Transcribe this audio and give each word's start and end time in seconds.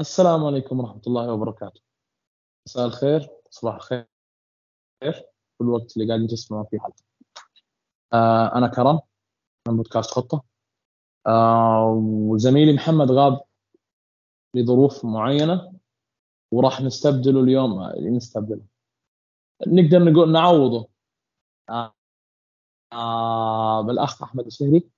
السلام 0.00 0.44
عليكم 0.44 0.80
ورحمة 0.80 1.02
الله 1.06 1.32
وبركاته. 1.32 1.80
مساء 2.66 2.86
الخير 2.86 3.30
صباح 3.50 3.74
الخير. 3.74 4.06
في 5.58 5.60
الوقت 5.60 5.96
اللي 5.96 6.08
قاعدين 6.08 6.26
تسمعون 6.26 6.64
فيه 6.70 6.78
حلقة. 6.78 7.02
آه 8.12 8.54
أنا 8.58 8.68
كرم 8.68 9.00
من 9.68 9.76
بودكاست 9.76 10.10
خطة. 10.10 10.44
آه 11.26 12.02
وزميلي 12.30 12.72
محمد 12.72 13.10
غاب 13.10 13.40
لظروف 14.54 15.04
معينة 15.04 15.72
وراح 16.52 16.80
نستبدله 16.80 17.40
اليوم. 17.40 17.82
نستبدله. 18.16 18.62
نقدر 19.66 19.98
نقول 20.04 20.32
نعوضه. 20.32 20.88
آه 21.70 21.94
آه 22.92 23.82
بالأخ 23.82 24.22
أحمد 24.22 24.46
الشهري. 24.46 24.90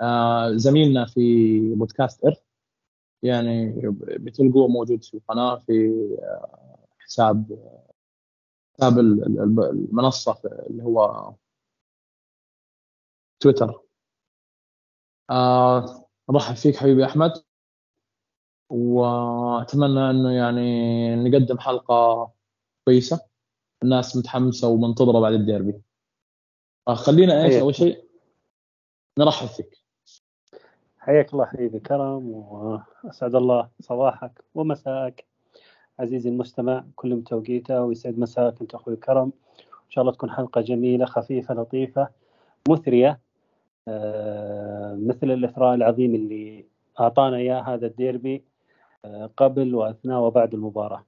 آه 0.00 0.56
زميلنا 0.56 1.06
في 1.06 1.20
بودكاست 1.74 2.24
إرث 2.24 2.49
يعني 3.22 3.72
بتلقوه 4.02 4.68
موجود 4.68 5.04
في 5.04 5.14
القناة 5.14 5.56
في 5.56 5.90
آه، 6.22 6.78
حساب 6.98 7.58
حساب 8.74 8.98
المنصة 8.98 10.40
اللي 10.44 10.82
هو 10.82 11.32
تويتر. 13.40 13.80
آه 15.30 16.06
أرحب 16.30 16.54
فيك 16.54 16.76
حبيبي 16.76 17.04
أحمد. 17.04 17.32
وأتمنى 18.70 20.10
أنه 20.10 20.32
يعني 20.32 21.16
نقدم 21.16 21.58
حلقة 21.58 22.32
كويسة 22.84 23.20
الناس 23.82 24.16
متحمسة 24.16 24.68
ومنتظرة 24.68 25.20
بعد 25.20 25.32
الديربي. 25.32 25.82
آه 26.88 26.94
خلينا 26.94 27.44
إيش 27.44 27.54
أول 27.54 27.74
شيء؟ 27.74 28.04
نرحب 29.18 29.46
فيك. 29.46 29.79
حياك 31.10 31.32
الله 31.32 31.44
حبيبي 31.46 31.78
كرم 31.78 32.28
وأسعد 32.28 33.34
الله 33.34 33.68
صباحك 33.80 34.44
ومساءك. 34.54 35.24
عزيزي 35.98 36.28
المستمع 36.28 36.84
كل 36.96 37.22
توقيته 37.24 37.82
ويسعد 37.82 38.18
مساك 38.18 38.60
أنت 38.60 38.74
أخوي 38.74 38.96
كرم 38.96 39.32
إن 39.58 39.90
شاء 39.90 40.02
الله 40.02 40.12
تكون 40.12 40.30
حلقة 40.30 40.60
جميلة 40.60 41.04
خفيفة 41.04 41.54
لطيفة 41.54 42.08
مثرية 42.68 43.20
آه، 43.88 44.94
مثل 44.94 45.30
الإثراء 45.30 45.74
العظيم 45.74 46.14
اللي 46.14 46.66
أعطانا 47.00 47.36
إياه 47.36 47.60
هذا 47.60 47.86
الديربي 47.86 48.44
آه، 49.04 49.30
قبل 49.36 49.74
وأثناء 49.74 50.20
وبعد 50.20 50.54
المباراة. 50.54 51.06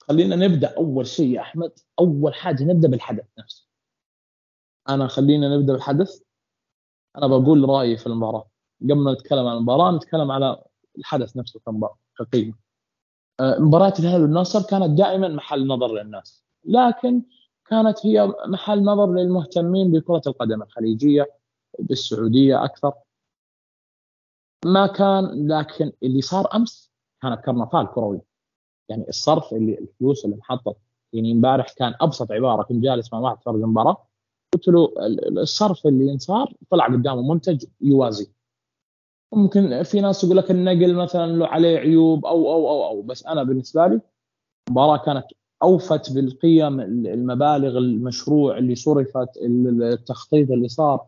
خلينا 0.00 0.36
نبدأ 0.36 0.76
أول 0.76 1.06
شيء 1.06 1.26
يا 1.34 1.40
أحمد. 1.40 1.72
أول 2.00 2.34
حاجة 2.34 2.64
نبدأ 2.64 2.88
بالحدث 2.88 3.24
نفسه. 3.38 3.66
أنا 4.88 5.06
خلينا 5.06 5.56
نبدأ 5.56 5.72
بالحدث. 5.72 6.27
أنا 7.18 7.26
بقول 7.26 7.68
رأيي 7.68 7.96
في 7.96 8.06
المباراة. 8.06 8.48
قبل 8.82 8.94
ما 8.94 9.12
نتكلم 9.12 9.46
عن 9.46 9.56
المباراة 9.56 9.96
نتكلم 9.96 10.30
على 10.30 10.62
الحدث 10.98 11.36
نفسه 11.36 11.60
كمباراه 11.66 11.98
كقيمة. 12.18 12.54
آه، 13.40 13.58
مباراة 13.58 13.92
الهلال 13.98 14.22
والنصر 14.22 14.62
كانت 14.62 14.98
دائما 14.98 15.28
محل 15.28 15.66
نظر 15.66 15.94
للناس. 15.94 16.44
لكن 16.64 17.22
كانت 17.66 18.06
هي 18.06 18.34
محل 18.46 18.82
نظر 18.84 19.12
للمهتمين 19.12 19.92
بكرة 19.92 20.22
القدم 20.26 20.62
الخليجية 20.62 21.26
بالسعودية 21.78 22.64
أكثر. 22.64 22.92
ما 24.64 24.86
كان 24.86 25.48
لكن 25.48 25.92
اللي 26.02 26.20
صار 26.20 26.48
أمس 26.54 26.92
كانت 27.22 27.40
كرنفال 27.44 27.86
كروي. 27.94 28.20
يعني 28.88 29.08
الصرف 29.08 29.52
اللي 29.52 29.78
الفلوس 29.78 30.24
اللي 30.24 30.36
انحطت 30.36 30.76
يعني 31.12 31.32
امبارح 31.32 31.72
كان 31.72 31.94
أبسط 32.00 32.32
عبارة 32.32 32.62
كنت 32.62 32.82
جالس 32.84 33.12
مع 33.12 33.18
واحد 33.18 33.42
فرد 33.42 33.54
المباراة. 33.54 34.07
قلت 34.54 34.68
له 34.68 34.92
الصرف 35.42 35.86
اللي 35.86 36.06
ينصار 36.06 36.52
طلع 36.70 36.86
قدامه 36.86 37.22
منتج 37.34 37.64
يوازي. 37.80 38.30
ممكن 39.32 39.82
في 39.82 40.00
ناس 40.00 40.24
يقول 40.24 40.36
لك 40.36 40.50
النقل 40.50 40.94
مثلا 40.94 41.32
له 41.32 41.46
عليه 41.46 41.78
عيوب 41.78 42.26
أو 42.26 42.52
أو 42.52 42.68
أو 42.68 42.86
أو. 42.86 43.02
بس 43.02 43.26
أنا 43.26 43.42
بالنسبة 43.42 43.86
لي 43.86 44.00
المباراه 44.68 44.96
كانت 45.04 45.26
أوفت 45.62 46.12
بالقيم 46.12 46.80
المبالغ 46.80 47.78
المشروع 47.78 48.58
اللي 48.58 48.74
صرفت 48.74 49.28
التخطيط 49.36 50.50
اللي 50.50 50.68
صار. 50.68 51.06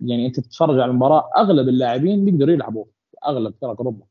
يعني 0.00 0.26
أنت 0.26 0.40
تتفرج 0.40 0.80
على 0.80 0.90
المباراة 0.90 1.30
أغلب 1.36 1.68
اللاعبين 1.68 2.24
بيقدروا 2.24 2.54
يلعبوا 2.54 2.84
أغلب 3.26 3.54
فرق 3.62 3.76
اوروبا 3.80 4.06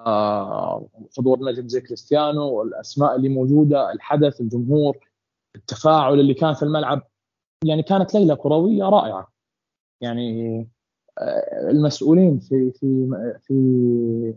آه 0.00 0.88
حضور 1.18 1.44
نجم 1.44 1.68
زي 1.68 1.80
كريستيانو 1.80 2.52
والاسماء 2.52 3.16
اللي 3.16 3.28
موجودة 3.28 3.92
الحدث 3.92 4.40
الجمهور. 4.40 5.11
التفاعل 5.56 6.20
اللي 6.20 6.34
كان 6.34 6.54
في 6.54 6.62
الملعب 6.62 7.02
يعني 7.64 7.82
كانت 7.82 8.14
ليلة 8.14 8.34
كروية 8.34 8.84
رائعة. 8.84 9.32
يعني 10.00 10.58
آه، 11.18 11.70
المسؤولين 11.70 12.38
في 12.38 12.70
في 12.70 13.08
في 13.42 14.34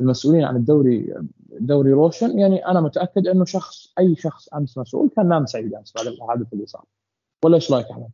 المسؤولين 0.00 0.44
عن 0.44 0.56
الدوري 0.56 1.14
دوري 1.60 1.92
روشن 1.92 2.38
يعني 2.38 2.66
أنا 2.66 2.80
متأكد 2.80 3.26
إنه 3.26 3.44
شخص 3.44 3.92
أي 3.98 4.16
شخص 4.16 4.48
أمس 4.54 4.78
مسؤول 4.78 5.10
كان 5.16 5.28
نام 5.28 5.46
سعيد 5.46 5.74
أمس 5.74 5.92
بعد 5.96 6.06
الحادث 6.06 6.52
اللي 6.52 6.66
صار 6.66 6.84
ولا 7.44 7.54
إيش 7.54 7.72
رأيك 7.72 7.86
أحمد؟ 7.86 8.10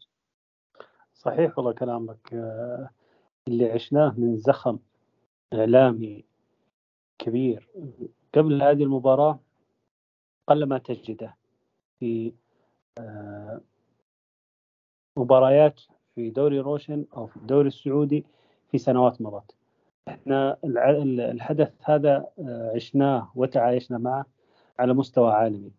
صحيح 1.14 1.58
والله 1.58 1.72
كلامك 1.72 2.34
آه، 2.34 2.90
اللي 3.48 3.70
عشناه 3.70 4.14
من 4.18 4.36
زخم 4.36 4.78
إعلامي 5.52 6.24
كبير. 7.18 7.68
قبل 8.34 8.62
هذه 8.62 8.82
المباراة 8.82 9.40
قل 10.48 10.64
ما 10.64 10.78
تجده. 10.78 11.34
في 12.02 12.32
آه، 12.98 13.60
مباريات 15.16 15.80
في 16.14 16.30
دوري 16.30 16.60
روشن 16.60 17.04
أو 17.16 17.26
في 17.26 17.36
الدوري 17.36 17.68
السعودي 17.68 18.24
في 18.70 18.78
سنوات 18.78 19.22
مضت. 19.22 19.54
إحنا 20.08 20.56
الحدث 20.64 21.72
هذا 21.84 22.26
آه، 22.38 22.72
عشناه 22.74 23.32
وتعايشنا 23.34 23.98
معه 23.98 24.26
على 24.78 24.92
مستوى 24.94 25.32
عالمي. 25.32 25.70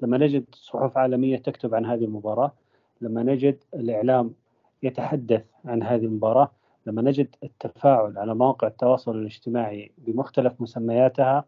لما 0.00 0.18
نجد 0.18 0.44
صحف 0.54 0.98
عالمية 0.98 1.36
تكتب 1.36 1.74
عن 1.74 1.86
هذه 1.86 2.04
المباراة 2.04 2.52
لما 3.00 3.22
نجد 3.22 3.64
الإعلام 3.74 4.34
يتحدث 4.82 5.44
عن 5.64 5.82
هذه 5.82 6.04
المباراة 6.04 6.50
لما 6.86 7.02
نجد 7.02 7.36
التفاعل 7.42 8.18
على 8.18 8.34
مواقع 8.34 8.68
التواصل 8.68 9.16
الاجتماعي 9.16 9.92
بمختلف 9.98 10.60
مسمياتها 10.60 11.44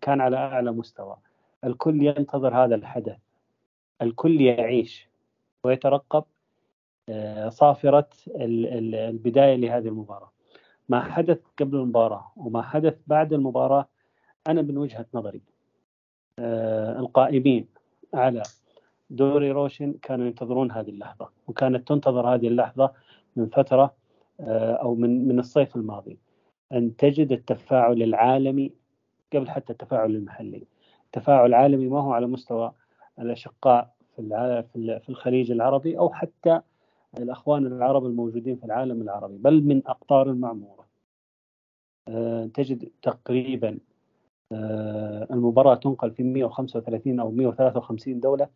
كان 0.00 0.20
على 0.20 0.36
أعلى 0.36 0.72
مستوى. 0.72 1.16
الكل 1.64 2.02
ينتظر 2.02 2.64
هذا 2.64 2.74
الحدث. 2.74 3.31
الكل 4.02 4.40
يعيش 4.40 5.08
ويترقب 5.64 6.24
آه، 7.08 7.48
صافرة 7.48 8.08
البداية 8.36 9.56
لهذه 9.56 9.88
المباراة. 9.88 10.32
ما 10.88 11.00
حدث 11.00 11.38
قبل 11.58 11.76
المباراة 11.76 12.32
وما 12.36 12.62
حدث 12.62 12.98
بعد 13.06 13.32
المباراة 13.32 13.88
أنا 14.46 14.62
من 14.62 14.78
وجهة 14.78 15.06
نظري 15.14 15.42
آه، 16.38 16.98
القائمين 16.98 17.68
على 18.14 18.42
دوري 19.10 19.50
روشن 19.50 19.92
كانوا 20.02 20.26
ينتظرون 20.26 20.72
هذه 20.72 20.90
اللحظة 20.90 21.30
وكانت 21.48 21.88
تنتظر 21.88 22.34
هذه 22.34 22.48
اللحظة 22.48 22.92
من 23.36 23.46
فترة 23.48 23.94
آه، 24.40 24.72
أو 24.72 24.94
من 24.94 25.28
من 25.28 25.38
الصيف 25.38 25.76
الماضي. 25.76 26.18
أن 26.72 26.96
تجد 26.96 27.32
التفاعل 27.32 28.02
العالمي 28.02 28.72
قبل 29.32 29.50
حتى 29.50 29.72
التفاعل 29.72 30.10
المحلي. 30.10 30.66
تفاعل 31.12 31.54
عالمي 31.54 31.88
ما 31.88 32.00
هو 32.00 32.12
على 32.12 32.26
مستوى 32.26 32.72
الأشقاء 33.18 33.94
في 34.16 35.00
في 35.02 35.08
الخليج 35.08 35.50
العربي 35.50 35.98
أو 35.98 36.12
حتى 36.12 36.60
الأخوان 37.18 37.66
العرب 37.66 38.06
الموجودين 38.06 38.56
في 38.56 38.64
العالم 38.64 39.02
العربي 39.02 39.38
بل 39.38 39.62
من 39.62 39.82
أقطار 39.86 40.30
المعمورة. 40.30 40.86
آه، 42.08 42.46
تجد 42.46 42.90
تقريبا 43.02 43.78
آه، 44.52 45.26
المباراة 45.30 45.74
تنقل 45.74 46.10
في 46.10 46.22
135 46.22 47.20
أو 47.20 47.30
153 47.30 48.20
دولة. 48.20 48.48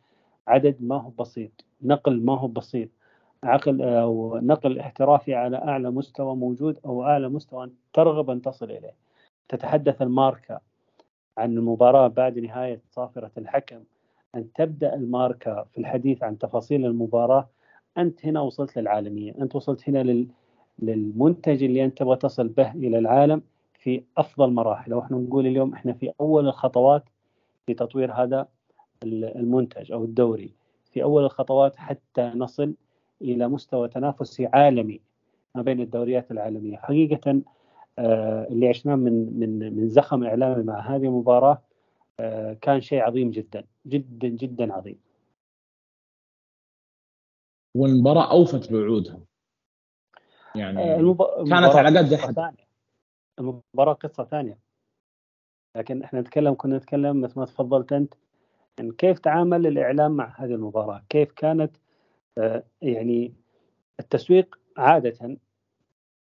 عدد 0.46 0.76
ما 0.80 0.96
هو 1.02 1.10
بسيط 1.10 1.64
نقل 1.82 2.24
ما 2.24 2.38
هو 2.38 2.48
بسيط. 2.48 2.88
عقل 3.42 3.82
أو 3.82 4.38
نقل 4.38 4.78
احترافي 4.78 5.34
على 5.34 5.56
أعلى 5.56 5.90
مستوى 5.90 6.36
موجود 6.36 6.78
أو 6.86 7.04
أعلى 7.04 7.28
مستوى 7.28 7.70
ترغب 7.92 8.30
أن 8.30 8.42
تصل 8.42 8.70
إليه. 8.70 8.94
تتحدث 9.48 10.02
الماركة 10.02 10.60
عن 11.38 11.52
المباراة 11.52 12.08
بعد 12.08 12.38
نهاية 12.38 12.80
صافرة 12.90 13.30
الحكم. 13.38 13.84
أن 14.36 14.52
تبدأ 14.52 14.94
الماركة 14.94 15.66
في 15.72 15.78
الحديث 15.78 16.22
عن 16.22 16.38
تفاصيل 16.38 16.86
المباراة 16.86 17.48
أنت 17.98 18.26
هنا 18.26 18.40
وصلت 18.40 18.78
للعالمية. 18.78 19.34
أنت 19.40 19.56
وصلت 19.56 19.88
هنا 19.88 20.02
لل... 20.02 20.28
للمنتج 20.78 21.62
اللي 21.62 21.84
أنت 21.84 21.98
تبغى 21.98 22.16
تصل 22.16 22.48
به 22.48 22.72
إلى 22.72 22.98
العالم 22.98 23.42
في 23.74 24.02
أفضل 24.16 24.50
مراحل. 24.50 24.94
وإحنا 24.94 25.16
نقول 25.16 25.46
اليوم 25.46 25.72
إحنا 25.72 25.92
في 25.92 26.12
أول 26.20 26.48
الخطوات 26.48 27.04
في 27.66 27.74
تطوير 27.74 28.12
هذا 28.12 28.48
المنتج 29.02 29.92
أو 29.92 30.04
الدوري. 30.04 30.52
في 30.92 31.02
أول 31.02 31.24
الخطوات 31.24 31.76
حتى 31.76 32.32
نصل 32.34 32.74
إلى 33.22 33.48
مستوى 33.48 33.88
تنافسي 33.88 34.46
عالمي 34.46 35.00
ما 35.54 35.62
بين 35.62 35.80
الدوريات 35.80 36.30
العالمية. 36.30 36.76
حقيقة 36.76 37.40
آه، 37.98 38.46
اللي 38.50 38.68
عشناه 38.68 38.94
من 38.94 39.38
من 39.40 39.76
من 39.76 39.88
زخم 39.88 40.24
إعلامي 40.24 40.62
مع 40.62 40.80
هذه 40.80 41.04
المباراة 41.04 41.62
كان 42.60 42.80
شيء 42.80 43.00
عظيم 43.00 43.30
جدا 43.30 43.64
جدا 43.86 44.28
جدا 44.28 44.72
عظيم. 44.74 45.00
والمباراة 47.76 48.30
أوفت 48.30 48.72
بوعودها 48.72 49.20
يعني 50.54 50.96
المب... 50.96 51.22
كانت 51.22 51.76
على 51.76 51.98
قد 51.98 52.14
حد. 52.14 52.56
المباراة 53.38 53.92
قصة 53.92 54.24
ثانية. 54.24 54.58
لكن 55.76 56.02
إحنا 56.02 56.20
نتكلم 56.20 56.54
كنا 56.54 56.76
نتكلم 56.76 57.20
مثل 57.20 57.38
ما 57.38 57.46
تفضلت 57.46 57.92
أنت 57.92 58.14
يعني 58.78 58.92
كيف 58.92 59.18
تعامل 59.18 59.66
الإعلام 59.66 60.12
مع 60.12 60.34
هذه 60.38 60.54
المباراة؟ 60.54 61.04
كيف 61.08 61.32
كانت 61.32 61.76
آه، 62.38 62.64
يعني 62.82 63.34
التسويق 64.00 64.58
عادة؟ 64.76 65.38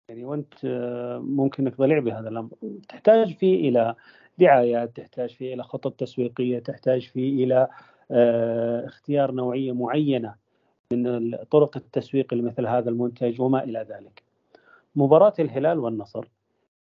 يعني 0.09 0.25
وأنت 0.25 0.65
آه، 0.65 1.17
ممكن 1.17 1.67
إنك 1.67 1.77
ضليع 1.77 1.99
بهذا 1.99 2.29
الأمر. 2.29 2.49
تحتاج 2.89 3.33
فيه 3.35 3.69
إلى 3.69 3.95
دعايات 4.37 4.97
تحتاج 4.97 5.29
فيه 5.29 5.53
إلى 5.53 5.63
خطط 5.63 5.93
تسويقية 5.93 6.59
تحتاج 6.59 7.07
فيه 7.07 7.43
إلى 7.43 7.67
آه، 8.11 8.85
اختيار 8.85 9.31
نوعية 9.31 9.71
معينة 9.71 10.35
من 10.91 11.35
طرق 11.35 11.77
التسويق 11.77 12.33
لمثل 12.33 12.67
هذا 12.67 12.89
المنتج 12.89 13.41
وما 13.41 13.63
إلى 13.63 13.79
ذلك. 13.89 14.23
مباراة 14.95 15.33
الهلال 15.39 15.79
والنصر 15.79 16.25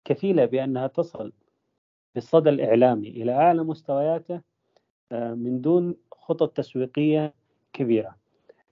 كفيلة 0.04 0.44
بأنها 0.44 0.86
تصل 0.86 1.32
بالصدى 2.14 2.50
الإعلامي 2.50 3.08
إلى 3.08 3.32
أعلى 3.32 3.62
مستوياته 3.62 4.40
آه، 5.12 5.34
من 5.34 5.60
دون 5.60 5.94
خطط 6.12 6.56
تسويقية 6.56 7.34
كبيرة 7.72 8.16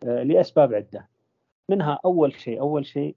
لأسباب 0.02 0.74
عدة. 0.74 1.08
منها 1.68 1.98
أول 2.04 2.32
شيء 2.32 2.60
أول 2.60 2.86
شيء 2.86 3.14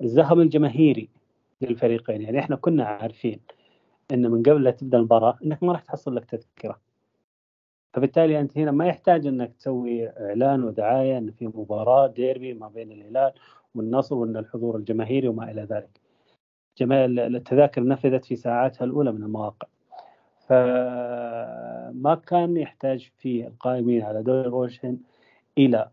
الزخم 0.00 0.40
الجماهيري 0.40 1.08
للفريقين 1.62 2.22
يعني 2.22 2.38
إحنا 2.38 2.56
كنا 2.56 2.84
عارفين 2.84 3.40
إن 4.12 4.30
من 4.30 4.42
قبل 4.42 4.62
لا 4.64 4.70
تبدأ 4.70 4.98
المباراة 4.98 5.38
إنك 5.44 5.62
ما 5.62 5.72
راح 5.72 5.80
تحصل 5.82 6.16
لك 6.16 6.24
تذكرة 6.24 6.80
فبالتالي 7.94 8.40
أنت 8.40 8.58
هنا 8.58 8.70
ما 8.70 8.86
يحتاج 8.86 9.26
إنك 9.26 9.52
تسوي 9.52 10.08
إعلان 10.08 10.64
ودعاية 10.64 11.18
إن 11.18 11.30
في 11.30 11.46
مباراة 11.46 12.06
ديربي 12.06 12.54
ما 12.54 12.68
بين 12.68 12.92
الهلال 12.92 13.32
والنصر 13.74 14.14
وإن 14.14 14.36
الحضور 14.36 14.76
الجماهيري 14.76 15.28
وما 15.28 15.50
إلى 15.50 15.62
ذلك. 15.62 16.00
جميع 16.78 17.04
التذاكر 17.04 17.84
نفذت 17.84 18.24
في 18.24 18.36
ساعاتها 18.36 18.84
الأولى 18.84 19.12
من 19.12 19.22
المواقع. 19.22 19.68
فما 20.46 22.20
كان 22.26 22.56
يحتاج 22.56 23.10
في 23.18 23.46
القائمين 23.46 24.02
على 24.02 24.22
دوري 24.22 24.48
روشن 24.48 24.98
إلى 25.58 25.90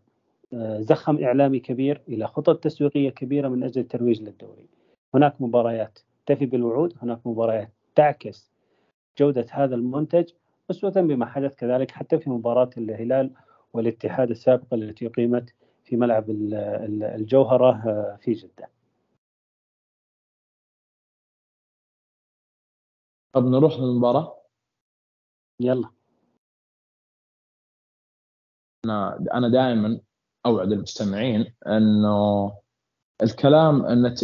زخم 0.80 1.24
إعلامي 1.24 1.60
كبير 1.60 2.02
إلى 2.08 2.28
خطط 2.28 2.64
تسويقية 2.64 3.10
كبيرة 3.10 3.48
من 3.48 3.64
أجل 3.64 3.82
الترويج 3.82 4.22
للدوري. 4.22 4.66
هناك 5.16 5.42
مباريات 5.42 6.00
تفي 6.26 6.46
بالوعود، 6.46 6.94
هناك 7.02 7.28
مباريات 7.28 7.74
تعكس 7.96 8.52
جودة 9.18 9.46
هذا 9.52 9.76
المنتج 9.76 10.32
أسوة 10.72 10.92
بما 10.92 11.26
حدث 11.26 11.56
كذلك 11.56 11.92
حتى 11.92 12.20
في 12.20 12.30
مباراة 12.30 12.70
الهلال 12.78 13.34
والاتحاد 13.74 14.30
السابقة 14.30 14.76
التي 14.76 15.08
أقيمت 15.08 15.56
في 15.84 15.96
ملعب 15.98 16.30
الجوهرة 16.30 17.72
آه، 17.90 18.18
في 18.22 18.34
جدة. 18.34 18.70
طب 23.34 23.46
نروح 23.46 23.74
للمباراة؟ 23.80 24.42
يلا. 25.60 25.90
أنا 28.86 29.26
أنا 29.34 29.50
دائما 29.50 30.00
أوعد 30.46 30.72
المستمعين 30.72 31.54
أنه 31.68 32.52
الكلام 33.24 33.86
النت... 33.86 34.24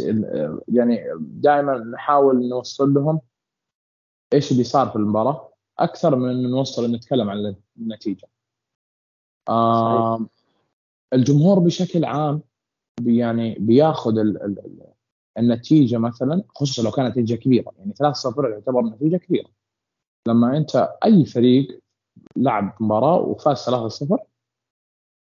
يعني 0.67 1.05
دائما 1.19 1.77
نحاول 1.77 2.49
نوصل 2.49 2.93
لهم 2.93 3.21
إيش 4.33 4.51
اللي 4.51 4.63
صار 4.63 4.89
في 4.89 4.95
المباراة 4.95 5.53
أكثر 5.79 6.15
من 6.15 6.29
إن 6.29 6.51
نوصل 6.51 6.91
نتكلم 6.91 7.29
عن 7.29 7.55
النتيجة. 7.77 8.27
آه 9.49 10.25
الجمهور 11.13 11.59
بشكل 11.59 12.05
عام 12.05 12.41
يعني 13.01 13.55
بياخذ 13.59 14.17
ال 14.17 14.43
ال 14.43 14.83
النتيجة 15.37 15.97
مثلا 15.97 16.43
خصوصا 16.55 16.83
لو 16.83 16.91
كانت 16.91 17.17
نتيجة 17.17 17.35
كبيرة 17.35 17.71
يعني 17.77 17.93
3-0 17.93 18.49
يعتبر 18.49 18.81
نتيجة 18.81 19.17
كبيرة. 19.17 19.49
لما 20.27 20.57
أنت 20.57 20.89
أي 21.05 21.25
فريق 21.25 21.79
لعب 22.37 22.75
مباراة 22.79 23.19
وفاز 23.19 23.57
3-0 23.57 24.17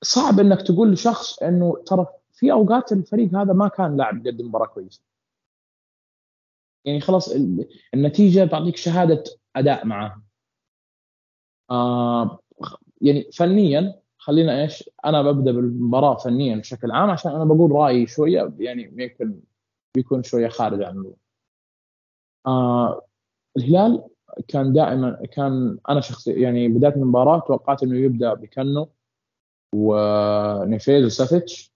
صعب 0.03 0.41
إنك 0.41 0.63
تقول 0.63 0.93
لشخص 0.93 1.43
إنه 1.43 1.83
ترى 1.87 2.07
في 2.43 2.53
أوقات 2.53 2.93
الفريق 2.93 3.35
هذا 3.35 3.53
ما 3.53 3.69
كان 3.69 3.97
لاعب 3.97 4.27
قدم 4.27 4.47
مباراة 4.47 4.67
كويسة. 4.67 5.03
يعني 6.85 7.01
خلاص 7.01 7.35
النتيجة 7.95 8.45
تعطيك 8.45 8.77
شهادة 8.77 9.25
أداء 9.57 9.87
معاه. 9.87 10.23
آه 11.71 12.39
يعني 13.01 13.31
فنيا 13.33 14.01
خلينا 14.19 14.63
إيش 14.63 14.91
أنا 15.05 15.23
ببدأ 15.23 15.53
بالمباراة 15.53 16.17
فنيا 16.17 16.57
بشكل 16.57 16.91
عام 16.91 17.11
عشان 17.11 17.33
أنا 17.33 17.45
بقول 17.45 17.73
رأيي 17.73 18.07
شوية 18.07 18.55
يعني 18.59 18.95
يمكن 18.97 19.41
بيكون 19.97 20.23
شوية 20.23 20.49
خارج 20.49 20.83
عن 20.83 20.93
الموضوع. 20.93 21.17
آه 22.47 23.07
الهلال 23.57 24.05
كان 24.49 24.73
دائما 24.73 25.27
كان 25.33 25.79
أنا 25.89 26.01
شخصيا 26.01 26.39
يعني 26.39 26.69
بداية 26.69 26.95
المباراة 26.95 27.41
توقعت 27.41 27.83
إنه 27.83 27.97
يبدأ 27.97 28.35
بكانو 28.35 28.89
ونيفيز 29.75 31.05
وسافيتش 31.05 31.72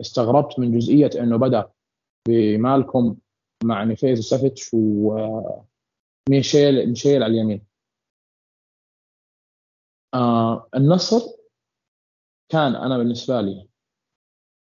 استغربت 0.00 0.58
من 0.58 0.78
جزئية 0.78 1.10
إنه 1.20 1.36
بدأ 1.36 1.70
بمالكوم 2.28 3.16
مع 3.64 3.84
نيفيز 3.84 4.18
وسافيتش 4.18 4.70
وميشيل 4.74 5.68
ميشيل 6.88 7.22
على 7.22 7.26
اليمين. 7.32 7.66
آه 10.14 10.68
النصر 10.74 11.20
كان 12.48 12.74
أنا 12.76 12.98
بالنسبة 12.98 13.40
لي 13.40 13.68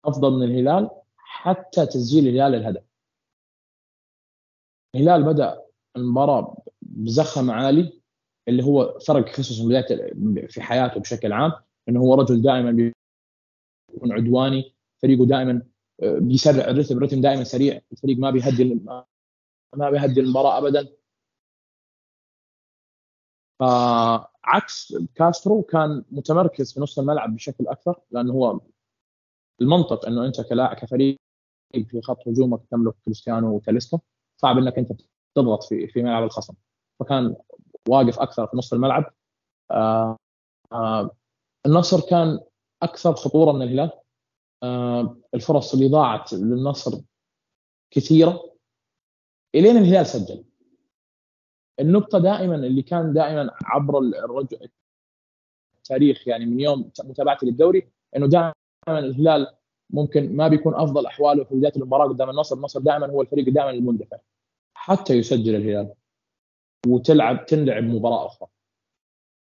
أفضل 0.05 0.31
من 0.31 0.43
الهلال 0.43 0.89
حتى 1.17 1.85
تسجيل 1.85 2.27
الهلال 2.27 2.55
الهدف. 2.55 2.83
الهلال 4.95 5.23
بدأ 5.23 5.65
المباراة 5.95 6.57
بزخم 6.81 7.51
عالي 7.51 8.01
اللي 8.47 8.63
هو 8.63 8.99
فرق 8.99 9.29
خصوصا 9.29 9.65
بداية 9.65 10.13
في 10.47 10.61
حياته 10.61 10.99
بشكل 10.99 11.33
عام 11.33 11.51
إنه 11.89 11.99
هو 11.99 12.13
رجل 12.13 12.41
دائما 12.41 12.71
بيكون 12.71 14.11
عدواني 14.11 14.73
فريقه 15.03 15.25
دائما 15.25 15.61
آه، 16.03 16.19
بيسرع 16.19 16.69
الرتم 16.69 16.97
الرتم 16.97 17.21
دائما 17.21 17.43
سريع. 17.43 17.81
الفريق 17.91 18.17
ما 18.17 18.31
بيهدي 18.31 18.81
ما 19.75 19.89
بيهدي 19.89 20.19
المباراة 20.21 20.57
ابدا. 20.57 20.87
عكس 24.43 24.95
كاسترو 25.15 25.61
كان 25.61 26.03
متمركز 26.11 26.73
في 26.73 26.79
نص 26.81 26.99
الملعب 26.99 27.35
بشكل 27.35 27.67
أكثر 27.67 27.99
لأنه 28.11 28.33
هو 28.33 28.59
المنطق 29.61 30.05
إنه 30.07 30.25
أنت 30.25 30.41
كلاعب 30.41 30.75
كفريق 30.75 31.17
في 31.73 32.01
خط 32.01 32.27
هجومك 32.27 32.61
تملك 32.71 32.93
كريستيانو 33.05 33.55
وتاليسكا 33.55 33.99
صعب 34.37 34.57
إنك 34.57 34.77
أنت 34.77 34.91
تضغط 35.35 35.63
في 35.63 35.87
في 35.87 36.03
ملعب 36.03 36.23
الخصم. 36.23 36.53
فكان 36.99 37.35
واقف 37.89 38.19
أكثر 38.19 38.47
في 38.47 38.57
نص 38.57 38.73
الملعب. 38.73 39.13
آه 39.71 40.17
آه 40.71 41.11
النصر 41.65 42.01
كان 42.09 42.39
أكثر 42.83 43.13
خطورة 43.13 43.51
من 43.51 43.61
الهلال. 43.61 43.91
الفرص 45.33 45.73
اللي 45.73 45.89
ضاعت 45.89 46.33
للنصر 46.33 47.01
كثيرة 47.91 48.53
إلين 49.55 49.77
الهلال 49.77 50.05
سجل 50.05 50.43
النقطة 51.79 52.19
دائما 52.19 52.55
اللي 52.55 52.81
كان 52.81 53.13
دائما 53.13 53.51
عبر 53.65 53.99
الرجل 53.99 54.69
التاريخ 55.77 56.27
يعني 56.27 56.45
من 56.45 56.59
يوم 56.59 56.91
متابعتي 57.03 57.45
للدوري 57.45 57.91
إنه 58.15 58.27
دائما 58.27 58.53
الهلال 58.87 59.55
ممكن 59.89 60.35
ما 60.35 60.47
بيكون 60.47 60.75
أفضل 60.75 61.05
أحواله 61.05 61.43
في 61.43 61.55
بداية 61.55 61.73
المباراة 61.75 62.07
قدام 62.07 62.29
النصر، 62.29 62.55
النصر 62.55 62.79
دائما 62.79 63.07
هو 63.09 63.21
الفريق 63.21 63.49
دائما 63.49 63.69
المندفع 63.69 64.17
حتى 64.73 65.13
يسجل 65.13 65.55
الهلال 65.55 65.93
وتلعب 66.87 67.45
تنلعب 67.45 67.83
مباراة 67.83 68.25
أخرى. 68.25 68.47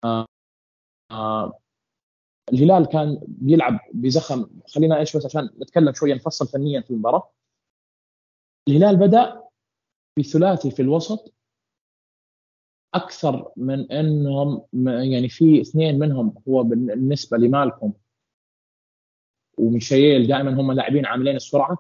آه 0.05 0.27
آه 1.11 1.59
الهلال 2.52 2.87
كان 2.87 3.21
بيلعب 3.28 3.81
بزخم. 3.95 4.47
خلينا 4.75 4.99
إيش 4.99 5.17
بس 5.17 5.26
عشان 5.26 5.50
نتكلم 5.61 5.93
شوية 5.93 6.14
نفصل 6.14 6.49
فنيا 6.49 6.81
في 6.81 6.90
المباراة. 6.90 7.31
الهلال 8.69 8.97
بدأ 8.97 9.43
بثلاثي 10.19 10.71
في 10.71 10.83
الوسط. 10.83 11.35
أكثر 12.95 13.52
من 13.57 13.93
إنهم 13.93 14.62
يعني 14.87 15.28
في 15.28 15.61
اثنين 15.61 15.99
منهم 15.99 16.35
هو 16.49 16.62
بالنسبة 16.62 17.38
لمالكم. 17.38 17.93
وميشيل 19.59 20.26
دائما 20.26 20.61
هم 20.61 20.73
لاعبين 20.73 21.07
عاملين 21.07 21.37
السرعة. 21.37 21.78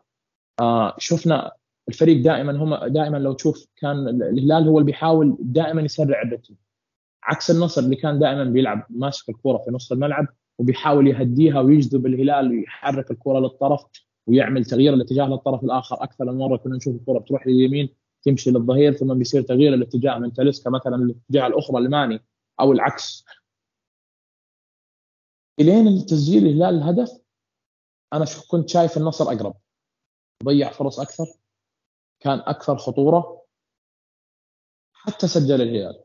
آه 0.60 0.94
شفنا 0.98 1.52
الفريق 1.88 2.22
دائما 2.24 2.52
هم 2.52 2.74
دائما 2.74 3.16
لو 3.16 3.32
تشوف 3.32 3.66
كان 3.76 4.08
الهلال 4.08 4.68
هو 4.68 4.78
اللي 4.78 4.86
بيحاول 4.86 5.36
دائما 5.40 5.82
يسرع 5.82 6.22
الرتم. 6.22 6.54
عكس 7.22 7.50
النصر 7.50 7.80
اللي 7.80 7.96
كان 7.96 8.18
دائما 8.18 8.44
بيلعب 8.44 8.86
ماسك 8.90 9.28
الكره 9.28 9.58
في 9.58 9.70
نص 9.70 9.92
الملعب. 9.92 10.26
وبيحاول 10.58 11.06
يهديها 11.06 11.60
ويجذب 11.60 12.06
الهلال 12.06 12.50
ويحرك 12.50 13.10
الكرة 13.10 13.38
للطرف 13.38 13.84
ويعمل 14.26 14.64
تغيير 14.64 14.94
الاتجاه 14.94 15.26
للطرف 15.26 15.64
الآخر 15.64 16.02
أكثر 16.02 16.24
من 16.24 16.38
مرة. 16.38 16.56
كنا 16.56 16.76
نشوف 16.76 16.96
الكرة 16.96 17.18
بتروح 17.18 17.46
لليمين 17.46 17.94
تمشي 18.22 18.50
للظهير 18.50 18.92
ثم 18.92 19.14
بيصير 19.14 19.42
تغيير 19.42 19.74
الاتجاه 19.74 20.18
من 20.18 20.32
تاليسكا 20.32 20.70
مثلا 20.70 20.96
للاتجاه 20.96 21.46
الأخرى 21.46 21.78
الماني 21.78 22.24
أو 22.60 22.72
العكس. 22.72 23.24
إلين 25.60 26.06
تسجيل 26.06 26.46
الهلال 26.46 26.74
الهدف 26.74 27.10
أنا 28.12 28.24
كنت 28.48 28.68
شايف 28.68 28.96
النصر 28.96 29.24
أقرب. 29.24 29.54
ضيع 30.44 30.70
فرص 30.70 31.00
أكثر 31.00 31.26
كان 32.20 32.38
أكثر 32.38 32.76
خطورة 32.76 33.42
حتى 34.92 35.28
سجل 35.28 35.62
الهلال. 35.62 36.04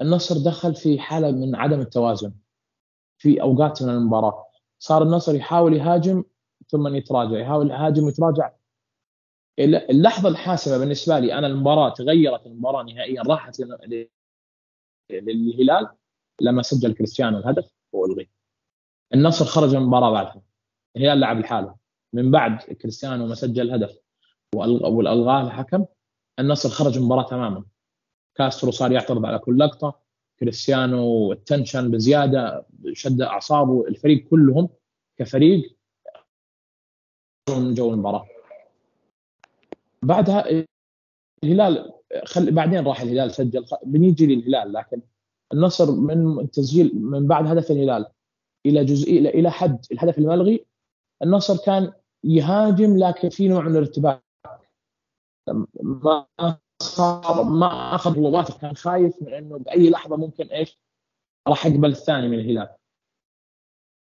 النصر 0.00 0.34
دخل 0.44 0.74
في 0.74 0.98
حالة 0.98 1.30
من 1.30 1.54
عدم 1.54 1.80
التوازن. 1.80 2.32
في 3.22 3.42
أوقات 3.42 3.82
من 3.82 3.88
المباراة. 3.88 4.46
صار 4.78 5.02
النصر 5.02 5.34
يحاول 5.34 5.76
يهاجم 5.76 6.24
ثم 6.68 6.94
يتراجع 6.94 7.38
يحاول 7.38 7.70
يهاجم 7.70 8.04
ويتراجع. 8.04 8.52
اللحظة 9.58 10.28
الحاسمة 10.28 10.78
بالنسبة 10.78 11.18
لي 11.18 11.38
أنا 11.38 11.46
المباراة 11.46 11.88
تغيرت 11.88 12.46
المباراة 12.46 12.82
نهائيا 12.82 13.22
راحت 13.22 13.62
للهلال 15.10 15.88
لما 16.40 16.62
سجل 16.62 16.94
كريستيانو 16.94 17.38
الهدف 17.38 17.72
والغي، 17.92 18.28
النصر 19.14 19.44
خرج 19.44 19.76
من 19.76 19.82
المباراة 19.82 20.10
بعدها. 20.10 20.42
الهلال 20.96 21.20
لعب 21.20 21.38
لحاله. 21.38 21.76
من 22.12 22.30
بعد 22.30 22.60
كريستيانو 22.60 23.26
ما 23.26 23.34
سجل 23.34 23.70
هدف 23.70 23.98
والالغاه 24.54 25.42
الحكم 25.42 25.86
النصر 26.38 26.68
خرج 26.68 26.96
من 26.96 27.02
المباراة 27.02 27.28
تماما. 27.28 27.64
كاسترو 28.34 28.70
صار 28.70 28.92
يعترض 28.92 29.26
على 29.26 29.38
كل 29.38 29.58
لقطة. 29.58 30.02
كريستيانو 30.40 31.32
ال 31.32 31.39
tension 31.39 31.90
بزيادة 31.90 32.66
شد 32.92 33.20
أعصابه 33.20 33.86
الفريق 33.88 34.28
كلهم 34.28 34.68
كفريق 35.18 35.76
من 37.50 37.74
جو 37.74 37.90
المباراة. 37.90 38.26
بعدها 40.02 40.64
الهلال 41.44 41.92
خل... 42.24 42.54
بعدين 42.54 42.86
راح 42.86 43.00
الهلال 43.00 43.30
سجل 43.30 43.64
بنيجي 43.84 44.26
للهلال 44.26 44.72
لكن 44.72 45.02
النصر 45.52 45.90
من 45.90 46.50
تسجيل 46.50 46.92
من 46.94 47.26
بعد 47.26 47.46
هدف 47.46 47.70
الهلال 47.70 48.06
إلى 48.66 48.84
جزئي 48.84 49.18
إلى 49.18 49.50
حد 49.50 49.86
الهدف 49.92 50.18
الملغي 50.18 50.66
النصر 51.22 51.56
كان 51.66 51.92
يهاجم 52.24 52.98
لكن 52.98 53.28
في 53.28 53.48
نوع 53.48 53.62
من 53.62 53.72
الارتباك. 53.76 54.22
ما 55.82 56.26
صار 56.82 57.44
ما 57.44 57.94
أخذ 57.94 58.18
هو 58.18 58.36
واثق 58.36 58.60
كان 58.60 58.76
خايف 58.76 59.22
من 59.22 59.34
إنه 59.34 59.58
بأي 59.58 59.90
لحظة 59.90 60.16
ممكن 60.16 60.46
إيش 60.46 60.78
راح 61.48 61.66
يقبل 61.66 61.90
الثاني 61.90 62.28
من 62.28 62.38
الهلال. 62.38 62.74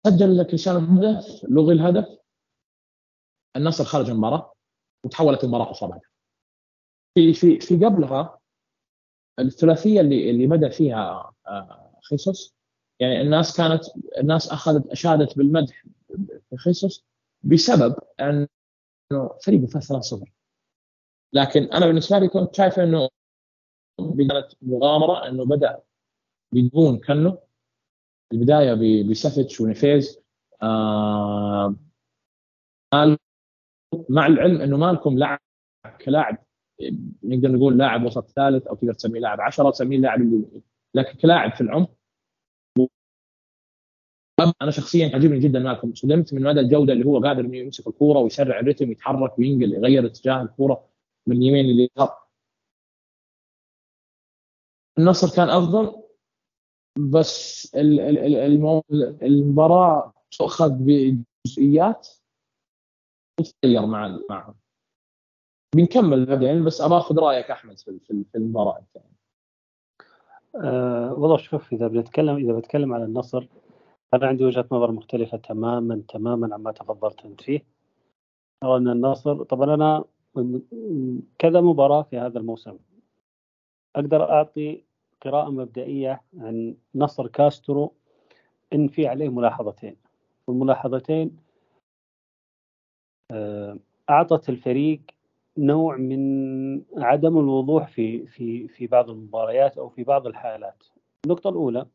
سجل 0.07 0.42
كريستيانو 0.42 0.78
الهدف 0.78 1.45
لغي 1.49 1.73
الهدف. 1.73 2.19
النصر 3.57 3.85
خرج 3.85 4.11
المباراة 4.11 4.52
وتحولت 5.04 5.45
المباراة 5.45 5.73
بعدها 5.83 6.11
في 7.14 7.35
في 7.35 7.61
في 7.61 7.85
قبلها 7.85 8.38
الثلاثية 9.38 10.00
اللي 10.00 10.31
اللي 10.31 10.47
بدأ 10.47 10.69
فيها 10.69 11.33
آه، 11.47 12.00
خيسوس 12.11 12.54
يعني 13.00 13.21
الناس 13.21 13.57
كانت 13.57 13.85
الناس 14.19 14.49
اخذت 14.49 14.87
أشادت 14.87 15.38
بالمدح 15.38 15.85
في 16.50 16.57
خيسوس 16.57 17.04
بسبب 17.42 17.97
إنه 18.21 18.49
فريقه 19.45 19.66
فاز 19.66 20.14
3-0 20.14 20.41
لكن 21.32 21.62
أنا 21.62 21.86
بالنسبة 21.86 22.18
لي 22.18 22.28
كنت 22.28 22.54
شايف 22.54 22.78
إنه 22.78 23.08
كانت 23.98 24.52
مغامرة 24.62 25.28
إنه 25.28 25.44
بدأ 25.44 25.82
بدون 26.52 26.98
كنو 26.98 27.38
البداية 28.32 29.02
بسفتش 29.10 29.60
ونفيز 29.60 30.20
آه 30.62 31.76
مع 34.08 34.26
العلم 34.26 34.60
إنه 34.60 34.76
مالكم 34.76 35.18
لاعب 35.18 35.40
كلاعب 36.04 36.38
نقدر 37.22 37.52
نقول 37.52 37.78
لاعب 37.78 38.04
وسط 38.04 38.30
ثالث 38.30 38.66
أو 38.66 38.74
تقدر 38.74 38.92
تسميه 38.92 39.20
لاعب 39.20 39.40
10 39.40 39.70
تسميه 39.70 39.98
لاعب 39.98 40.20
لكن 40.94 41.18
كلاعب 41.18 41.54
في 41.54 41.60
العمق 41.60 41.90
أنا 44.62 44.70
شخصيا 44.70 45.10
عجبني 45.14 45.38
جدا 45.38 45.58
مالكم. 45.58 45.94
صدمت 45.94 46.34
من 46.34 46.42
مدى 46.42 46.60
الجودة 46.60 46.92
اللي 46.92 47.06
هو 47.06 47.18
قادر 47.18 47.40
إنه 47.40 47.56
يمسك 47.56 47.86
الكورة 47.86 48.18
ويسرع 48.18 48.60
الريتم 48.60 48.90
يتحرك 48.90 49.38
وينقل 49.38 49.72
يغير 49.72 50.06
اتجاه 50.06 50.42
الكورة. 50.42 50.91
من 51.26 51.36
اليمين 51.36 51.64
لليسار 51.66 52.22
النصر 54.98 55.36
كان 55.36 55.48
أفضل 55.48 56.02
بس 57.12 57.70
المباراة 59.22 60.12
تؤخذ 60.30 60.70
بجزئيات 60.70 62.08
تتغير 63.36 63.86
مع 63.86 64.18
معهم. 64.30 64.54
بنكمل 65.76 66.26
بعدين 66.26 66.64
بس 66.64 66.80
أبغى 66.80 66.98
أخذ 66.98 67.18
رأيك 67.18 67.50
أحمد 67.50 67.78
في 67.78 67.98
في 68.04 68.34
المباراة 68.38 68.84
أه 70.56 71.12
والله 71.12 71.36
شوف 71.36 71.72
إذا 71.72 71.88
بنتكلم 71.88 72.36
إذا 72.36 72.58
بتكلم 72.58 72.92
على 72.92 73.04
النصر 73.04 73.46
أنا 74.14 74.26
عندي 74.26 74.44
وجهة 74.44 74.66
نظر 74.72 74.92
مختلفة 74.92 75.36
تماما 75.36 76.02
تماما 76.08 76.54
عما 76.54 76.72
تفضلت 76.72 77.24
أنت 77.24 77.40
فيه. 77.40 77.66
ان 78.62 78.88
النصر 78.88 79.42
طبعا 79.42 79.74
أنا 79.74 80.04
كذا 81.38 81.60
مباراة 81.60 82.02
في 82.02 82.18
هذا 82.18 82.38
الموسم 82.38 82.78
أقدر 83.96 84.30
أعطي 84.30 84.84
قراءة 85.22 85.50
مبدئية 85.50 86.22
عن 86.38 86.76
نصر 86.94 87.26
كاسترو 87.26 87.92
إن 88.72 88.88
في 88.88 89.06
عليه 89.06 89.28
ملاحظتين 89.28 89.96
والملاحظتين 90.46 91.36
آه، 93.30 93.78
أعطت 94.10 94.48
الفريق 94.48 95.00
نوع 95.58 95.96
من 95.96 96.82
عدم 96.96 97.38
الوضوح 97.38 97.88
في 97.88 98.26
في 98.26 98.68
في 98.68 98.86
بعض 98.86 99.10
المباريات 99.10 99.78
أو 99.78 99.88
في 99.88 100.04
بعض 100.04 100.26
الحالات. 100.26 100.84
النقطة 101.26 101.50
الأولى 101.50 101.86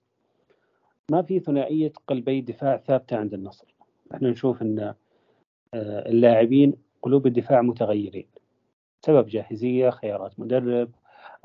ما 1.11 1.21
في 1.21 1.39
ثنائية 1.39 1.93
قلبي 2.07 2.41
دفاع 2.41 2.77
ثابتة 2.77 3.17
عند 3.17 3.33
النصر. 3.33 3.75
إحنا 4.13 4.29
نشوف 4.29 4.61
إن 4.61 4.79
آه، 5.73 6.09
اللاعبين 6.09 6.73
قلوب 7.01 7.27
الدفاع 7.27 7.61
متغيرين. 7.61 8.27
سبب 9.01 9.27
جاهزية، 9.27 9.89
خيارات 9.89 10.39
مدرب، 10.39 10.89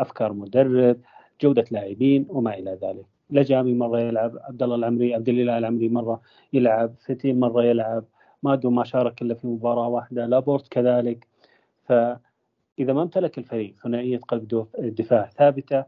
أفكار 0.01 0.33
مدرب، 0.33 1.01
جودة 1.41 1.65
لاعبين 1.71 2.27
وما 2.29 2.55
إلى 2.59 2.79
ذلك. 2.83 3.07
لجامي 3.31 3.75
مرة 3.75 4.01
يلعب، 4.01 4.39
عبد 4.41 4.63
الله 4.63 4.77
العمري، 4.77 5.15
عبد 5.15 5.29
الله 5.29 5.59
العمري 5.59 5.89
مرة 5.89 6.21
يلعب، 6.53 6.95
فتي 7.07 7.33
مرة 7.33 7.65
يلعب، 7.65 8.05
مادو 8.43 8.71
ما 8.71 8.85
شارك 8.85 9.23
إلا 9.23 9.35
في 9.35 9.47
مباراة 9.47 9.89
واحدة 9.89 10.27
لابورت 10.27 10.69
كذلك 10.69 11.27
فإذا 11.85 12.93
ما 12.93 13.03
امتلك 13.03 13.39
الفريق 13.39 13.75
ثنائية 13.83 14.19
قلب 14.19 14.67
دفاع 14.79 15.27
ثابتة 15.27 15.85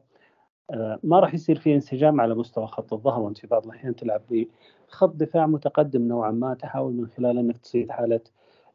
آه، 0.70 0.98
ما 1.02 1.20
راح 1.20 1.34
يصير 1.34 1.58
في 1.58 1.74
انسجام 1.74 2.20
على 2.20 2.34
مستوى 2.34 2.66
خط 2.66 2.92
الظهر 2.92 3.20
وأنت 3.20 3.38
في 3.38 3.46
بعض 3.46 3.64
الأحيان 3.66 3.96
تلعب 3.96 4.22
بخط 4.88 5.14
دفاع 5.16 5.46
متقدم 5.46 6.08
نوعا 6.08 6.30
ما 6.30 6.54
تحاول 6.54 6.92
من 6.92 7.06
خلال 7.06 7.38
إنك 7.38 7.58
تصيد 7.58 7.90
حالة 7.90 8.20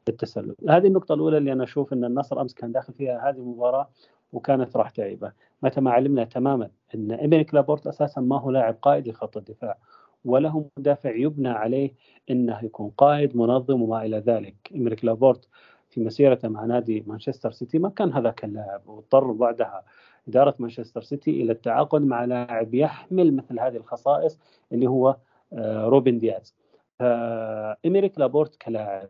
التسلل. 0.09 0.55
هذه 0.69 0.87
النقطة 0.87 1.13
الأولى 1.13 1.37
اللي 1.37 1.53
أنا 1.53 1.63
أشوف 1.63 1.93
إن 1.93 2.05
النصر 2.05 2.41
أمس 2.41 2.53
كان 2.53 2.71
داخل 2.71 2.93
فيها 2.93 3.29
هذه 3.29 3.35
المباراة 3.35 3.89
وكانت 4.33 4.77
راح 4.77 4.89
تعيبه، 4.89 5.31
متى 5.63 5.81
ما 5.81 5.91
علمنا 5.91 6.23
تماما 6.23 6.69
إن 6.95 7.11
ايمينيك 7.11 7.53
لابورت 7.53 7.87
أساسا 7.87 8.21
ما 8.21 8.39
هو 8.39 8.51
لاعب 8.51 8.75
قائد 8.81 9.07
لخط 9.07 9.37
الدفاع 9.37 9.77
وله 10.25 10.65
مدافع 10.77 11.15
يبنى 11.15 11.49
عليه 11.49 11.93
إنه 12.29 12.59
يكون 12.63 12.91
قائد 12.97 13.37
منظم 13.37 13.81
وما 13.81 14.05
إلى 14.05 14.17
ذلك. 14.17 14.55
إمريك 14.75 15.05
لابورت 15.05 15.47
في 15.89 16.01
مسيرته 16.01 16.47
مع 16.47 16.65
نادي 16.65 17.03
مانشستر 17.07 17.51
سيتي 17.51 17.79
ما 17.79 17.89
كان 17.89 18.13
هذاك 18.13 18.45
اللاعب 18.45 18.81
واضطر 18.87 19.31
بعدها 19.31 19.83
إدارة 20.27 20.55
مانشستر 20.59 21.01
سيتي 21.01 21.41
إلى 21.41 21.51
التعاقد 21.51 22.01
مع 22.01 22.25
لاعب 22.25 22.73
يحمل 22.73 23.35
مثل 23.35 23.59
هذه 23.59 23.77
الخصائص 23.77 24.39
اللي 24.71 24.87
هو 24.87 25.15
آه، 25.53 25.85
روبن 25.85 26.17
دياز. 26.17 26.55
فإمريك 26.99 28.19
لابورت 28.19 28.55
كلاعب 28.55 29.09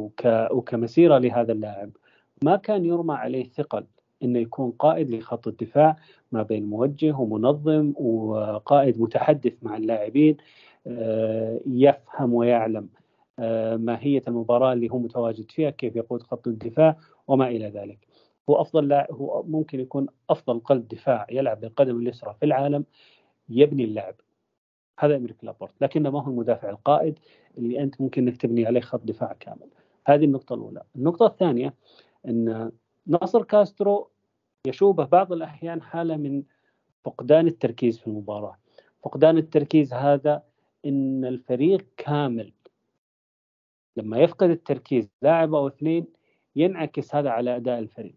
وك... 0.00 0.48
وكمسيرة 0.50 1.18
لهذا 1.18 1.52
اللاعب. 1.52 1.90
ما 2.44 2.56
كان 2.56 2.84
يرمى 2.84 3.14
عليه 3.14 3.48
ثقل 3.48 3.86
إنه 4.22 4.38
يكون 4.38 4.70
قائد 4.70 5.10
لخط 5.10 5.48
الدفاع 5.48 5.96
ما 6.32 6.42
بين 6.42 6.66
موجه 6.66 7.16
ومنظم 7.16 7.92
وقائد 7.96 9.00
متحدث 9.00 9.52
مع 9.62 9.76
اللاعبين 9.76 10.36
آه، 10.86 11.60
يفهم 11.66 12.34
ويعلم 12.34 12.88
آه، 13.38 13.76
ماهية 13.76 14.22
المباراة 14.28 14.72
اللي 14.72 14.90
هو 14.90 14.98
متواجد 14.98 15.50
فيها 15.50 15.70
كيف 15.70 15.96
يقود 15.96 16.22
خط 16.22 16.46
الدفاع 16.48 16.96
وما 17.28 17.48
إلى 17.48 17.68
ذلك. 17.68 17.98
هو 18.50 18.60
أفضل 18.60 18.88
لاعب 18.88 19.12
هو 19.12 19.42
ممكن 19.42 19.80
يكون 19.80 20.06
أفضل 20.30 20.60
قلب 20.60 20.88
دفاع 20.88 21.26
يلعب 21.30 21.60
بالقدم 21.60 22.00
اليسرى 22.00 22.34
في 22.40 22.46
العالم 22.46 22.84
يبني 23.48 23.84
اللعب 23.84 24.14
هذا 24.98 25.16
امريك 25.16 25.44
لابورت 25.44 25.74
لكنه 25.80 26.10
ما 26.10 26.22
هو 26.22 26.30
المدافع 26.30 26.70
القائد 26.70 27.18
اللي 27.58 27.82
أنت 27.82 28.00
ممكن 28.00 28.28
إنك 28.28 28.36
تبني 28.36 28.66
عليه 28.66 28.80
خط 28.80 29.00
دفاع 29.04 29.36
كامل. 29.40 29.68
هذه 30.06 30.24
النقطة 30.24 30.54
الأولى. 30.54 30.82
النقطة 30.96 31.26
الثانية 31.26 31.74
إن 32.28 32.72
ناصر 33.06 33.44
كاسترو 33.44 34.10
يشوبه 34.66 35.04
بعض 35.04 35.32
الأحيان 35.32 35.82
حالة 35.82 36.16
من 36.16 36.42
فقدان 37.04 37.46
التركيز 37.46 37.98
في 37.98 38.06
المباراة. 38.06 38.56
فقدان 39.02 39.38
التركيز 39.38 39.94
هذا 39.94 40.42
إن 40.86 41.24
الفريق 41.24 41.86
كامل 41.96 42.52
لما 43.96 44.18
يفقد 44.18 44.50
التركيز 44.50 45.10
لاعب 45.22 45.54
أو 45.54 45.68
اثنين 45.68 46.06
ينعكس 46.56 47.14
هذا 47.14 47.30
على 47.30 47.56
أداء 47.56 47.78
الفريق. 47.78 48.16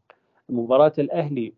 مباراة 0.49 0.93
الأهلي 0.99 1.53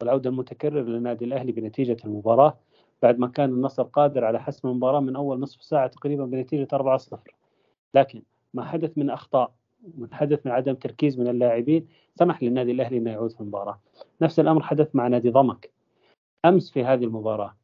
والعودة 0.00 0.30
المتكرر 0.30 0.82
لنادي 0.82 1.24
الأهلي 1.24 1.52
بنتيجة 1.52 1.96
المباراة 2.04 2.58
بعد 3.02 3.18
ما 3.18 3.28
كان 3.28 3.50
النصر 3.50 3.82
قادر 3.82 4.24
على 4.24 4.40
حسم 4.40 4.68
المباراة 4.68 5.00
من 5.00 5.16
أول 5.16 5.40
نصف 5.40 5.62
ساعة 5.62 5.86
تقريبا 5.86 6.24
بنتيجة 6.24 6.68
4-0 6.74 7.16
لكن 7.94 8.22
ما 8.54 8.64
حدث 8.64 8.98
من 8.98 9.10
أخطاء 9.10 9.52
من 9.98 10.14
حدث 10.14 10.46
من 10.46 10.52
عدم 10.52 10.74
تركيز 10.74 11.18
من 11.20 11.28
اللاعبين 11.28 11.86
سمح 12.14 12.42
للنادي 12.42 12.72
الأهلي 12.72 12.98
إنه 12.98 13.10
يعود 13.10 13.32
في 13.32 13.40
المباراة. 13.40 13.80
نفس 14.22 14.40
الأمر 14.40 14.62
حدث 14.62 14.88
مع 14.94 15.08
نادي 15.08 15.30
ضمك. 15.30 15.70
أمس 16.44 16.70
في 16.70 16.84
هذه 16.84 17.04
المباراة 17.04 17.56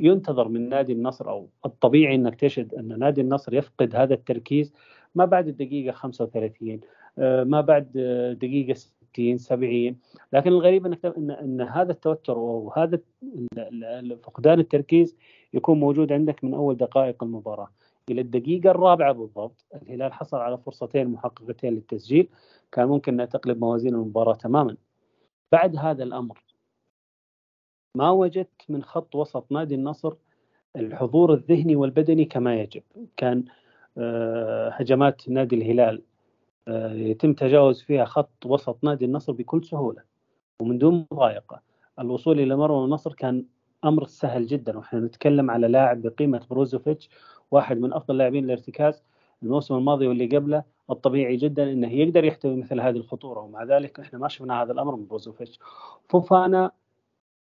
ينتظر 0.00 0.48
من 0.48 0.68
نادي 0.68 0.92
النصر 0.92 1.30
أو 1.30 1.48
الطبيعي 1.66 2.14
إنك 2.14 2.34
تجد 2.34 2.74
أن 2.74 2.98
نادي 2.98 3.20
النصر 3.20 3.54
يفقد 3.54 3.96
هذا 3.96 4.14
التركيز 4.14 4.74
ما 5.14 5.24
بعد 5.24 5.48
الدقيقة 5.48 5.92
35 5.92 6.80
آه، 7.18 7.44
ما 7.44 7.60
بعد 7.60 7.92
دقيقة 8.40 8.74
60 8.74 9.38
70 9.38 9.96
لكن 10.32 10.50
الغريب 10.50 10.86
إنك 10.86 11.06
ان 11.06 11.30
إن 11.30 11.60
هذا 11.60 11.92
التوتر 11.92 12.38
وهذا 12.38 13.00
فقدان 14.22 14.60
التركيز 14.60 15.16
يكون 15.54 15.80
موجود 15.80 16.12
عندك 16.12 16.44
من 16.44 16.54
أول 16.54 16.76
دقائق 16.76 17.22
المباراة. 17.22 17.68
إلى 18.10 18.20
الدقيقة 18.20 18.70
الرابعة 18.70 19.12
بالضبط. 19.12 19.64
الهلال 19.74 20.12
حصل 20.12 20.36
على 20.36 20.58
فرصتين 20.58 21.08
محققتين 21.08 21.74
للتسجيل. 21.74 22.28
كان 22.72 22.88
ممكن 22.88 23.12
انها 23.12 23.26
تقلب 23.26 23.60
موازين 23.60 23.94
المباراة 23.94 24.34
تماما. 24.34 24.76
بعد 25.52 25.76
هذا 25.76 26.02
الأمر 26.02 26.42
ما 27.96 28.10
وجدت 28.10 28.62
من 28.68 28.82
خط 28.82 29.14
وسط 29.14 29.52
نادي 29.52 29.74
النصر 29.74 30.14
الحضور 30.76 31.34
الذهني 31.34 31.76
والبدني 31.76 32.24
كما 32.24 32.60
يجب. 32.60 32.82
كان 33.16 33.44
آه، 33.98 34.68
هجمات 34.68 35.28
نادي 35.28 35.56
الهلال 35.56 36.02
آه، 36.68 36.92
يتم 36.92 37.32
تجاوز 37.32 37.82
فيها 37.82 38.04
خط 38.04 38.46
وسط 38.46 38.84
نادي 38.84 39.04
النصر 39.04 39.32
بكل 39.32 39.64
سهولة 39.64 40.02
ومن 40.60 40.78
دون 40.78 41.06
مضايقة. 41.12 41.60
الوصول 41.98 42.40
إلى 42.40 42.56
مرمى 42.56 42.84
النصر 42.84 43.14
كان 43.14 43.44
أمر 43.84 44.06
سهل 44.06 44.46
جدا. 44.46 44.78
وإحنا 44.78 45.00
نتكلم 45.00 45.50
على 45.50 45.68
لاعب 45.68 46.02
بقيمة 46.02 46.46
بروزوفيتش 46.50 47.08
واحد 47.50 47.78
من 47.80 47.92
أفضل 47.92 48.18
لاعبين 48.18 48.44
الارتكاز 48.44 49.02
الموسم 49.42 49.74
الماضي 49.74 50.06
واللي 50.06 50.26
قبله 50.36 50.62
الطبيعي 50.90 51.36
جدا 51.36 51.72
إنه 51.72 51.92
يقدر 51.92 52.24
يحتوي 52.24 52.56
مثل 52.56 52.80
هذه 52.80 52.96
الخطورة. 52.96 53.40
ومع 53.40 53.64
ذلك 53.64 54.00
إحنا 54.00 54.18
ما 54.18 54.28
شفنا 54.28 54.62
هذا 54.62 54.72
الأمر 54.72 54.96
من 54.96 55.06
بروزوفيتش. 55.06 55.58
فوفانا 56.08 56.70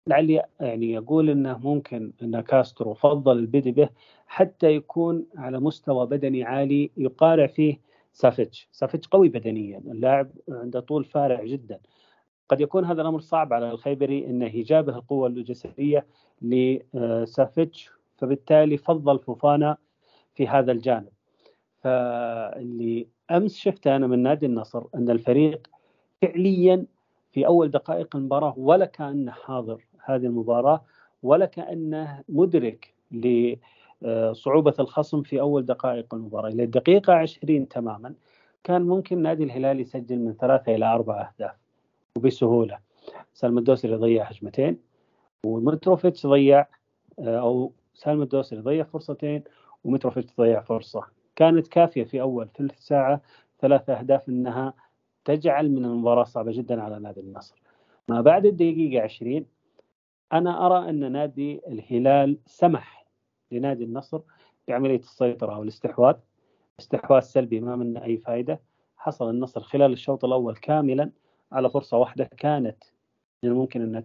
لعلي 0.07 0.45
يعني 0.61 0.99
أقول 0.99 1.31
إنه 1.31 1.59
ممكن 1.59 2.13
إن 2.23 2.41
كاسترو 2.41 2.95
فضل 2.95 3.39
البدء 3.39 3.71
به 3.71 3.89
حتى 4.27 4.75
يكون 4.75 5.27
على 5.37 5.61
مستوى 5.61 6.07
بدني 6.07 6.45
عالي 6.45 6.91
يقارع 6.97 7.47
فيه 7.47 7.81
سافيتش. 8.13 8.69
سافيتش 8.73 9.09
قوي 9.09 9.29
بدنيا. 9.29 9.79
اللاعب 9.79 10.31
عنده 10.49 10.81
طول 10.81 11.05
فارع 11.05 11.45
جدا. 11.45 11.81
قد 12.49 12.61
يكون 12.61 12.85
هذا 12.85 13.03
الأمر 13.03 13.21
صعب 13.21 13.53
على 13.53 13.71
الخيبري 13.71 14.27
انه 14.27 14.47
يجابه 14.57 14.97
القوة 14.97 15.27
الجسدية 15.27 16.07
لسافيتش 16.43 17.91
فبالتالي 18.17 18.77
فضل 18.77 19.19
فوفانا 19.19 19.77
في 20.35 20.49
هذا 20.49 20.73
الجانب. 20.73 21.09
فاللي 21.83 23.07
أمس 23.31 23.57
شفته 23.57 23.97
أنا 23.97 24.07
من 24.07 24.19
نادي 24.23 24.47
النصر 24.47 24.85
أن 24.95 25.11
الفريق 25.11 25.67
فعليا 26.23 26.87
في 27.33 27.47
أول 27.47 27.71
دقائق 27.71 28.17
المباراة 28.17 28.55
ولا 28.57 28.87
كأنه 28.87 29.33
حاضر 29.33 29.85
هذه 30.05 30.27
المباراة 30.27 30.85
ولا 31.23 31.47
كأنه 31.47 32.23
مدرك 32.29 32.95
لصعوبة 33.13 34.75
الخصم 34.81 35.23
في 35.23 35.41
أول 35.41 35.67
دقائق 35.67 36.15
المباراة. 36.15 36.49
إلى 36.49 36.65
الدقيقة 36.65 37.13
20 37.13 37.69
تماما 37.69 38.15
كان 38.65 38.83
ممكن 38.83 39.23
نادي 39.23 39.45
الهلال 39.45 39.81
يسجل 39.81 40.19
من 40.19 40.35
ثلاثة 40.35 40.75
إلى 40.75 40.87
أربع 40.87 41.21
أهداف 41.29 41.55
وبسهولة. 42.17 42.79
سالم 43.35 43.59
الدوسري 43.59 43.95
ضيع 43.95 44.25
هجمتين 44.25 44.79
ومتروفيتش 45.47 46.27
ضيع 46.27 46.67
أو 47.19 47.73
سالم 47.95 48.23
الدوسري 48.23 48.61
ضيع 48.61 48.85
فرصتين 48.85 49.45
ومتروفيتش 49.85 50.37
ضيع 50.37 50.61
فرصة. 50.61 51.05
كانت 51.37 51.69
كافية 51.69 52.05
في 52.05 52.21
أول 52.21 52.49
ثلث 52.59 52.79
ساعة 52.79 53.21
ثلاث 53.61 53.91
أهداف 53.91 54.29
إنها 54.29 54.75
تجعل 55.25 55.71
من 55.71 55.85
المباراة 55.85 56.25
صعبة 56.25 56.53
جدا 56.53 56.83
على 56.83 56.99
نادي 56.99 57.21
النصر. 57.21 57.63
ما 58.09 58.21
بعد 58.21 58.47
الدقيقة 58.47 59.03
20 59.03 59.47
أنا 60.33 60.67
أرى 60.67 60.91
أن 60.91 61.13
نادي 61.13 61.61
الهلال 61.69 62.39
سمح 62.47 63.07
لنادي 63.53 63.85
النصر 63.85 64.21
بعملية 64.69 64.99
السيطرة 64.99 65.55
أو 65.55 65.63
الاستحواذ 65.63 66.15
استحواذ 66.81 67.21
سلبي 67.21 67.61
ما 67.61 67.77
منه 67.77 68.05
أي 68.05 68.17
فائده 68.17 68.61
حصل 68.97 69.31
النصر 69.31 69.61
خلال 69.61 69.93
الشوط 69.93 70.25
الأول 70.25 70.57
كاملا 70.57 71.11
على 71.53 71.71
فرصة 71.71 71.97
واحدة 71.99 72.25
كانت 72.25 72.85
من 73.45 73.51
الممكن 73.51 73.97
أن 73.97 74.05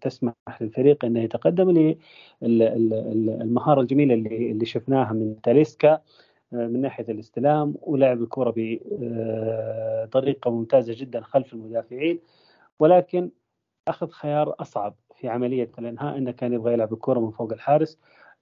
تسمح 0.00 0.34
للفريق 0.60 1.04
انه 1.04 1.20
يتقدم 1.20 1.94
للمهاره 2.42 3.80
الجميلة 3.80 4.14
اللي 4.14 4.50
اللي 4.50 4.64
شفناها 4.64 5.12
من 5.12 5.40
تاليسكا 5.42 6.00
آه، 6.52 6.66
من 6.66 6.80
ناحية 6.80 7.04
الاستلام 7.08 7.74
ولعب 7.82 8.22
الكرة 8.22 8.54
بطريقه 8.56 10.50
ممتازة 10.50 10.94
جدا 10.96 11.20
خلف 11.20 11.52
المدافعين. 11.52 12.20
ولكن 12.78 13.30
أخذ 13.88 14.10
خيار 14.10 14.54
أصعب 14.60 14.94
في 15.16 15.28
عملية 15.28 15.70
الإنهاء 15.78 16.18
إنه 16.18 16.30
كان 16.30 16.52
يبغى 16.52 16.72
يلعب 16.72 16.92
الكرة 16.92 17.20
من 17.20 17.30
فوق 17.30 17.52
الحارس 17.52 17.98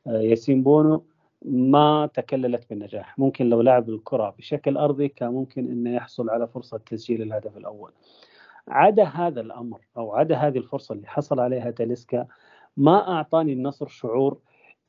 آه، 0.07 0.20
ياسين 0.20 0.62
بونو. 0.62 1.05
ما 1.42 2.11
تكللت 2.14 2.70
بالنجاح. 2.70 3.18
ممكن 3.18 3.48
لو 3.48 3.61
لعب 3.61 3.88
الكرة 3.88 4.35
بشكل 4.38 4.77
أرضي 4.77 5.09
كان 5.09 5.29
ممكن 5.29 5.70
إنه 5.70 5.94
يحصل 5.94 6.31
على 6.31 6.48
فرصة 6.48 6.79
تسجيل 6.79 7.22
الهدف 7.22 7.57
الأول. 7.57 7.92
عدا 8.68 9.04
هذا 9.04 9.40
الأمر 9.40 9.81
أو 9.96 10.14
عدا 10.14 10.37
هذه 10.37 10.59
الفرصة 10.59 10.92
اللي 10.94 11.07
حصل 11.07 11.40
عليها 11.40 11.70
تاليسكا 11.70 12.26
ما 12.76 13.09
أعطاني 13.09 13.52
النصر 13.52 13.87
شعور 13.88 14.38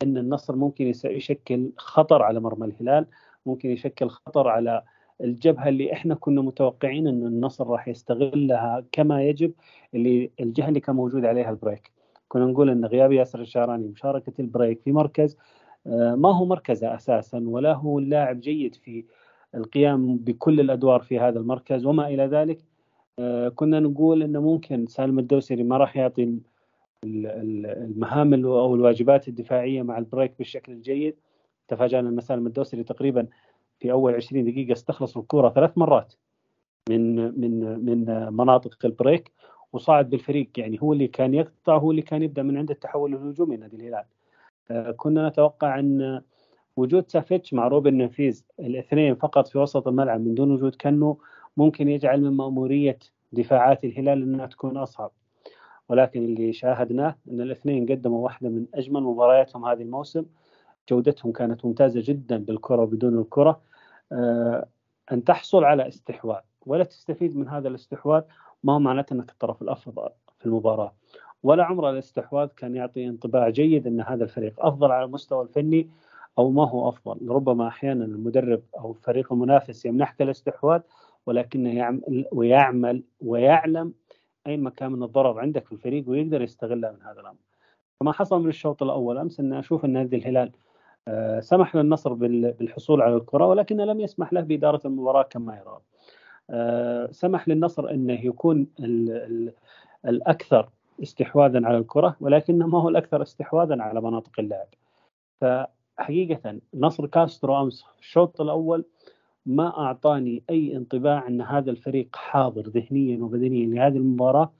إن 0.04 0.18
النصر 0.18 0.56
ممكن 0.56 0.94
يشكل 1.06 1.72
خطر 1.78 2.24
على 2.24 2.40
مرمى 2.40 2.68
الهلال 2.68 3.06
ممكن 3.46 3.70
يشكل 3.70 4.10
خطر 4.10 4.48
على 4.48 4.84
الجبهة 5.22 5.70
اللي 5.70 5.94
إحنا 5.94 6.16
كنا 6.16 6.42
متوقعين 6.42 7.08
إن 7.08 7.28
النصر 7.28 7.68
راح 7.68 7.88
يستغلها 7.88 8.84
كما 8.92 9.24
يجب 9.24 9.54
هي 9.96 10.32
الجهة 10.40 10.68
اللي 10.68 10.80
كان 10.80 10.96
موجود 10.96 11.26
عليها 11.26 11.50
البريك. 11.50 11.92
كنا 12.28 12.46
نقول 12.46 12.70
إن 12.70 12.86
غياب 12.86 13.12
ياسر 13.12 13.42
الشهراني 13.42 13.88
مشاركة 13.88 14.34
البريك 14.40 14.82
في 14.82 14.92
مركز 14.92 15.38
آه، 15.88 16.16
ما 16.16 16.36
هو 16.36 16.46
مركزه 16.46 16.96
أساسا 16.96 17.44
ولا 17.46 17.74
هو 17.74 18.00
اللاعب 18.00 18.40
جيد 18.40 18.76
في 18.76 19.06
القيام 19.56 20.18
بكل 20.18 20.60
الأدوار 20.60 21.02
في 21.02 21.20
هذا 21.20 21.40
المركز 21.40 21.86
وما 21.86 22.08
إلى 22.08 22.26
ذلك. 22.26 22.69
كنا 23.56 23.80
نقول 23.80 24.24
إنه 24.24 24.42
ممكن 24.42 24.88
سالم 24.88 25.20
الدوسري 25.20 25.64
ما 25.64 25.78
راح 25.78 25.98
يعطي 25.98 26.40
المهام 27.04 28.46
أو 28.46 28.76
الواجبات 28.76 29.28
الدفاعية 29.28 29.82
مع 29.82 29.98
البريك 29.98 30.34
بالشكل 30.38 30.72
الجيد. 30.72 31.16
تفاجأنا 31.68 32.10
إن 32.10 32.22
سالم 32.22 32.48
الدوسري 32.48 32.84
تقريبا 32.84 33.28
في 33.80 33.92
أول 33.92 34.16
20 34.16 34.44
دقيقة 34.44 34.74
استخلص 34.74 35.18
الكرة 35.18 35.50
ثلاث 35.50 35.78
مرات 35.78 36.14
من 36.90 37.16
من 37.42 37.86
من 37.86 38.34
مناطق 38.34 38.86
البريك 38.86 39.32
وصعد 39.74 40.10
بالفريق. 40.10 40.50
يعني 40.58 40.82
هو 40.82 40.94
اللي 40.94 41.08
كان 41.08 41.34
يقطع 41.34 41.78
هو 41.78 41.92
اللي 41.92 42.02
كان 42.02 42.24
يبدأ 42.24 42.44
من 42.44 42.58
عند 42.58 42.72
التحول 42.72 43.14
الهجومي 43.14 43.58
نادي 43.58 43.76
الهلال. 43.76 44.06
آه، 44.72 44.92
كنا 44.92 45.30
نتوقع 45.30 45.80
إن 45.80 46.22
وجود 46.78 47.10
سافيتش 47.10 47.54
مع 47.54 47.68
روبن 47.68 47.98
نفيز 47.98 48.46
الاثنين 48.60 49.16
فقط 49.16 49.48
في 49.48 49.58
وسط 49.58 49.88
الملعب 49.88 50.22
من 50.22 50.36
دون 50.36 50.52
وجود 50.52 50.76
كنو 50.76 51.20
ممكن 51.60 51.88
يجعل 51.90 52.22
من 52.22 52.38
مأمورية 52.38 53.00
دفاعات 53.32 53.84
الهلال 53.84 54.24
إنها 54.24 54.46
تكون 54.46 54.78
أصعب. 54.78 55.12
ولكن 55.90 56.26
اللي 56.26 56.54
شاهدناه 56.54 57.16
إن 57.32 57.42
الاثنين 57.42 57.86
قدموا 57.86 58.24
واحدة 58.24 58.50
من 58.50 58.66
أجمل 58.74 59.04
مبارياتهم 59.04 59.66
هذه 59.66 59.82
الموسم. 59.82 60.26
جودتهم 60.90 61.32
كانت 61.32 61.66
ممتازة 61.66 62.02
جدا 62.04 62.38
بالكرة 62.38 62.82
وبدون 62.82 63.20
الكرة. 63.20 63.62
آه، 64.12 64.68
أن 65.12 65.24
تحصل 65.24 65.64
على 65.64 65.88
استحواذ 65.88 66.42
ولا 66.66 66.84
تستفيد 66.84 67.38
من 67.38 67.48
هذا 67.48 67.68
الاستحواذ 67.68 68.24
ما 68.64 68.74
هو 68.74 68.80
معناته 68.80 69.14
إنك 69.14 69.32
الطرف 69.32 69.62
الأفضل 69.62 70.10
في 70.40 70.46
المباراة. 70.46 70.94
ولا 71.44 71.64
عمر 71.64 71.90
الاستحواذ 71.90 72.48
كان 72.48 72.76
يعطي 72.76 73.08
انطباع 73.08 73.50
جيد 73.50 73.88
إن 73.88 74.02
هذا 74.02 74.24
الفريق 74.24 74.66
أفضل 74.66 74.92
على 74.92 75.06
المستوى 75.06 75.44
الفني 75.44 75.90
أو 76.38 76.50
ما 76.50 76.70
هو 76.70 76.90
أفضل. 76.90 77.30
ربما 77.30 77.68
أحيانا 77.68 78.06
المدرب 78.06 78.62
أو 78.80 78.92
الفريق 78.92 79.34
المنافس 79.34 79.86
يمنحك 79.86 80.22
الاستحواذ 80.22 80.82
ولكنه 81.30 81.78
يعمل 81.78 82.26
ويعمل 82.32 83.04
ويعلم 83.22 83.94
اي 84.48 84.58
مكان 84.58 84.92
من 84.92 85.04
الضرر 85.04 85.40
عندك 85.40 85.66
في 85.66 85.72
الفريق 85.72 86.10
ويقدر 86.10 86.42
يستغلها 86.42 86.92
من 86.92 87.02
هذا 87.02 87.22
الأمر. 87.22 87.38
فما 88.00 88.12
حصل 88.12 88.42
من 88.42 88.50
الشوط 88.50 88.84
الأول 88.84 89.18
أمس 89.18 89.40
ان 89.40 89.54
أشوف 89.54 89.86
أن 89.86 89.90
نادي 89.94 90.16
الهلال 90.16 90.52
آه، 91.08 91.40
سمح 91.40 91.76
للنصر 91.76 92.14
بالحصول 92.14 93.02
على 93.02 93.16
الكرة 93.16 93.46
ولكنه 93.46 93.86
لم 93.86 94.00
يسمح 94.00 94.34
له 94.34 94.42
بإدارة 94.42 94.82
المباراة 94.86 95.24
كما 95.24 95.58
يرغب. 95.58 95.82
آه، 96.50 97.12
سمح 97.12 97.48
للنصر 97.50 97.90
أنه 97.92 98.26
يكون 98.26 98.68
ال 98.80 99.12
ال 99.12 99.54
الأكثر 100.06 100.70
استحواذا 101.04 101.68
على 101.68 101.78
الكرة 101.78 102.16
ولكنه 102.22 102.68
ما 102.68 102.82
هو 102.82 102.90
الأكثر 102.90 103.22
استحواذا 103.22 103.82
على 103.82 104.02
مناطق 104.02 104.40
اللعب. 104.40 104.68
فحقيقة 105.42 106.60
نصر 106.74 107.08
كاسترو 107.08 107.62
أمس 107.62 107.86
الشوط 108.00 108.42
الأول 108.42 108.86
ما 109.46 109.78
أعطاني 109.78 110.44
أي 110.50 110.78
انطباع 110.78 111.28
أن 111.28 111.42
هذا 111.42 111.72
الفريق 111.72 112.16
حاضر 112.16 112.62
ذهنيا 112.62 113.24
وبدنيا 113.24 113.68
لهذه 113.68 113.98
المباراة 113.98 114.54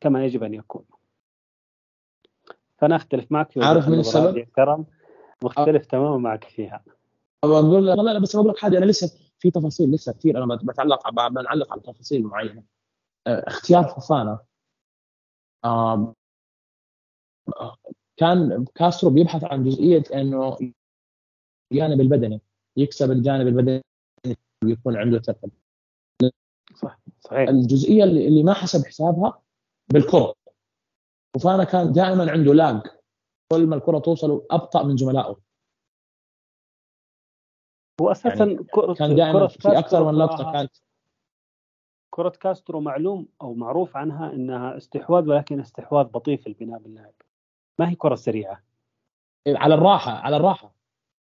كما 0.00 0.24
يجب 0.24 0.42
أن 0.42 0.54
يكون. 0.54 0.84
فانا 2.78 2.96
اختلف 2.96 3.32
معك 3.32 3.50
في 3.52 3.64
عارف 3.64 3.88
من 3.88 3.98
السبب؟ 3.98 4.38
كرم 4.38 4.84
مختلف 5.42 5.82
أه. 5.82 5.88
تماما 5.88 6.18
معك 6.18 6.44
فيها. 6.44 6.84
أقول 7.44 7.86
لا 7.86 7.94
لا 7.94 8.18
بس 8.18 8.36
بقول 8.36 8.48
لك 8.48 8.58
حاجة 8.58 8.78
أنا 8.78 8.84
لسه 8.84 9.18
في 9.38 9.50
تفاصيل 9.50 9.90
لسه 9.90 10.12
كثير 10.12 10.44
أنا 10.44 10.54
بتعلق 10.62 11.10
بنعلق 11.10 11.72
على 11.72 11.80
تفاصيل 11.80 12.22
معينة 12.22 12.62
آه، 13.26 13.44
اختيار 13.46 13.84
فوفانا 13.84 14.38
آه، 15.64 16.14
كان 18.16 18.64
كاسترو 18.74 19.10
بيبحث 19.10 19.44
عن 19.44 19.64
جزئية 19.64 20.02
إنه 20.14 20.58
الجانب 21.72 22.00
البدني 22.00 22.40
يكسب 22.76 23.10
الجانب 23.10 23.46
البدني 23.46 23.82
ويكون 24.64 24.96
عنده 24.96 25.18
ثقل 25.18 25.50
صح 26.74 26.98
صحيح. 27.20 27.48
الجزئية 27.48 28.04
اللي, 28.04 28.28
اللي 28.28 28.42
ما 28.42 28.52
حسب 28.52 28.86
حسابها 28.86 29.42
بالكرة. 29.92 30.34
وفانا 31.36 31.64
كان 31.64 31.92
دائما 31.92 32.30
عنده 32.30 32.54
لاج. 32.54 32.82
كل 33.52 33.66
ما 33.66 33.76
الكرة 33.76 33.98
توصل 33.98 34.46
أبطأ 34.50 34.82
من 34.82 34.96
زملائه 34.96 35.40
هو 38.00 38.10
أساسا 38.10 38.44
يعني 38.44 38.94
كان 38.94 39.16
دائما 39.16 39.46
في 39.46 39.78
أكثر 39.78 40.12
من 40.12 40.18
لقطة 40.18 40.52
كانت. 40.52 40.76
كرة 42.10 42.28
كاسترو 42.28 42.80
معلوم 42.80 43.28
أو 43.42 43.54
معروف 43.54 43.96
عنها 43.96 44.32
إنها 44.32 44.76
استحواذ 44.76 45.28
ولكن 45.28 45.60
استحواذ 45.60 46.06
بطيء 46.06 46.38
في 46.38 46.46
البناء 46.46 46.78
باللاعب. 46.78 47.14
ما 47.78 47.90
هي 47.90 47.94
كرة 47.94 48.14
سريعة. 48.14 48.62
على 49.48 49.74
الراحة 49.74 50.12
على 50.12 50.36
الراحة. 50.36 50.74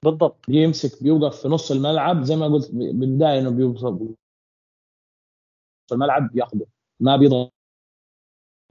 بالضبط. 0.05 0.37
بيمسك 0.49 1.03
بيوقف 1.03 1.43
في 1.43 1.49
نص 1.49 1.71
الملعب 1.71 2.23
زي 2.23 2.37
ما 2.37 2.47
قلت 2.47 2.71
بالبداية 2.75 3.39
إنه 3.39 3.51
بيوصل 3.51 3.99
في 5.89 5.95
الملعب 5.95 6.33
بياخذه 6.33 6.67
ما 7.01 7.17
بيضغط 7.17 7.53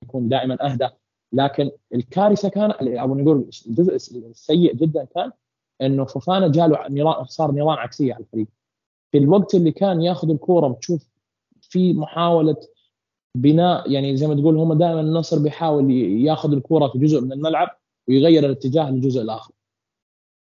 يكون 0.03 0.29
دائما 0.29 0.71
أهدى. 0.71 0.89
لكن 1.33 1.71
الكارثة 1.93 2.49
كان 2.49 2.71
أو 2.97 3.15
نقول 3.15 3.49
الجزء 3.67 3.95
السيء 3.95 4.75
جدا 4.75 5.05
كان 5.05 5.31
إنه 5.81 6.05
فوفانا 6.05 6.47
جاله 6.51 6.87
نيران 6.87 7.25
صار 7.25 7.51
نيران 7.51 7.77
عكسية 7.77 8.13
على 8.13 8.23
الفريق. 8.23 8.47
في 9.11 9.17
الوقت 9.17 9.55
اللي 9.55 9.71
كان 9.71 10.01
ياخذ 10.01 10.29
الكورة 10.29 10.67
بتشوف 10.67 11.09
في 11.61 11.93
محاولة 11.93 12.55
بناء 13.37 13.91
يعني 13.91 14.17
زي 14.17 14.27
ما 14.27 14.35
تقول 14.35 14.57
هم 14.57 14.73
دائما 14.73 15.01
النصر 15.01 15.39
بيحاول 15.39 15.91
ياخذ 16.25 16.53
الكورة 16.53 16.87
في 16.87 16.99
جزء 16.99 17.21
من 17.21 17.33
الملعب 17.33 17.79
ويغير 18.07 18.45
الاتجاه 18.45 18.91
للجزء 18.91 19.21
الآخر. 19.21 19.53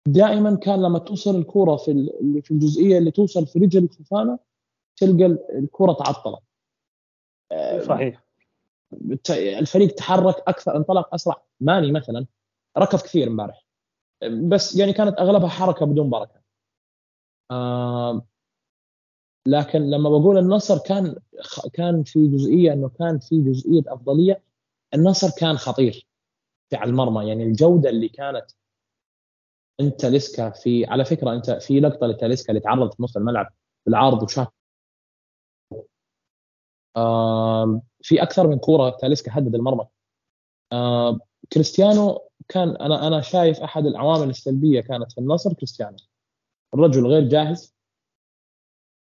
دائما 0.07 0.57
كان 0.57 0.83
لما 0.83 0.99
توصل 0.99 1.37
الكوره 1.37 1.77
في 1.77 2.11
في 2.43 2.51
الجزئية 2.51 2.99
اللي 2.99 3.11
توصل 3.11 3.47
في 3.47 3.59
رجل 3.59 3.89
فوفانا 3.89 4.39
تلقى 4.97 5.27
الكوره 5.59 5.93
تعطلت. 5.93 6.43
صحيح. 7.87 8.25
الفريق 9.31 9.95
تحرك 9.95 10.35
أكثر 10.49 10.77
انطلق 10.77 11.15
أسرع. 11.15 11.43
ماني 11.61 11.93
مثلا 11.93 12.27
ركض 12.79 13.01
كثير 13.01 13.29
امبارح. 13.29 13.67
بس 14.49 14.77
يعني 14.77 14.93
كانت 14.93 15.19
أغلبها 15.19 15.49
حركة 15.49 15.87
بدون 15.87 16.11
بركة. 16.11 16.41
آه 17.51 18.27
لكن 19.47 19.91
لما 19.91 20.11
بقول 20.11 20.39
النصر 20.39 20.79
كان 20.79 21.17
كان 21.73 22.03
في 22.03 22.29
جزئية 22.29 22.73
إنه 22.73 22.89
كان 22.89 23.19
في 23.19 23.41
جزئية 23.41 23.83
أفضلية 23.87 24.43
النصر 24.95 25.31
كان 25.39 25.57
خطير 25.57 26.07
في 26.71 26.77
على 26.77 26.91
المرمى. 26.91 27.29
يعني 27.29 27.45
الجودة 27.45 27.91
اللي 27.91 28.09
كانت 28.09 28.47
أنت 29.81 30.07
لسكا 30.07 30.51
في 30.51 30.87
على 30.87 31.05
فكرة 31.05 31.33
أنت 31.33 31.51
في 31.51 31.81
لقطة 31.81 32.07
لتاليسكا 32.07 32.51
اللي 32.51 32.61
تعرض 32.61 32.95
في 32.95 33.03
نص 33.03 33.17
الملعب 33.17 33.53
بالعرض 33.87 34.23
وشاط. 34.23 34.55
في 38.03 38.23
أكثر 38.23 38.47
من 38.47 38.59
كورة 38.59 38.91
تاليسكا 39.01 39.39
هدد 39.39 39.55
المرمى. 39.55 39.87
كريستيانو 41.53 42.29
كان 42.49 42.77
أنا 42.77 43.07
أنا 43.07 43.21
شايف 43.21 43.61
أحد 43.61 43.87
العوامل 43.87 44.31
السلبية 44.31 44.81
كانت 44.81 45.13
في 45.13 45.19
النصر 45.19 45.53
كريستيانو. 45.53 45.97
الرجل 46.75 47.07
غير 47.07 47.29
جاهز 47.29 47.77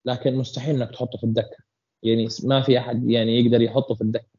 لكن 0.05 0.35
مستحيل 0.35 0.75
إنك 0.75 0.91
تحطه 0.91 1.17
في 1.17 1.23
الدكة. 1.23 1.57
يعني 2.03 2.27
ما 2.43 2.61
في 2.61 2.79
أحد 2.79 3.09
يعني 3.09 3.39
يقدر 3.39 3.61
يحطه 3.61 3.95
في 3.95 4.01
الدكة. 4.01 4.31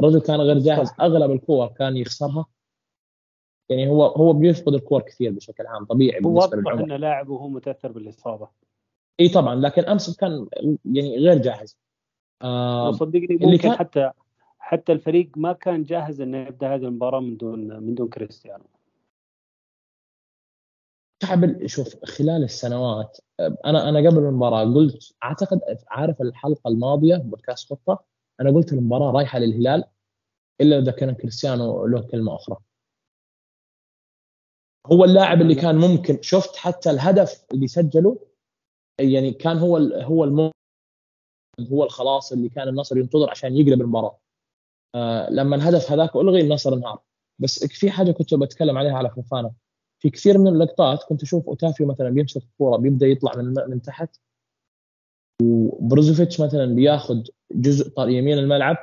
الرجل 0.00 0.20
كان 0.20 0.40
غير 0.40 0.58
جاهز. 0.58 0.90
أغلب 1.00 1.30
الكور 1.30 1.66
كان 1.66 1.96
يخسرها. 1.96 2.46
يعني 3.68 3.88
هو 3.88 4.06
هو 4.06 4.32
بيفقد 4.32 4.74
الكور 4.74 5.00
كثير 5.00 5.32
بشكل 5.32 5.66
عام 5.66 5.84
طبيعي 5.84 6.20
هو 6.24 6.34
واضح 6.34 6.72
إنه 6.72 6.96
لاعب 6.96 7.28
وهو 7.28 7.48
متأثر 7.48 7.92
بالإصابة. 7.92 8.48
إي 9.20 9.28
طبعا 9.28 9.54
لكن 9.54 9.84
أمس 9.84 10.16
كان 10.16 10.46
يعني 10.84 11.18
غير 11.18 11.38
جاهز. 11.38 11.78
آه 12.42 12.92
صدقني 12.92 13.38
ممكن 13.40 13.56
كان... 13.56 13.72
حتى 13.72 14.10
حتى 14.58 14.92
الفريق 14.92 15.30
ما 15.36 15.52
كان 15.52 15.82
جاهز 15.82 16.20
إنه 16.20 16.38
يبدأ 16.38 16.74
هذه 16.74 16.84
المباراة 16.84 17.20
من 17.20 17.36
دون 17.36 17.82
من 17.82 17.94
دون 17.94 18.08
كريستيانو. 18.08 18.64
تعب 21.20 21.66
شوف 21.66 22.04
خلال 22.04 22.44
السنوات 22.44 23.18
أنا 23.40 23.88
أنا 23.88 23.98
قبل 23.98 24.18
المباراة 24.18 24.64
قلت 24.64 25.14
أعتقد 25.24 25.60
عارف 25.88 26.22
الحلقة 26.22 26.68
الماضية 26.68 27.16
بودكاست 27.16 27.70
خطة 27.70 28.04
أنا 28.40 28.50
قلت 28.50 28.72
المباراة 28.72 29.10
رايحة 29.10 29.38
للهلال 29.38 29.84
إلا 30.60 30.78
إذا 30.78 30.92
كان 30.92 31.14
كريستيانو 31.14 31.86
له 31.86 32.02
كلمة 32.02 32.34
أخرى. 32.34 32.56
هو 34.86 35.04
اللاعب 35.04 35.40
اللي 35.40 35.54
كان 35.54 35.76
ممكن 35.76 36.22
شفت 36.22 36.56
حتى 36.56 36.90
الهدف 36.90 37.44
اللي 37.52 37.66
سجله؟ 37.66 38.18
يعني 39.00 39.32
كان 39.32 39.58
هو 39.58 39.76
هو. 39.76 40.50
هو 41.72 41.84
الخلاص 41.84 42.32
اللي 42.32 42.48
كان 42.48 42.68
النصر 42.68 42.98
ينتظر 42.98 43.30
عشان 43.30 43.56
يقلب 43.56 43.80
المباراة. 43.80 44.18
آه 44.94 45.30
لما 45.30 45.56
الهدف 45.56 45.92
هذاك 45.92 46.16
ألغي 46.16 46.40
النصر 46.40 46.74
انهار 46.74 47.02
بس 47.38 47.64
في 47.64 47.90
حاجة 47.90 48.12
كنت 48.12 48.34
بتكلم 48.34 48.78
عليها 48.78 48.92
على 48.92 49.10
فوفانا 49.10 49.52
في 49.98 50.10
كثير 50.10 50.38
من 50.38 50.48
اللقطات 50.48 51.02
كنت 51.02 51.22
أشوف 51.22 51.48
أوتافيو 51.48 51.86
مثلا 51.86 52.10
بيمسك 52.10 52.42
الكورة 52.42 52.76
بيبدأ 52.76 53.06
يطلع 53.06 53.36
من 53.36 53.54
من 53.68 53.82
تحت. 53.82 54.16
وبروزوفيتش 55.42 56.40
مثلا 56.40 56.74
بياخذ 56.74 57.22
جزء 57.52 58.08
يمين 58.08 58.38
الملعب. 58.38 58.76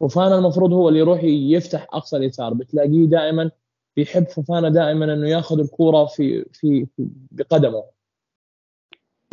فوفانا 0.00 0.38
المفروض 0.38 0.72
هو 0.72 0.88
اللي 0.88 1.00
يروح 1.00 1.24
يفتح 1.24 1.86
أقصى 1.92 2.16
اليسار. 2.16 2.54
بتلاقيه 2.54 3.06
دائما 3.06 3.50
بيحب 3.96 4.28
فوفانا 4.28 4.68
دائما 4.68 5.14
إنه 5.14 5.28
ياخذ 5.28 5.60
الكورة 5.60 6.04
في 6.04 6.44
في 6.52 6.86
بقدمه. 7.30 7.84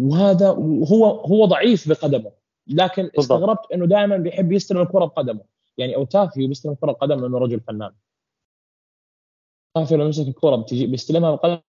وهذا 0.02 0.47
هو 0.91 1.06
هو 1.06 1.45
ضعيف 1.45 1.89
بقدمه. 1.89 2.32
لكن 2.67 3.04
بالضبط. 3.04 3.19
استغربت 3.19 3.71
إنه 3.74 3.86
دائما 3.86 4.17
بيحب 4.17 4.52
يستلم 4.52 4.82
الكره 4.82 5.06
بقدمه. 5.06 5.41
يعني 5.78 5.95
اوتافيو 5.95 6.47
بيستلم 6.47 6.71
الكره 6.71 6.91
بقدمه 6.91 7.21
لأنه 7.21 7.38
رجل 7.38 7.60
فنان. 7.60 7.91
اوتافيو 9.78 9.97
لو 9.97 10.08
مسك 10.08 10.28
الكره 10.28 10.56
بتجي 10.56 10.88
بيستلمها 10.88 11.32
بقدمه 11.32 11.62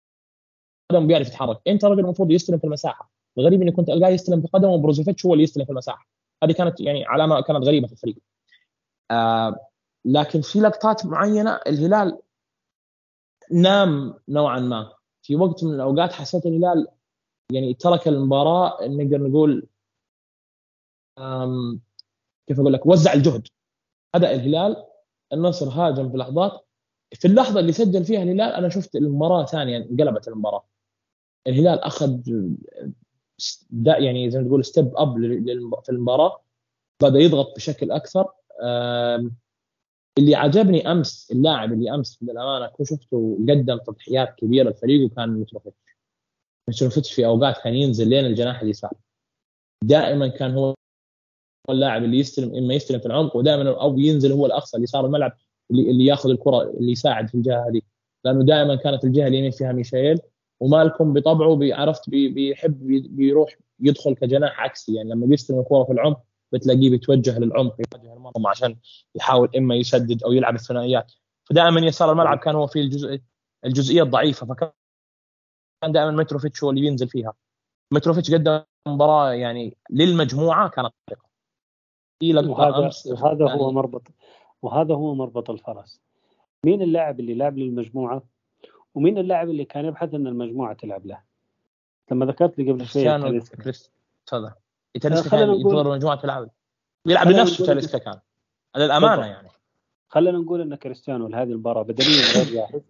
بيعرف 1.07 1.27
يتحرك. 1.27 1.61
أنت 1.67 1.85
رجل 1.85 1.99
المفروض 1.99 2.31
يستلم 2.31 2.57
في 2.57 2.63
المساحة. 2.63 3.11
الغريب 3.37 3.61
إني 3.61 3.71
كنت 3.71 3.89
ألقاه 3.89 4.09
يستلم 4.09 4.41
بقدمه 4.41 4.71
وبروزوفيتش 4.71 5.25
هو 5.25 5.33
اللي 5.33 5.43
يستلم 5.43 5.65
في 5.65 5.71
المساحة. 5.71 6.07
هذه 6.43 6.51
كانت 6.51 6.81
يعني 6.81 7.05
علامة 7.05 7.41
كانت 7.41 7.65
غريبة 7.65 7.87
في 7.87 7.93
الفريق. 7.93 8.15
آه 9.11 9.67
لكن 10.05 10.41
في 10.41 10.59
لقطات 10.59 11.05
معينة 11.05 11.59
الهلال 11.67 12.19
نام 13.51 14.13
نوعا 14.29 14.59
ما. 14.59 14.93
في 15.21 15.35
وقت 15.35 15.63
من 15.63 15.73
الأوقات 15.73 16.13
حسيت 16.13 16.45
الهلال 16.45 16.87
يعني 17.51 17.73
ترك 17.73 18.07
المباراة 18.07 18.77
نقدر 18.81 19.21
نقول 19.21 19.67
كيف 22.47 22.59
أقول 22.59 22.73
لك 22.73 22.85
وزع 22.85 23.13
الجهد. 23.13 23.47
بدأ 24.15 24.33
الهلال 24.33 24.85
النصر 25.33 25.69
هاجم 25.69 26.11
في 26.11 26.17
لحظات. 26.17 26.65
في 27.13 27.27
اللحظة 27.27 27.59
اللي 27.59 27.71
سجل 27.71 28.03
فيها 28.03 28.23
الهلال 28.23 28.53
أنا 28.53 28.69
شفت 28.69 28.95
المباراة 28.95 29.45
ثانية 29.45 29.77
انقلبت 29.77 30.27
المباراة. 30.27 30.65
الهلال 31.47 31.79
أخذ 31.79 32.19
يعني 33.83 34.29
زي 34.31 34.39
ما 34.39 34.47
تقول 34.47 34.65
step 34.65 34.97
up 34.97 35.15
في 35.83 35.89
المباراة. 35.89 36.41
بدأ 37.03 37.19
يضغط 37.19 37.55
بشكل 37.55 37.91
أكثر. 37.91 38.31
اللي 40.17 40.35
عجبني 40.35 40.91
أمس 40.91 41.31
اللاعب 41.31 41.73
اللي 41.73 41.93
أمس 41.95 42.19
للامانه 42.21 42.67
كنت 42.67 42.87
شفته 42.87 43.37
قدم 43.49 43.77
تضحيات 43.77 44.35
كبيرة 44.35 44.67
للفريق 44.67 45.05
وكان 45.05 45.29
متروفيتش 45.29 45.75
متروفيتش 46.69 47.13
في 47.13 47.25
أوقات 47.25 47.57
كان 47.63 47.73
ينزل 47.73 48.09
لين 48.09 48.25
الجناح 48.25 48.61
اليسار. 48.61 48.93
دائما 49.83 50.27
كان 50.27 50.51
هو 50.51 50.75
اللاعب 51.69 52.03
اللي 52.03 52.17
يستلم 52.17 52.55
إما 52.55 52.73
يستلم 52.73 52.99
في 52.99 53.05
العمق 53.05 53.35
ودائما 53.35 53.81
أو 53.81 53.99
ينزل 53.99 54.31
هو 54.31 54.45
الأقصى 54.45 54.77
اليسار 54.77 55.05
الملعب 55.05 55.37
اللي, 55.71 55.91
اللي 55.91 56.05
ياخذ 56.05 56.29
الكرة 56.29 56.61
اللي 56.61 56.91
يساعد 56.91 57.27
في 57.29 57.35
الجهة 57.35 57.67
هذه. 57.67 57.81
لأنه 58.25 58.43
دائما 58.43 58.75
كانت 58.75 59.03
الجهة 59.03 59.27
اليمين 59.27 59.51
فيها 59.51 59.71
ميشيل 59.71 60.19
ومالكم 60.59 61.13
بطبعه 61.13 61.59
عرفت 61.75 62.09
بيحب 62.09 62.87
بيروح 62.87 63.57
يدخل 63.79 64.15
كجناح 64.15 64.59
عكسي. 64.59 64.95
يعني 64.95 65.09
لما 65.09 65.25
بيستلم 65.25 65.59
الكرة 65.59 65.83
في 65.83 65.91
العمق 65.91 66.21
بتلاقيه 66.51 66.89
بيتوجه 66.89 67.39
للعمق 67.39 67.75
يواجه 67.93 68.13
المرمى 68.13 68.49
عشان 68.49 68.75
يحاول 69.15 69.49
إما 69.57 69.75
يسدد 69.75 70.23
أو 70.23 70.31
يلعب 70.31 70.55
الثنائيات. 70.55 71.11
فدائما 71.43 71.81
يسار 71.81 72.11
الملعب 72.11 72.37
كان 72.37 72.55
هو 72.55 72.67
في 72.67 72.81
الجزء 72.81 73.21
الجزئية 73.65 74.03
الضعيفة 74.03 74.45
فكان 74.45 74.71
دائما 75.83 76.11
متروفيتش 76.11 76.63
هو 76.63 76.69
اللي 76.69 76.85
ينزل 76.85 77.09
فيها. 77.09 77.33
متروفيتش 77.93 78.33
قدم 78.33 78.63
مباراة 78.87 79.33
يعني 79.33 79.77
للمجموعة 79.89 80.69
كانت 80.69 80.93
وهذا 82.23 82.91
وهذا 83.05 83.45
هو 83.45 83.47
يعني 83.47 83.73
مربط 83.73 84.07
وهذا 84.61 84.93
هو 84.93 85.15
مربط 85.15 85.49
الفرس. 85.49 86.01
مين 86.65 86.81
اللاعب 86.81 87.19
اللي 87.19 87.33
لعب 87.33 87.57
للمجموعة؟ 87.57 88.23
ومين 88.95 89.17
اللاعب 89.17 89.49
اللي 89.49 89.65
كان 89.65 89.85
يبحث 89.85 90.13
إن 90.13 90.27
المجموعة 90.27 90.73
تلعب 90.73 91.05
له؟ 91.05 91.21
لما 92.11 92.25
ذكرت 92.25 92.59
لي 92.59 92.71
قبل 92.71 92.85
شوي 92.85 93.09
هذا 94.33 94.55
تاليسكا 95.01 95.29
خلينا 95.29 95.45
كان 95.45 95.55
ينتظر 95.55 95.91
مجموعة 95.91 96.19
العاب 96.23 96.49
يلعب 97.05 97.27
نقول- 97.27 97.67
تاليسكا 97.67 97.97
كان 97.97 98.19
هذا 98.75 98.85
الأمانة. 98.85 99.25
يعني 99.25 99.47
خلينا 100.09 100.37
نقول 100.37 100.61
إن 100.61 100.75
كريستيانو 100.75 101.27
لهذه 101.27 101.51
المباراة 101.51 101.81
بدنيا 101.83 102.07
غير 102.35 102.45
جاهز 102.45 102.81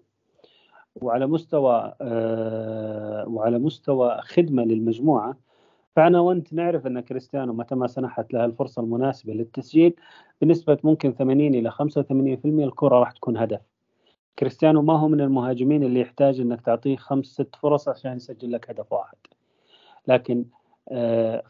وعلى 0.96 1.28
مستوى 1.28 1.94
آه 2.02 3.26
وعلى 3.28 3.60
مستوى 3.60 4.22
خدمة 4.22 4.64
للمجموعة 4.64 5.38
فأنا 5.96 6.20
وأنت 6.20 6.54
نعرف 6.54 6.88
إن 6.88 7.00
كريستيانو 7.00 7.54
متى 7.54 7.76
ما 7.76 7.88
سنحت 7.88 8.34
له 8.34 8.46
الفرصة 8.46 8.82
المناسبة 8.82 9.34
للتسجيل 9.34 9.94
بنسبة 10.42 10.78
ممكن 10.84 11.14
80 11.14 11.56
إلى 11.56 11.72
85% 11.72 11.80
الكرة 12.46 13.00
راح 13.00 13.12
تكون 13.12 13.38
هدف. 13.38 13.62
كريستيانو 14.40 14.82
ما 14.82 15.00
هو 15.00 15.08
من 15.08 15.22
المهاجمين 15.22 15.84
اللي 15.84 16.00
يحتاج 16.00 16.40
إنك 16.40 16.62
تعطيه 16.62 16.96
خمس 16.98 17.26
ست 17.26 17.56
فرص 17.56 17.88
عشان 17.88 18.16
يسجل 18.18 18.52
لك 18.52 18.70
هدف 18.70 18.94
واحد. 18.94 19.18
لكن 20.08 20.38
آه 20.40 20.61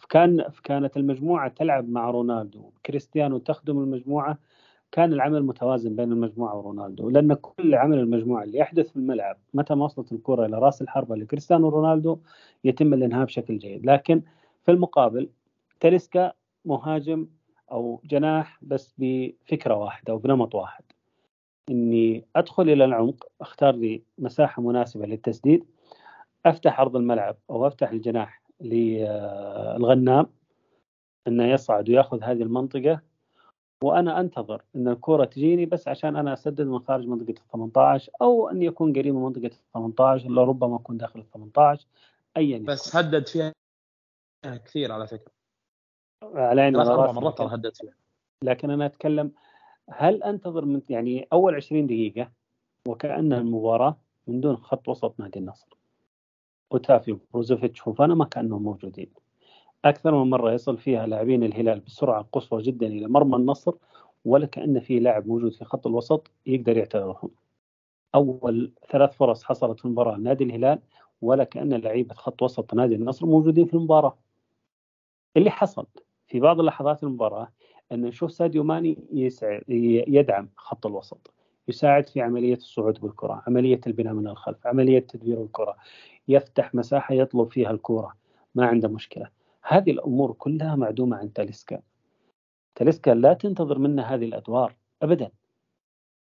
كان 0.09 0.45
كانت 0.63 0.97
المجموعة 0.97 1.47
تلعب 1.49 1.89
مع 1.89 2.09
رونالدو. 2.11 2.71
كريستيانو 2.85 3.37
تخدم 3.37 3.79
المجموعة. 3.79 4.37
كان 4.91 5.13
العمل 5.13 5.43
متوازن 5.43 5.95
بين 5.95 6.11
المجموعة 6.11 6.57
ورونالدو 6.57 7.09
لأن 7.09 7.33
كل 7.33 7.75
عمل 7.75 7.99
المجموعة 7.99 8.43
اللي 8.43 8.57
يحدث 8.57 8.89
في 8.89 8.95
الملعب 8.95 9.37
متى 9.53 9.75
ما 9.75 9.85
وصلت 9.85 10.11
الكرة 10.11 10.45
إلى 10.45 10.59
رأس 10.59 10.81
الحربة 10.81 11.15
لكريستيانو 11.15 11.69
رونالدو 11.69 12.17
يتم 12.63 12.93
الإنهاء 12.93 13.25
بشكل 13.25 13.57
جيد. 13.57 13.85
لكن 13.85 14.21
في 14.65 14.71
المقابل 14.71 15.29
تاليسكا 15.79 16.33
مهاجم 16.65 17.27
أو 17.71 18.01
جناح 18.05 18.59
بس 18.61 18.93
بفكرة 18.97 19.75
واحدة 19.75 20.13
وبنمط 20.15 20.55
واحد. 20.55 20.83
إني 21.69 22.25
أدخل 22.35 22.69
إلى 22.69 22.85
العمق 22.85 23.25
أختار 23.41 23.75
لي 23.75 24.01
مساحة 24.17 24.61
مناسبة 24.61 25.05
للتسديد 25.05 25.65
أفتح 26.45 26.79
أرض 26.79 26.95
الملعب 26.95 27.35
أو 27.49 27.67
أفتح 27.67 27.89
الجناح 27.91 28.40
للغنام 28.61 30.25
إنه 31.27 31.45
يصعد 31.45 31.89
ويأخذ 31.89 32.23
هذه 32.23 32.43
المنطقة. 32.43 33.01
وأنا 33.83 34.19
أنتظر 34.19 34.61
إن 34.75 34.87
الكره 34.87 35.25
تجيني 35.25 35.65
بس 35.65 35.87
عشان 35.87 36.15
أنا 36.15 36.33
أسدد 36.33 36.61
من 36.61 36.79
خارج 36.79 37.07
منطقة 37.07 37.29
ال 37.29 37.47
18 37.51 38.11
أو 38.21 38.49
إن 38.49 38.61
يكون 38.61 38.93
قريب 38.93 39.15
من 39.15 39.21
منطقة 39.21 39.45
ال 39.45 39.71
18 39.73 40.29
لربما 40.29 40.75
أكون 40.75 40.97
داخل 40.97 41.19
ال 41.19 41.31
18 41.31 41.87
ايا. 42.37 42.59
بس 42.59 42.95
هدد 42.95 43.27
فيها 43.27 43.53
كثير 44.45 44.91
على 44.91 45.07
فكرة. 45.07 45.31
على 46.23 46.61
عيني 46.61 46.85
ثلاث 46.85 47.15
مرات 47.15 47.37
ترى 47.37 47.55
هدد 47.55 47.75
فيها. 47.75 47.93
لكن 48.43 48.69
أنا 48.69 48.85
أتكلم 48.85 49.31
هل 49.89 50.23
أنتظر 50.23 50.65
من 50.65 50.81
يعني 50.89 51.27
أول 51.33 51.55
20 51.55 51.87
دقيقة 51.87 52.31
وكأن 52.87 53.33
المباراة 53.33 53.97
من 54.27 54.41
دون 54.41 54.57
خط 54.57 54.87
وسط 54.89 55.19
نادي 55.19 55.39
النصر؟ 55.39 55.67
اوتافيو 56.71 57.19
بروزوفيتش 57.33 57.79
فوفانا 57.79 58.15
ما 58.15 58.25
كأنهم 58.25 58.63
موجودين. 58.63 59.07
أكثر 59.85 60.23
من 60.23 60.29
مرة 60.29 60.51
يصل 60.51 60.77
فيها 60.77 61.07
لاعبين 61.07 61.43
الهلال 61.43 61.79
بسرعة 61.79 62.27
قصوى 62.31 62.61
جدا 62.61 62.87
إلى 62.87 63.07
مرمى 63.07 63.35
النصر 63.35 63.73
ولا 64.25 64.45
كأن 64.45 64.79
في 64.79 64.99
لاعب 64.99 65.27
موجود 65.27 65.53
في 65.53 65.65
خط 65.65 65.87
الوسط 65.87 66.31
يقدر 66.45 66.77
يعترضهم 66.77 67.29
أول 68.15 68.71
ثلاث 68.89 69.15
فرص 69.15 69.43
حصلت 69.43 69.79
في 69.79 69.85
المباراة 69.85 70.17
نادي 70.17 70.43
الهلال 70.43 70.79
ولا 71.21 71.43
كأن 71.43 71.73
لعيبة 71.73 72.13
خط 72.15 72.41
وسط 72.41 72.73
نادي 72.73 72.95
النصر 72.95 73.25
موجودين 73.25 73.65
في 73.65 73.73
المباراة. 73.73 74.17
اللي 75.37 75.51
حصل 75.51 75.85
في 76.27 76.39
بعض 76.39 76.59
اللحظات 76.59 77.03
المباراة 77.03 77.47
أن 77.91 78.01
نشوف 78.01 78.31
ساديو 78.31 78.63
ماني 78.63 78.97
يسع... 79.11 79.59
يدعم 79.67 80.49
خط 80.55 80.85
الوسط 80.85 81.33
يساعد 81.67 82.09
في 82.09 82.21
عملية 82.21 82.55
الصعود 82.55 82.99
بالكرة، 82.99 83.43
عملية 83.47 83.81
البناء 83.87 84.13
من 84.13 84.27
الخلف، 84.27 84.67
عملية 84.67 84.99
تدبير 84.99 85.41
الكرة، 85.41 85.75
يفتح 86.27 86.75
مساحة 86.75 87.15
يطلب 87.15 87.51
فيها 87.51 87.71
الكره، 87.71 88.15
ما 88.55 88.65
عنده 88.65 88.87
مشكلة. 88.89 89.29
هذه 89.63 89.91
الأمور 89.91 90.31
كلها 90.33 90.75
معدومة 90.75 91.17
عن 91.17 91.33
تاليسكا. 91.33 91.81
تاليسكا 92.75 93.11
لا 93.11 93.33
تنتظر 93.33 93.79
منه 93.79 94.03
هذه 94.03 94.25
الأدوار 94.25 94.75
ابدا. 95.01 95.31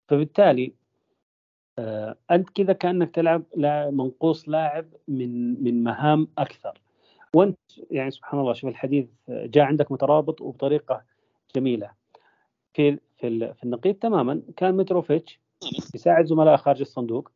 فبالتالي 0.08 0.74
آه 1.80 2.18
أنت 2.32 2.50
كذا 2.50 2.74
كأنك 2.74 3.16
تلعب 3.16 3.44
منقوص 3.94 4.50
لاعب 4.50 4.86
من 5.08 5.64
من 5.64 5.84
مهام 5.84 6.28
أكثر. 6.38 6.82
وأنت 7.34 7.58
يعني 7.92 8.12
سبحان 8.12 8.40
الله 8.40 8.54
شوف 8.54 8.70
الحديث 8.70 9.08
جاء 9.30 9.64
عندك 9.66 9.92
مترابط 9.92 10.42
وبطريقة 10.42 11.04
جميلة 11.56 11.92
في 12.74 13.00
في 13.18 13.28
ال- 13.28 13.54
في 13.56 13.64
النقيض 13.64 13.96
تماما 13.96 14.42
كان 14.58 14.78
متروفيتش 14.78 15.40
يساعد 15.96 16.26
زملائه 16.26 16.56
خارج 16.56 16.80
الصندوق 16.82 17.32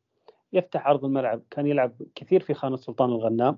يفتح 0.54 0.88
عرض 0.88 1.06
الملعب 1.06 1.42
كان 1.52 1.68
يلعب 1.68 1.92
كثير 2.16 2.42
في 2.44 2.54
خانة 2.54 2.76
سلطان 2.76 3.10
الغنام 3.10 3.58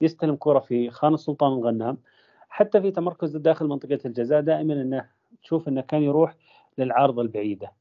يستلم 0.00 0.36
كرة 0.36 0.58
في 0.58 0.90
خانة 0.90 1.16
سلطان 1.16 1.52
الغنام 1.52 1.98
حتى 2.48 2.80
في 2.80 2.90
تمركز 2.90 3.36
داخل 3.36 3.66
منطقة 3.66 3.98
الجزاء 4.04 4.40
دائما 4.40 4.74
إنه 4.74 5.08
تشوف 5.42 5.68
إنه 5.68 5.80
كان 5.80 6.02
يروح 6.02 6.34
للعارضة 6.78 7.22
البعيدة 7.22 7.72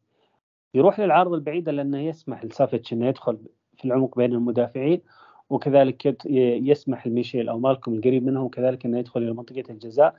يروح 0.73 0.99
للعارضة 0.99 1.35
البعيدة 1.35 1.71
لأنه 1.71 1.99
يسمح 1.99 2.45
لسافيتش 2.45 2.93
انه 2.93 3.07
يدخل 3.07 3.37
في 3.77 3.85
العمق 3.85 4.17
بين 4.17 4.33
المدافعين 4.33 5.01
وكذلك 5.49 6.25
يسمح 6.65 7.07
لميشيل 7.07 7.49
أو 7.49 7.59
مالكم 7.59 7.93
القريب 7.93 8.23
منهم 8.25 8.47
كذلك 8.47 8.85
إنه 8.85 8.99
يدخل 8.99 9.23
إلى 9.23 9.33
منطقة 9.33 9.63
الجزاء 9.69 10.15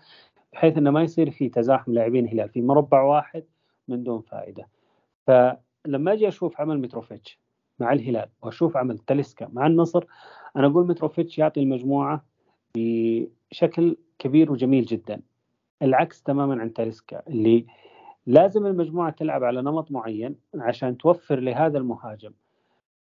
بحيث 0.53 0.79
إنه 0.79 0.91
ما 0.91 1.03
يصير 1.03 1.31
في 1.31 1.49
تزاحم 1.49 1.93
لاعبين 1.93 2.25
الهلال 2.25 2.49
في 2.49 2.63
مربع 2.63 3.03
واحد 3.03 3.45
من 3.89 4.03
دون 4.05 4.21
فائدة. 4.21 4.69
فلما 5.27 6.13
أجي 6.13 6.29
أشوف 6.29 6.61
عمل 6.61 6.81
متروفيتش 6.81 7.39
مع 7.81 7.93
الهلال 7.93 8.29
وأشوف 8.43 8.77
عمل 8.77 8.99
تاليسكا 8.99 9.49
مع 9.53 9.67
النصر 9.67 10.05
أنا 10.57 10.67
أقول 10.67 10.87
متروفيتش 10.87 11.39
يعطي 11.39 11.61
المجموعة 11.61 12.25
بشكل 12.77 13.97
كبير 14.19 14.53
وجميل 14.53 14.85
جدا. 14.85 15.21
العكس 15.83 16.23
تماما 16.23 16.61
عن 16.61 16.73
تاليسكا 16.73 17.23
اللي 17.29 17.67
لازم 18.27 18.67
المجموعة 18.67 19.11
تلعب 19.11 19.45
على 19.45 19.63
نمط 19.63 19.91
معين 19.91 20.37
عشان 20.55 20.99
توفر 20.99 21.41
لهذا 21.41 21.79
المهاجم 21.79 22.33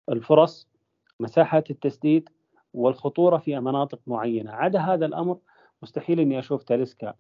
الفرص 0.10 0.70
مساحات 1.20 1.72
التسديد 1.72 2.30
والخطورة 2.74 3.38
في 3.38 3.60
مناطق 3.60 4.00
معينة، 4.08 4.52
عدا 4.52 4.80
هذا 4.80 5.06
الأمر 5.06 5.38
مستحيل 5.84 6.20
إني 6.20 6.40
أشوف 6.40 6.64
تاليسكا 6.64 7.14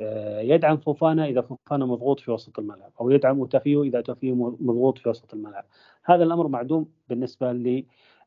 يدعم 0.00 0.76
فوفانا 0.76 1.26
إذا 1.26 1.40
فوفانا 1.40 1.86
مضغوط 1.86 2.20
في 2.20 2.30
وسط 2.30 2.58
الملعب 2.58 2.92
أو 3.00 3.10
يدعم 3.10 3.38
أوتافيو 3.38 3.82
إذا 3.82 3.96
أوتافيو 3.98 4.34
مضغوط 4.60 4.98
في 4.98 5.08
وسط 5.08 5.34
الملعب. 5.34 5.64
هذا 6.04 6.24
الأمر 6.24 6.48
معدوم 6.48 6.88
بالنسبة 7.08 7.52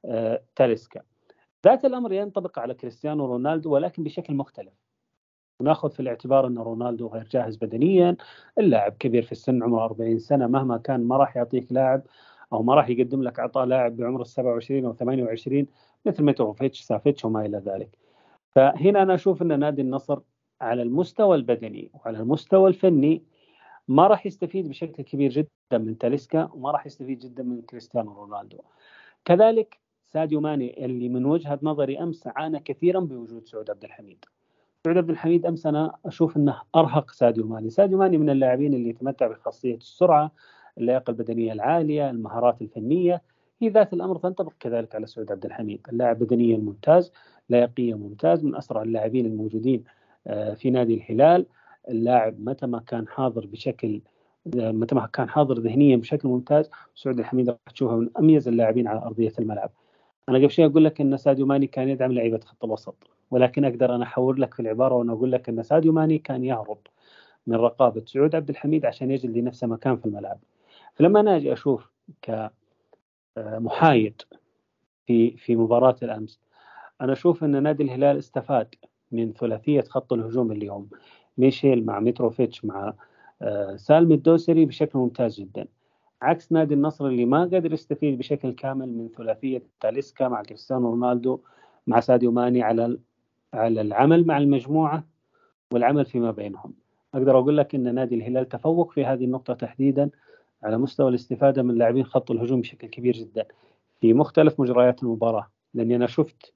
لتاليسكا 0.05 1.01
ذات 1.65 1.85
الأمر 1.85 2.13
ينطبق 2.13 2.59
على 2.59 2.73
كريستيانو 2.73 3.25
رونالدو 3.25 3.73
ولكن 3.73 4.03
بشكل 4.03 4.33
مختلف. 4.33 4.73
وناخذ 5.59 5.89
في 5.91 5.99
الاعتبار 5.99 6.47
أن 6.47 6.57
رونالدو 6.57 7.07
غير 7.07 7.23
جاهز 7.23 7.57
بدنيا 7.57 8.15
اللاعب 8.57 8.91
كبير 8.99 9.23
في 9.23 9.31
السن 9.31 9.63
عمره 9.63 9.83
40 9.85 10.19
سنة 10.19 10.47
مهما 10.47 10.77
كان 10.77 11.03
ما 11.07 11.17
راح 11.17 11.37
يعطيك 11.37 11.71
لاعب 11.71 12.01
أو 12.53 12.63
ما 12.63 12.75
راح 12.75 12.89
يقدم 12.89 13.23
لك 13.23 13.39
عطاء 13.39 13.65
لاعب 13.65 13.97
بعمر 13.97 14.21
ال 14.21 14.27
27 14.27 14.85
أو 14.85 14.93
28 14.93 15.67
مثل 16.05 16.23
متروفيتش 16.23 16.81
سافيتش 16.81 17.25
وما 17.25 17.45
إلى 17.45 17.57
ذلك. 17.57 17.97
فهنا 18.55 19.01
أنا 19.01 19.13
أشوف 19.13 19.41
أن 19.41 19.59
نادي 19.59 19.81
النصر 19.81 20.19
على 20.61 20.81
المستوى 20.81 21.35
البدني 21.35 21.91
وعلى 21.93 22.17
المستوى 22.19 22.69
الفني 22.69 23.23
ما 23.87 24.07
راح 24.07 24.25
يستفيد 24.25 24.69
بشكل 24.69 25.03
كبير 25.03 25.31
جدا 25.31 25.77
من 25.77 25.97
تاليسكا 25.97 26.49
وما 26.53 26.71
راح 26.71 26.85
يستفيد 26.85 27.19
جدا 27.19 27.43
من 27.43 27.61
كريستيانو 27.61 28.13
رونالدو. 28.13 28.57
كذلك 29.25 29.79
ساديو 30.05 30.41
ماني 30.41 30.85
اللي 30.85 31.09
من 31.09 31.25
وجهة 31.25 31.59
نظري 31.63 31.99
أمس 31.99 32.27
عانى 32.27 32.59
كثيرا 32.59 32.99
بوجود 32.99 33.47
سعود 33.47 33.69
عبد 33.69 33.83
الحميد. 33.83 34.25
سعود 34.85 34.97
عبد 34.97 35.09
الحميد 35.09 35.45
أمس 35.45 35.65
أنا 35.65 35.95
أشوف 36.05 36.37
إنه 36.37 36.61
أرهق 36.75 37.11
ساديو 37.11 37.47
ماني. 37.47 37.69
ساديو 37.69 37.97
ماني 37.97 38.17
من 38.17 38.29
اللاعبين 38.29 38.73
اللي 38.73 38.89
يتمتع 38.89 39.27
بخاصية 39.27 39.75
السرعة 39.75 40.31
اللياقة 40.77 41.11
البدنية 41.11 41.53
العالية 41.53 42.09
المهارات 42.09 42.61
الفنية. 42.61 43.21
هي 43.61 43.69
ذات 43.69 43.93
الأمر 43.93 44.17
تنطبق 44.17 44.53
كذلك 44.59 44.95
على 44.95 45.05
سعود 45.05 45.31
عبد 45.31 45.45
الحميد. 45.45 45.81
اللاعب 45.89 46.19
بدنيا 46.19 46.57
ممتاز 46.57 47.11
لياقيا 47.49 47.95
ممتاز 47.95 48.43
من 48.43 48.55
أسرع 48.55 48.81
اللاعبين 48.81 49.25
الموجودين 49.25 49.83
في 50.55 50.69
نادي 50.69 50.93
الهلال. 50.93 51.45
اللاعب 51.89 52.39
متى 52.39 52.67
ما 52.67 52.79
كان 52.79 53.07
حاضر 53.07 53.45
بشكل 53.45 54.01
متى 54.55 54.95
ما 54.95 55.05
كان 55.05 55.29
حاضر 55.29 55.59
ذهنيا 55.59 55.97
بشكل 55.97 56.27
ممتاز 56.27 56.69
سعود 56.95 57.19
الحميد 57.19 57.49
راح 57.49 57.57
تشوفه 57.73 57.95
من 57.95 58.09
أميز 58.19 58.47
اللاعبين 58.47 58.87
على 58.87 58.99
أرضية 59.01 59.31
الملعب. 59.39 59.71
أنا 60.29 60.37
قبل 60.37 60.51
شوي 60.51 60.65
أقول 60.65 60.85
لك 60.85 61.01
إن 61.01 61.17
ساديو 61.17 61.45
ماني 61.45 61.67
كان 61.67 61.89
يدعم 61.89 62.11
لعيبة 62.11 62.39
خط 62.45 62.63
الوسط 62.65 62.95
ولكن 63.31 63.65
أقدر 63.65 63.95
أنا 63.95 64.03
احول 64.03 64.41
لك 64.41 64.53
في 64.53 64.59
العبارة 64.59 64.95
وأنا 64.95 65.13
أقول 65.13 65.31
لك 65.31 65.49
إن 65.49 65.63
ساديو 65.63 65.91
ماني 65.91 66.17
كان 66.17 66.43
يهرب 66.43 66.77
من 67.47 67.55
رقابة 67.55 68.03
سعود 68.05 68.35
عبد 68.35 68.49
الحميد 68.49 68.85
عشان 68.85 69.11
يجد 69.11 69.37
لنفسه 69.37 69.67
مكان 69.67 69.97
في 69.97 70.05
الملعب. 70.05 70.39
فلما 70.93 71.19
أنا 71.19 71.35
أجي 71.35 71.53
أشوف 71.53 71.91
كمحايد 73.35 74.21
في 75.07 75.37
في 75.37 75.55
مباراة 75.55 75.95
الأمس 76.03 76.39
أنا 77.01 77.13
أشوف 77.13 77.43
إن 77.43 77.63
نادي 77.63 77.83
الهلال 77.83 78.17
استفاد 78.17 78.75
من 79.11 79.33
ثلاثية 79.33 79.81
خط 79.81 80.13
الهجوم 80.13 80.51
اليوم 80.51 80.89
ميشيل 81.37 81.85
مع 81.85 81.99
متروفيتش 81.99 82.65
مع 82.65 82.93
سالم 83.75 84.11
الدوسري 84.11 84.65
بشكل 84.65 84.99
ممتاز 84.99 85.39
جدا. 85.39 85.67
عكس 86.21 86.51
نادي 86.51 86.73
النصر 86.73 87.07
اللي 87.07 87.25
ما 87.25 87.41
قدر 87.41 87.73
يستفيد 87.73 88.17
بشكل 88.17 88.51
كامل 88.51 88.97
من 88.97 89.09
ثلاثية 89.17 89.63
تاليسكا 89.81 90.27
مع 90.27 90.43
كريستيانو 90.43 90.89
رونالدو 90.89 91.39
مع 91.87 91.99
ساديو 91.99 92.31
ماني 92.31 92.61
على 92.63 92.97
على 93.53 93.81
العمل 93.81 94.27
مع 94.27 94.37
المجموعة 94.37 95.03
والعمل 95.73 96.05
فيما 96.05 96.31
بينهم. 96.31 96.73
أقدر 97.13 97.39
أقول 97.39 97.57
لك 97.57 97.75
إن 97.75 97.95
نادي 97.95 98.15
الهلال 98.15 98.49
تفوق 98.49 98.91
في 98.91 99.05
هذه 99.05 99.25
النقطة 99.25 99.53
تحديدا 99.53 100.09
على 100.63 100.77
مستوى 100.77 101.09
الاستفادة 101.09 101.63
من 101.63 101.75
لاعبين 101.75 102.05
خط 102.05 102.31
الهجوم 102.31 102.61
بشكل 102.61 102.87
كبير 102.87 103.13
جدا. 103.13 103.45
في 104.01 104.13
مختلف 104.13 104.59
مجريات 104.59 105.03
المباراة 105.03 105.49
لأني 105.73 105.95
أنا 105.95 106.07
شفت 106.07 106.53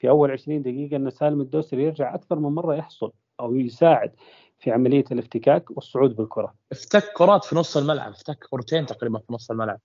في 0.00 0.08
أول 0.08 0.30
20 0.30 0.62
دقيقة 0.62 0.96
إن 0.96 1.10
سالم 1.10 1.40
الدوسري 1.40 1.84
يرجع 1.84 2.14
أكثر 2.14 2.38
من 2.38 2.48
مرة 2.48 2.74
يحصل 2.74 3.12
أو 3.40 3.54
يساعد 3.54 4.12
في 4.58 4.70
عملية 4.70 5.04
الافتكاك 5.12 5.70
والصعود 5.70 6.16
بالكرة. 6.16 6.54
افتك 6.72 7.12
كرات 7.16 7.44
في 7.44 7.56
نص 7.56 7.76
الملعب 7.76 8.12
افتك 8.12 8.38
كرتين 8.50 8.86
تقريبا 8.86 9.18
في 9.18 9.32
نص 9.32 9.50
الملعب. 9.50 9.80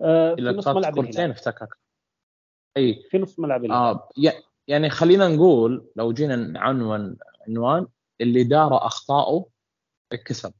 آه 0.00 0.34
في 0.34 0.42
نص 0.42 0.68
ملعب 0.68 0.94
كرتين 0.94 1.30
افتكك. 1.30 1.68
أي 2.76 3.02
في 3.10 3.18
نص 3.18 3.38
ملعب 3.38 3.64
آه 3.64 4.08
يعني 4.68 4.90
خلينا 4.90 5.28
نقول 5.28 5.90
لو 5.96 6.12
جينا 6.12 6.36
نعنون 6.36 7.16
عنوان 7.48 7.86
الإدارة 8.20 8.86
اخطائه 8.86 9.46
الكسب. 10.12 10.52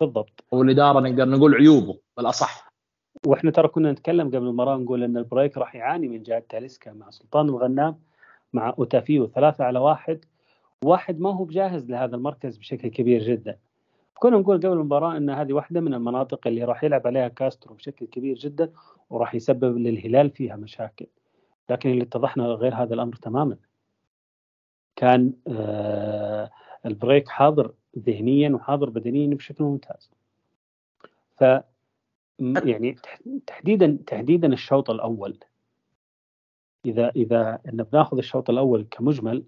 بالضبط. 0.00 0.44
والإدارة 0.52 1.00
نقدر 1.00 1.28
نقول 1.28 1.54
عيوبه 1.54 2.00
بالأصح. 2.16 2.72
وإحنا 3.26 3.50
ترى 3.50 3.68
كنا 3.68 3.92
نتكلم 3.92 4.28
قبل 4.28 4.36
المباراه 4.36 4.76
نقول 4.76 5.02
إن 5.02 5.16
البريك 5.16 5.58
راح 5.58 5.74
يعاني 5.74 6.08
من 6.08 6.22
جهة 6.22 6.42
تاليسكا 6.48 6.92
مع 6.92 7.10
سلطان 7.10 7.48
الغنام 7.48 7.98
مع 8.52 8.74
أوتافيو 8.78 9.26
ثلاثة 9.26 9.64
على 9.64 9.78
واحد. 9.78 10.24
واحد 10.84 11.20
ما 11.20 11.34
هو 11.34 11.44
بجاهز 11.44 11.90
لهذا 11.90 12.16
المركز 12.16 12.56
بشكل 12.56 12.88
كبير 12.88 13.22
جدا. 13.22 13.58
كنا 14.14 14.38
نقول 14.38 14.56
قبل 14.56 14.72
المباراة 14.72 15.16
أن 15.16 15.30
هذه 15.30 15.52
واحدة 15.52 15.80
من 15.80 15.94
المناطق 15.94 16.46
اللي 16.46 16.64
راح 16.64 16.84
يلعب 16.84 17.06
عليها 17.06 17.28
كاسترو 17.28 17.74
بشكل 17.74 18.06
كبير 18.06 18.36
جدا 18.36 18.72
وراح 19.10 19.34
يسبب 19.34 19.78
للهلال 19.78 20.30
فيها 20.30 20.56
مشاكل. 20.56 21.06
لكن 21.70 21.90
اللي 21.90 22.02
اتضحنا 22.02 22.44
غير 22.44 22.74
هذا 22.74 22.94
الأمر 22.94 23.14
تماما. 23.14 23.56
كان 24.96 25.32
آه 25.48 26.50
البريك 26.86 27.28
حاضر 27.28 27.72
ذهنيا 27.98 28.50
وحاضر 28.50 28.90
بدنيا 28.90 29.34
بشكل 29.34 29.64
ممتاز. 29.64 30.10
ف 31.36 31.44
يعني 32.40 32.96
تحديدا 33.46 33.98
تحديدا 34.06 34.52
الشوط 34.52 34.90
الأول. 34.90 35.38
إذا 36.86 37.10
إذا 37.16 37.60
إن 37.68 37.76
بناخذ 37.82 38.16
الشوط 38.18 38.50
الأول 38.50 38.86
كمجمل 38.90 39.44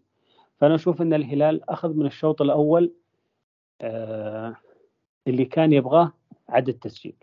فأنا 0.57 0.75
أشوف 0.75 1.03
إن 1.03 1.15
الهلال 1.15 1.71
أخذ 1.71 1.95
من 1.95 2.07
الشوط 2.07 2.43
الأول 2.43 2.93
آه 3.81 4.57
اللي 5.27 5.45
كان 5.45 5.73
يبغاه 5.73 6.13
عدد 6.49 6.75
تسجيل. 6.75 7.17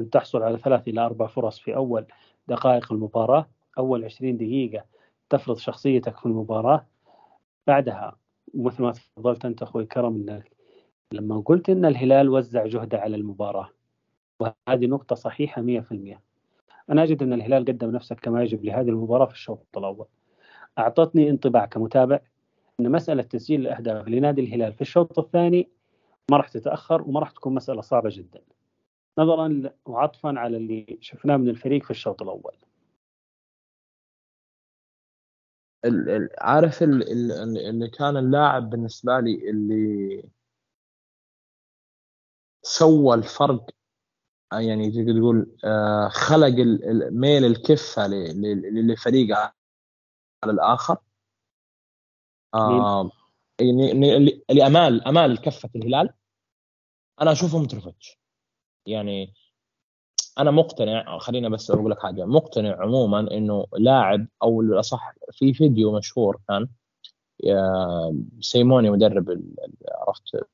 أن 0.00 0.10
تحصل 0.10 0.42
على 0.42 0.58
ثلاث 0.58 0.88
إلى 0.88 1.00
أربع 1.00 1.26
فرص 1.26 1.58
في 1.58 1.76
أول 1.76 2.06
دقائق 2.48 2.92
المباراة 2.92 3.48
أول 3.78 4.04
20 4.04 4.36
دقيقة 4.36 4.84
تفرض 5.30 5.56
شخصيتك 5.56 6.16
في 6.16 6.26
المباراة. 6.26 6.86
بعدها 7.66 8.16
مثل 8.54 8.82
ما 8.82 8.92
تفضلت 8.92 9.44
أنت 9.44 9.62
أخوي 9.62 9.86
كرم 9.86 10.14
انك 10.14 10.50
لما 11.12 11.40
قلت 11.40 11.70
إن 11.70 11.84
الهلال 11.84 12.28
وزع 12.28 12.66
جهده 12.66 12.98
على 12.98 13.16
المباراة 13.16 13.70
وهذه 14.40 14.86
نقطة 14.86 15.16
صحيحة 15.16 15.62
100% 15.62 16.20
أنا 16.90 17.02
أجد 17.02 17.22
أن 17.22 17.32
الهلال 17.32 17.64
قدم 17.64 17.90
نفسه 17.90 18.14
كما 18.14 18.42
يجب 18.42 18.64
لهذه 18.64 18.88
المباراة 18.88 19.26
في 19.26 19.32
الشوط 19.32 19.66
الأول. 19.76 20.06
أعطتني 20.78 21.30
انطباع 21.30 21.66
كمتابع 21.66 22.20
أن 22.80 22.90
مسألة 22.92 23.22
تسجيل 23.22 23.60
الأهداف 23.60 24.08
لنادي 24.08 24.40
الهلال 24.40 24.72
في 24.72 24.80
الشوط 24.80 25.18
الثاني 25.18 25.68
ما 26.30 26.36
راح 26.36 26.48
تتأخر 26.48 27.02
وما 27.02 27.20
راح 27.20 27.30
تكون 27.30 27.54
مسألة 27.54 27.80
صعبة 27.80 28.10
جدا. 28.12 28.40
نظرا 29.18 29.70
وعطفا 29.86 30.38
على 30.38 30.56
اللي 30.56 30.98
شفناه 31.00 31.36
من 31.36 31.48
الفريق 31.48 31.84
في 31.84 31.90
الشوط 31.90 32.22
الأول. 32.22 32.56
عارف 36.40 36.82
اللي 36.82 37.88
كان 37.88 38.16
اللاعب 38.16 38.70
بالنسبة 38.70 39.20
لي 39.20 39.50
اللي 39.50 40.22
سوى 42.62 43.14
الفرق 43.14 43.70
يعني 44.52 44.90
تقول 44.90 45.56
آه، 45.64 46.08
خلق 46.08 46.54
ميل 47.10 47.44
الكفة 47.44 48.06
لفريقه 48.06 49.54
على 50.44 50.52
الآخر. 50.52 50.96
آه 52.54 53.10
يعني 53.60 54.42
لامال 54.50 55.04
أمال 55.04 55.40
كفه 55.40 55.70
الهلال 55.76 56.14
أنا 57.20 57.32
أشوفه 57.32 57.58
متروفيتش. 57.58 58.18
يعني 58.86 59.34
أنا 60.38 60.50
مقتنع 60.50 61.18
خلينا 61.18 61.48
بس 61.48 61.70
أقول 61.70 61.90
لك 61.90 62.02
حاجة. 62.02 62.24
مقتنع 62.24 62.82
عموما 62.82 63.20
إنه 63.20 63.66
لاعب 63.78 64.26
أو 64.42 64.60
الاصح 64.60 65.14
في 65.32 65.54
فيديو 65.54 65.98
مشهور 65.98 66.40
كان 66.48 66.68
سيموني 68.40 68.90
مدرب 68.90 69.42
عرفت 69.88 70.46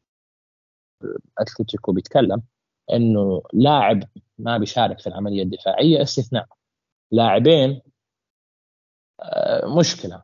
أتلتيكو 1.38 1.92
بيتكلم. 1.92 2.42
إنه 2.92 3.42
لاعب 3.52 4.02
ما 4.38 4.58
بيشارك 4.58 5.00
في 5.00 5.06
العملية 5.06 5.42
الدفاعية 5.42 6.02
استثناء. 6.02 6.46
لاعبين 7.10 7.82
آه، 9.20 9.66
مشكلة. 9.78 10.22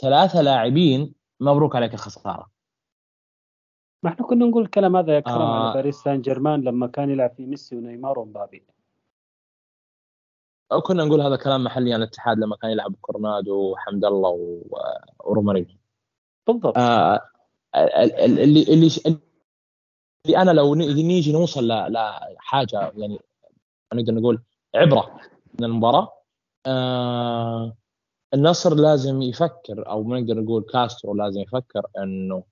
ثلاثة 0.00 0.42
لاعبين 0.42 1.14
مبروك 1.40 1.76
عليك 1.76 1.94
الخسارة. 1.94 2.50
ما 4.02 4.10
إحنا 4.10 4.26
كنا 4.26 4.46
نقول 4.46 4.62
الكلام 4.62 4.96
هذا 4.96 5.14
يا 5.14 5.20
كرم 5.20 5.32
آه. 5.34 5.64
على 5.64 5.74
باريس 5.74 5.96
سان 5.96 6.20
جيرمان 6.20 6.60
لما 6.62 6.86
كان 6.86 7.10
يلعب 7.10 7.30
في 7.30 7.46
ميسي 7.46 7.76
ونيمار 7.76 8.18
ومبابي. 8.18 8.66
أو 10.72 10.80
كنا 10.80 11.04
نقول 11.04 11.20
هذا 11.20 11.36
كلام 11.36 11.64
محلي 11.64 11.94
عن 11.94 12.02
الاتحاد 12.02 12.38
لما 12.38 12.56
كان 12.56 12.70
يلعب 12.70 12.94
كورنادو 13.00 13.72
وحمد 13.72 14.04
الله 14.04 14.62
ورومارينو 15.20 15.78
بالضبط. 16.46 16.78
آه 16.78 17.20
اللي 17.74 18.62
اللي 18.62 18.90
أنا 20.36 20.50
لو 20.50 20.74
نيجي 20.74 21.32
نوصل 21.32 21.68
لحاجه 21.68 22.92
يعني 22.96 23.18
نقدر 23.94 24.14
نقول 24.14 24.42
عبرة 24.74 25.20
من 25.58 25.64
المباراة 25.64 26.12
آه 26.66 27.76
النصر 28.34 28.74
لازم 28.74 29.22
يفكر 29.22 29.90
أو 29.90 30.14
نقدر 30.14 30.40
نقول 30.40 30.62
كاسترو 30.62 31.14
لازم 31.14 31.40
يفكر 31.40 31.86
إنه 31.98 32.44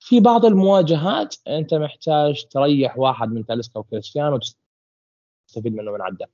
في 0.00 0.20
بعض 0.20 0.44
المواجهات 0.44 1.36
أنت 1.48 1.74
محتاج 1.74 2.44
تريح 2.50 2.98
واحد 2.98 3.28
من 3.28 3.46
تاليسكا 3.46 3.80
وكريستيانو 3.80 4.34
وتستفيد 4.34 5.74
منه 5.74 5.92
من 5.92 6.02
عدة. 6.02 6.30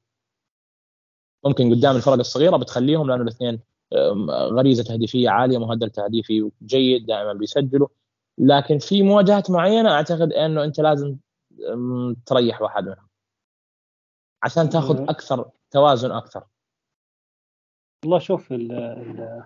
ممكن 1.44 1.74
قدام 1.74 1.96
الفرق 1.96 2.14
الصغيرة 2.14 2.56
بتخليهم 2.56 3.08
لأنه 3.08 3.22
الاثنين 3.22 3.60
غريزة 4.28 4.84
تهديفية 4.84 5.30
عالية 5.30 5.58
مهدل 5.58 5.90
تهديفي 5.90 6.50
جيد 6.62 7.06
دائما 7.06 7.32
بيسجلوا. 7.32 7.88
لكن 8.38 8.78
في 8.78 9.02
مواجهات 9.02 9.50
معينة 9.50 9.90
أعتقد 9.92 10.32
إنه 10.32 10.64
أنت 10.64 10.80
لازم 10.80 11.16
تريح 12.26 12.62
واحد 12.62 12.84
منهم. 12.84 13.08
عشان 14.42 14.68
تاخذ 14.70 15.08
أكثر 15.08 15.50
توازن 15.70 16.10
أكثر. 16.10 16.44
والله 18.04 18.18
شوف 18.18 18.52
ال 18.52 18.72
ال 18.72 19.44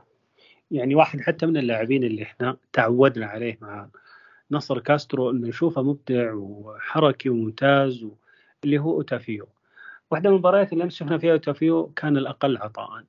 يعني 0.71 0.95
واحد 0.95 1.21
حتى 1.21 1.47
من 1.47 1.57
اللاعبين 1.57 2.05
اللي 2.05 2.23
إحنا 2.23 2.57
تعودنا 2.73 3.27
عليه 3.27 3.59
مع 3.61 3.89
نصر 4.51 4.79
كاسترو 4.79 5.31
إنه 5.31 5.49
نشوفه 5.49 5.83
مبدع 5.83 6.33
وحركي 6.35 7.29
وممتاز 7.29 8.07
اللي 8.65 8.79
هو 8.79 8.93
أوتافيو. 8.93 9.49
واحدة 10.11 10.31
من 10.31 10.37
المباريات 10.37 10.73
اللي 10.73 10.91
شفنا 10.91 11.19
فيها 11.19 11.33
أوتافيو 11.33 11.93
كان 11.97 12.17
الأقل 12.17 12.57
عطاء. 12.57 13.05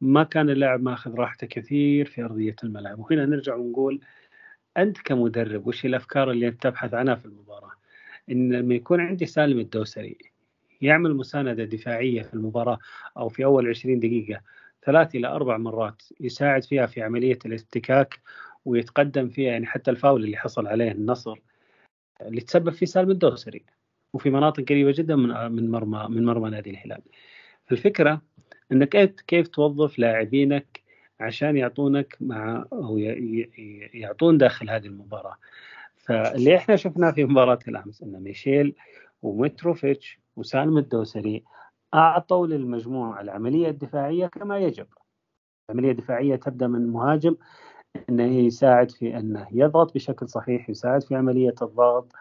ما 0.00 0.24
كان 0.24 0.50
اللاعب 0.50 0.82
ماخذ 0.82 1.14
راحته 1.14 1.46
كثير 1.46 2.06
في 2.06 2.24
أرضية 2.24 2.56
الملعب. 2.64 2.98
وهنا 2.98 3.26
نرجع 3.26 3.54
ونقول 3.54 4.00
أنت 4.76 4.98
كمدرب 4.98 5.66
وش 5.66 5.84
الأفكار 5.84 6.30
اللي 6.30 6.48
أنت 6.48 6.62
تبحث 6.62 6.94
عنها 6.94 7.14
في 7.14 7.24
المباراة 7.26 7.72
إن 8.30 8.52
لما 8.52 8.74
يكون 8.74 9.00
عندي 9.00 9.26
سالم 9.26 9.58
الدوسري 9.58 10.18
يعمل 10.80 11.16
مساندة 11.16 11.64
دفاعية 11.64 12.22
في 12.22 12.34
المباراة 12.34 12.78
أو 13.16 13.28
في 13.28 13.44
أول 13.44 13.68
20 13.68 14.00
دقيقة 14.00 14.40
ثلاث 14.84 15.14
إلى 15.14 15.26
أربع 15.28 15.56
مرات 15.56 16.02
يساعد 16.20 16.64
فيها 16.64 16.86
في 16.86 17.02
عملية 17.02 17.38
الافتكاك 17.46 18.20
ويتقدم 18.64 19.28
فيها 19.28 19.52
يعني 19.52 19.66
حتى 19.66 19.90
الفاول 19.90 20.24
اللي 20.24 20.36
حصل 20.36 20.66
عليه 20.66 20.92
النصر 20.92 21.38
اللي 22.22 22.40
تسبب 22.40 22.70
فيه 22.70 22.86
سالم 22.86 23.10
الدوسري 23.10 23.64
وفي 24.12 24.30
مناطق 24.30 24.64
قريبة 24.64 24.92
جدا 24.92 25.16
من 25.16 25.52
من 25.52 25.70
مرمى 25.70 26.06
من 26.08 26.24
مرمى 26.24 26.50
نادي 26.50 26.70
الهلال. 26.70 27.02
الفكرة 27.72 28.22
إنك 28.72 29.14
كيف 29.26 29.48
توظف 29.48 29.98
لاعبينك 29.98 30.83
عشان 31.20 31.56
يعطونك 31.56 32.16
مع 32.20 32.64
أو 32.72 32.98
يعطون 33.94 34.38
داخل 34.38 34.70
هذه 34.70 34.86
المباراة. 34.86 35.36
فاللي 35.96 36.56
إحنا 36.56 36.76
شفناه 36.76 37.10
في 37.10 37.24
مباراة 37.24 37.58
الأمس 37.68 38.02
إن 38.02 38.22
ميشيل 38.22 38.74
ومتروفيتش 39.22 40.20
وسالم 40.36 40.78
الدوسري 40.78 41.44
أعطوا 41.94 42.46
للمجموعة 42.46 43.20
العملية 43.20 43.68
الدفاعية 43.68 44.26
كما 44.26 44.58
يجب. 44.58 44.86
العملية 45.70 45.90
الدفاعية 45.90 46.36
تبدأ 46.36 46.66
من 46.66 46.86
مهاجم 46.86 47.36
انه 48.08 48.24
يساعد 48.24 48.90
في 48.90 49.18
انه 49.18 49.46
يضغط 49.52 49.94
بشكل 49.94 50.28
صحيح، 50.28 50.70
يساعد 50.70 51.02
في 51.02 51.14
عملية 51.14 51.54
الضغط، 51.62 52.12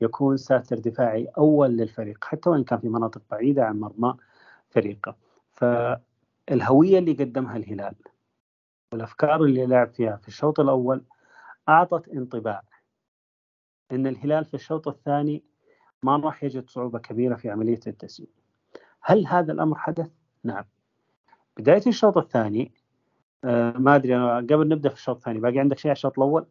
يكون 0.00 0.36
ساتر 0.36 0.78
دفاعي 0.78 1.28
أول 1.38 1.70
للفريق 1.70 2.24
حتى 2.24 2.50
وإن 2.50 2.64
كان 2.64 2.78
في 2.78 2.88
مناطق 2.88 3.22
بعيدة 3.30 3.64
عن 3.64 3.80
مرمى 3.80 4.14
فريقه. 4.70 5.16
فالهوية 5.52 6.98
اللي 6.98 7.12
قدمها 7.12 7.56
الهلال 7.56 7.94
والأفكار 8.92 9.44
اللي 9.44 9.66
لعب 9.66 9.92
فيها 9.92 10.16
في 10.16 10.28
الشوط 10.28 10.60
الأول 10.60 11.04
أعطت 11.68 12.08
انطباع 12.08 12.62
إن 13.92 14.06
الهلال 14.06 14.44
في 14.44 14.54
الشوط 14.54 14.88
الثاني 14.88 15.44
ما 16.02 16.16
راح 16.16 16.44
يجد 16.44 16.70
صعوبة 16.70 16.98
كبيرة 16.98 17.36
في 17.36 17.50
عملية 17.50 17.80
التسجيل. 17.86 18.28
هل 19.00 19.26
هذا 19.26 19.52
الأمر 19.52 19.78
حدث؟ 19.78 20.10
نعم. 20.44 20.64
بداية 21.56 21.82
الشوط 21.86 22.18
الثاني 22.18 22.72
آه 23.44 23.70
ما 23.70 23.96
أدري 23.96 24.16
أنا 24.16 24.36
قبل 24.36 24.68
نبدأ 24.68 24.88
في 24.88 24.94
الشوط 24.94 25.16
الثاني 25.16 25.40
باقي 25.40 25.58
عندك 25.58 25.78
شيء 25.78 25.88
على 25.88 25.96
الشوط 25.96 26.18
الأول؟ 26.18 26.46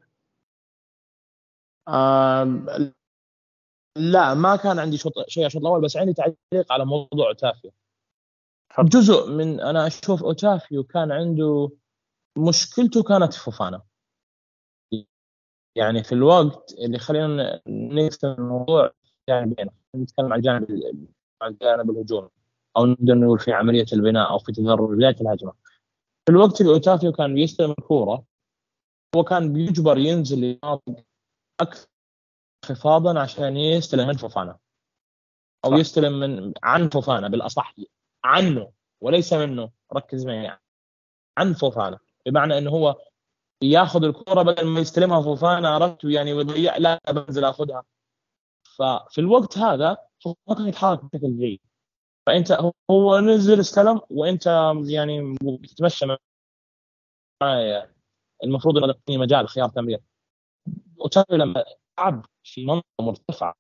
آه 1.87 2.63
لا 3.95 4.33
ما 4.33 4.55
كان 4.55 4.79
عندي 4.79 4.97
شوط 4.97 5.13
شيء 5.27 5.43
على 5.43 5.47
الشوط 5.47 5.61
الأول 5.61 5.81
بس 5.81 5.97
عندي 5.97 6.13
تعليق 6.13 6.71
على 6.71 6.85
موضوع 6.85 7.27
أوتافيو 7.27 7.71
جزء 8.79 9.31
من 9.31 9.59
أنا 9.59 9.87
أشوف 9.87 10.23
أوتافيو 10.23 10.83
كان 10.83 11.11
عنده 11.11 11.69
مشكلته 12.38 13.03
كانت 13.03 13.34
في 13.34 13.39
فوفانا 13.43 13.82
يعني 15.75 16.03
في 16.03 16.11
الوقت 16.11 16.73
اللي 16.73 16.99
خلينا 16.99 17.61
نقسم 17.67 18.27
الموضوع 18.27 18.91
جانبين 19.29 19.69
نتكلم 19.95 20.34
عن 20.34 20.39
الجانب 20.39 21.07
عن 21.41 21.51
الجانب 21.51 21.89
الهجومي 21.89 22.29
أو 22.77 22.86
نقدر 22.86 23.15
نقول 23.15 23.39
في 23.39 23.53
عملية 23.53 23.86
البناء 23.93 24.29
أو 24.29 24.39
في 24.39 24.51
تدرج 24.51 24.89
بداية 24.97 25.15
الهجمة. 25.21 25.53
في 26.25 26.32
الوقت 26.32 26.61
اللي 26.61 26.73
اوتافيو 26.73 27.11
كان 27.11 27.34
بيستلم 27.36 27.71
الكورة 27.71 28.25
هو 29.15 29.23
كان 29.23 29.53
بيجبر 29.53 29.97
ينزل 29.97 30.59
أكثر 31.61 31.88
انخفاضا 32.63 33.19
عشان 33.19 33.57
يستلم 33.57 34.07
من 34.07 34.17
فوفانا. 34.17 34.59
أو 35.65 35.71
صح. 35.71 35.77
يستلم 35.77 36.19
من 36.19 36.53
عن 36.63 36.89
فوفانا 36.89 37.27
بالأصح 37.27 37.75
عنه 38.23 38.71
وليس 39.01 39.34
منه 39.34 39.71
ركز 39.93 40.25
معي 40.25 40.57
عن 41.38 41.53
فوفانا. 41.53 41.99
بمعنى 42.26 42.57
إنه 42.57 42.72
هو 42.72 42.95
ياخذ 43.63 44.03
الكرة 44.03 44.41
بدل 44.41 44.67
ما 44.67 44.80
يستلمها 44.80 45.22
فوفانا 45.22 45.69
عرفت؟ 45.69 46.03
يعني 46.03 46.34
ويضيع 46.34 46.78
لا 46.78 47.01
بنزل 47.11 47.45
أخذها. 47.45 47.84
ففي 48.78 49.22
الوقت 49.22 49.57
هذا 49.57 49.97
فوفانا 50.24 50.57
كان 50.57 50.67
يتحرك 50.67 51.05
بشكل 51.05 51.38
جيد. 51.38 51.59
فأنت 52.28 52.51
هو 52.91 53.19
نزل 53.19 53.59
استلم 53.59 54.01
وأنت 54.09 54.74
يعني 54.86 55.36
بتتمشى 55.43 56.05
معي 57.41 57.88
المفروض 58.43 58.78
إنه 58.78 58.88
يعطيني 58.88 59.17
مجال 59.17 59.47
خيار 59.47 59.69
تمرير. 59.69 59.99
وتابع 60.97 61.36
لما 61.36 61.65
لعب 61.99 62.26
في 62.43 62.65
منطقة 62.65 62.86
مرتفعة 63.01 63.55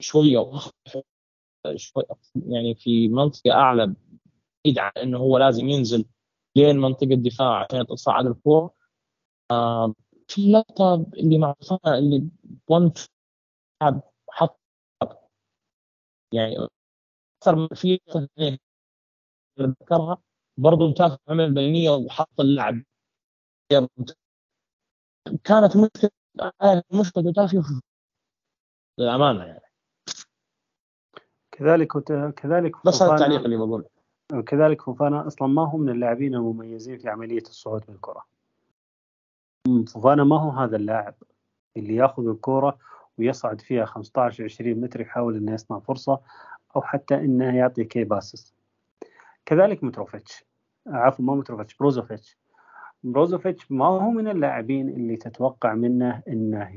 شوية 0.00 0.50
شوي 1.76 2.04
يعني 2.46 2.74
في 2.74 3.08
منطقة 3.08 3.52
أعلى 3.52 3.94
بعيد 4.64 4.78
عن 4.78 4.92
إنه 4.96 5.18
هو 5.18 5.38
لازم 5.38 5.68
ينزل 5.68 6.04
لين 6.56 6.76
منطقة 6.76 7.12
الدفاع 7.12 7.64
عشان 7.64 7.86
تصعد 7.86 8.26
الكورة. 8.26 8.74
آه 9.50 9.94
في 10.28 10.46
اللقطه 10.46 10.94
اللي 10.94 11.38
مع 11.38 11.54
اللي 11.86 12.28
بونت 12.68 12.98
حط 14.30 14.60
يعني 16.34 16.56
أكثر 17.42 17.74
في 17.74 18.00
ذكرها. 19.60 20.18
برضه 20.56 20.88
متابع 20.88 21.16
عمل 21.28 21.54
بينيه 21.54 21.90
وحط 21.90 22.40
اللعب 22.40 22.82
كانت 25.44 25.76
مشكلة 25.76 26.10
مشكلة 26.92 27.26
اوتافيو 27.26 27.62
للأمانة 28.98 29.44
يعني. 29.44 29.70
كذلك 31.52 31.88
كذلك 32.34 32.86
بس 32.86 33.02
هذا 33.02 33.14
التعليق 33.14 33.40
اللي 33.40 33.56
بقول 33.56 33.88
كذلك 34.46 34.82
فوفانا 34.82 35.26
أصلا 35.26 35.48
ما 35.48 35.68
هو 35.68 35.78
من 35.78 35.88
اللاعبين 35.88 36.34
المميزين 36.34 36.98
في 36.98 37.08
عملية 37.08 37.42
الصعود 37.42 37.82
بالكرة. 37.88 38.24
فوفانا 39.92 40.24
ما 40.24 40.40
هو 40.40 40.50
هذا 40.50 40.76
اللاعب 40.76 41.14
اللي 41.76 41.94
يأخذ 41.94 42.28
الكرة 42.28 42.78
ويصعد 43.18 43.60
فيها 43.60 43.84
15 43.84 44.44
20 44.44 44.80
متر 44.80 45.00
يحاول 45.00 45.36
إنه 45.36 45.52
يصنع 45.52 45.78
فرصة 45.78 46.20
أو 46.76 46.82
حتى 46.82 47.14
إنه 47.14 47.56
يعطي 47.56 47.84
key 47.84 48.04
passes 48.04 48.54
كذلك 49.46 49.84
متروفيتش. 49.84 50.44
عفوا 50.86 51.24
ما 51.24 51.34
متروفيتش 51.34 51.74
بروزوفيتش. 51.76 52.38
بروزوفيتش 53.02 53.72
ما 53.72 53.86
هو 53.86 54.10
من 54.10 54.28
اللاعبين 54.28 54.88
اللي 54.88 55.16
تتوقع 55.16 55.74
منه 55.74 56.22
إنه 56.28 56.70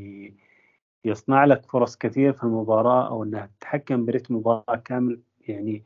يصنع 1.06 1.46
لك 1.46 1.66
فرص 1.66 1.98
كثير 1.98 2.34
في 2.34 2.44
المباراة 2.44 3.08
أو 3.08 3.24
إنه 3.24 3.50
تتحكم 3.60 4.06
برتم 4.06 4.34
المباراه 4.34 4.76
كامل 4.76 5.20
يعني 5.48 5.84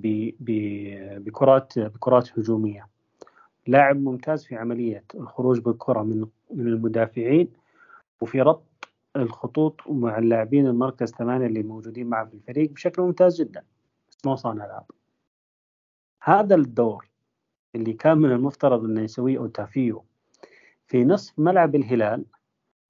بكرات 0.00 1.78
بكرات 1.78 2.38
هجومية. 2.38 2.88
لاعب 3.66 3.96
ممتاز 3.96 4.44
في 4.44 4.56
عملية 4.56 5.04
الخروج 5.14 5.58
بالكرة 5.60 6.02
من 6.02 6.26
من 6.50 6.66
المدافعين 6.66 7.48
وفي 8.20 8.40
ربط 8.40 8.88
الخطوط 9.16 9.80
مع 9.88 10.18
اللاعبين 10.18 10.66
المركز 10.66 11.10
ثمانية 11.10 11.46
اللي 11.46 11.62
موجودين 11.62 12.06
معه 12.06 12.24
في 12.24 12.34
الفريق 12.34 12.70
بشكل 12.70 13.02
ممتاز 13.02 13.40
جدا. 13.40 13.64
بس 14.10 14.26
ما 14.26 14.36
صانع 14.36 14.64
العاب 14.64 14.84
هذا 16.22 16.54
الدور 16.54 17.08
اللي 17.74 17.92
كان 17.92 18.18
من 18.18 18.32
المفترض 18.32 18.84
إنه 18.84 19.00
يسويه 19.00 19.38
أوتافيو. 19.38 20.04
في 20.86 21.04
نصف 21.04 21.38
ملعب 21.38 21.74
الهلال 21.74 22.24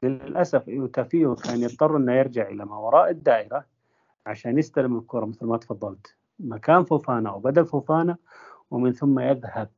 للأسف 0.03 0.69
أوتافيو 0.69 1.35
كان 1.35 1.61
يضطر 1.63 1.97
إنه 1.97 2.13
يرجع 2.13 2.49
إلى 2.49 2.65
ما 2.65 2.77
وراء 2.77 3.11
الدائرة 3.11 3.67
عشان 4.27 4.59
يستلم 4.59 4.99
الكرة 4.99 5.25
مثل 5.25 5.47
ما 5.47 5.57
تفضلت. 5.57 6.17
مكان 6.39 6.85
فوفانا 6.85 7.31
أو 7.31 7.39
بدل 7.39 7.67
فوفانا 7.67 8.17
ومن 8.71 8.93
ثم 8.93 9.19
يذهب 9.19 9.71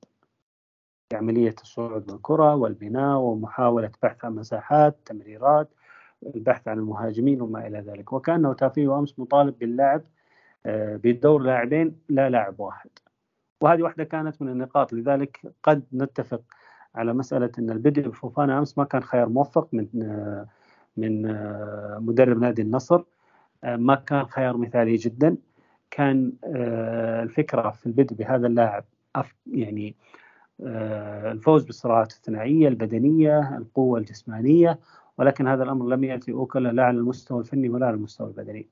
في 1.10 1.16
عمليه 1.16 1.54
الصعود 1.62 2.06
بالكرة 2.06 2.54
والبناء 2.54 3.18
ومحاولة 3.18 3.90
بحث 4.02 4.24
عن 4.24 4.34
مساحات 4.34 4.98
تمريرات 5.04 5.70
البحث 6.26 6.68
عن 6.68 6.78
المهاجمين 6.78 7.40
وما 7.42 7.66
إلى 7.66 7.78
ذلك. 7.80 8.12
وكأن 8.12 8.52
أوتافيو 8.52 8.98
امس 8.98 9.18
مطالب 9.18 9.58
باللعب 9.58 10.02
آه، 10.66 10.96
بدور 10.96 11.42
لاعبين 11.42 11.96
لا 12.08 12.30
لاعب 12.30 12.60
واحد. 12.60 12.90
وهذه 13.60 13.82
واحدة 13.82 14.04
كانت 14.04 14.42
من 14.42 14.48
النقاط. 14.48 14.92
لذلك 14.92 15.54
قد 15.62 15.84
نتفق 15.92 16.42
على 16.94 17.12
مسألة 17.12 17.50
أن 17.58 17.70
البدء 17.70 18.08
بفوفانا 18.08 18.58
أمس 18.58 18.78
ما 18.78 18.84
كان 18.84 19.02
خيار 19.02 19.28
موفق 19.28 19.68
من 19.72 20.02
آه، 20.02 20.46
من 20.96 21.26
آه، 21.26 21.98
مدرب 22.00 22.38
نادي 22.38 22.62
النصر. 22.62 23.02
ما 23.64 23.94
كان 23.94 24.26
خيار 24.26 24.56
مثالي 24.56 24.96
جدا. 24.96 25.36
كان 25.94 26.32
الفكرة 27.22 27.70
في 27.70 27.86
البدء 27.86 28.14
بهذا 28.16 28.46
اللاعب 28.46 28.84
يعني 29.46 29.96
الفوز 31.30 31.64
بالصراعات 31.64 32.12
الثنائية 32.12 32.68
البدنية 32.68 33.56
القوة 33.56 33.98
الجسمانية 33.98 34.78
ولكن 35.18 35.48
هذا 35.48 35.62
الأمر 35.62 35.88
لم 35.88 36.04
يأتي 36.04 36.32
اوكلا 36.32 36.68
لا 36.68 36.84
على 36.84 36.96
المستوى 36.96 37.40
الفني 37.40 37.68
ولا 37.68 37.86
على 37.86 37.94
المستوى 37.94 38.26
البدني. 38.26 38.68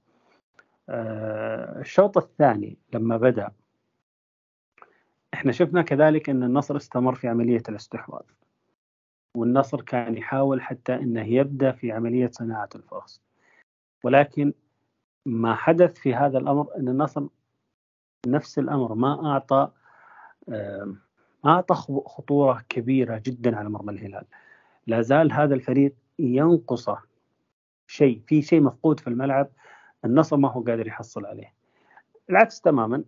آه، 0.89 1.81
الشوط 1.81 2.18
الثاني 2.18 2.79
لما 2.95 3.16
بدأ 3.16 3.51
إحنا 5.35 5.53
شفنا 5.53 5.83
كذلك 5.83 6.31
إن 6.31 6.43
النصر 6.43 6.77
استمر 6.77 7.14
في 7.14 7.29
عملية 7.29 7.62
الاستحواذ. 7.68 8.25
والنصر 9.37 9.83
كان 9.83 10.16
يحاول 10.16 10.62
حتى 10.62 10.95
إنه 10.95 11.25
يبدأ 11.25 11.73
في 11.73 11.93
عملية 11.93 12.31
صناعة 12.33 12.68
الفرص. 12.75 13.23
ولكن 14.05 14.53
ما 15.27 15.55
حدث 15.55 15.99
في 15.99 16.14
هذا 16.14 16.39
الأمر 16.39 16.77
إن 16.77 16.89
النصر 16.89 17.27
نفس 18.27 18.59
الأمر 18.59 18.95
ما 18.95 19.33
أعطى 19.33 19.70
ما 21.45 21.51
أعطى 21.51 21.75
خطورة 22.07 22.64
كبيرة 22.68 23.23
جدا 23.27 23.57
على 23.57 23.68
مرمى 23.68 23.93
الهلال. 23.93 24.25
لا 24.87 25.03
زال 25.03 25.33
هذا 25.33 25.55
الفريق 25.55 25.95
ينقصه 26.18 26.99
شيء 27.87 28.20
في 28.27 28.43
شيء 28.43 28.61
مفقود 28.62 29.01
في 29.01 29.07
الملعب 29.07 29.49
النصر 30.05 30.37
ما 30.37 30.51
هو 30.51 30.61
قادر 30.61 30.87
يحصل 30.87 31.27
عليه 31.27 31.53
العكس 32.31 32.61
تماما 32.61 33.05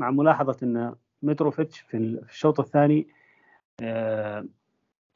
مع 0.00 0.10
ملاحظة 0.10 0.56
أن 0.62 0.94
متروفيتش 1.22 1.80
في 1.80 1.96
الشوط 1.96 2.60
الثاني 2.60 3.08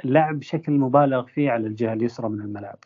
لعب 0.05 0.39
بشكل 0.39 0.73
مبالغ 0.73 1.27
فيه 1.27 1.51
على 1.51 1.67
الجهة 1.67 1.93
اليسرى 1.93 2.29
من 2.29 2.41
الملعب 2.41 2.79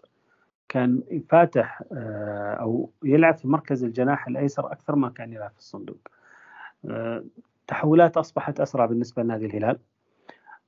كان 0.70 1.02
فاتح 1.28 1.82
آه، 1.92 2.54
أو 2.54 2.90
يلعب 3.04 3.38
في 3.38 3.48
مركز 3.48 3.84
الجناح 3.84 4.28
الأيسر 4.28 4.72
أكثر 4.72 4.96
ما 4.96 5.08
كان 5.08 5.32
يلعب 5.32 5.50
في 5.50 5.58
الصندوق. 5.58 6.08
آه، 6.90 7.24
تحولات 7.66 8.16
أصبحت 8.16 8.60
أسرع 8.60 8.86
بالنسبة 8.86 9.22
لنادي 9.22 9.46
الهلال. 9.46 9.78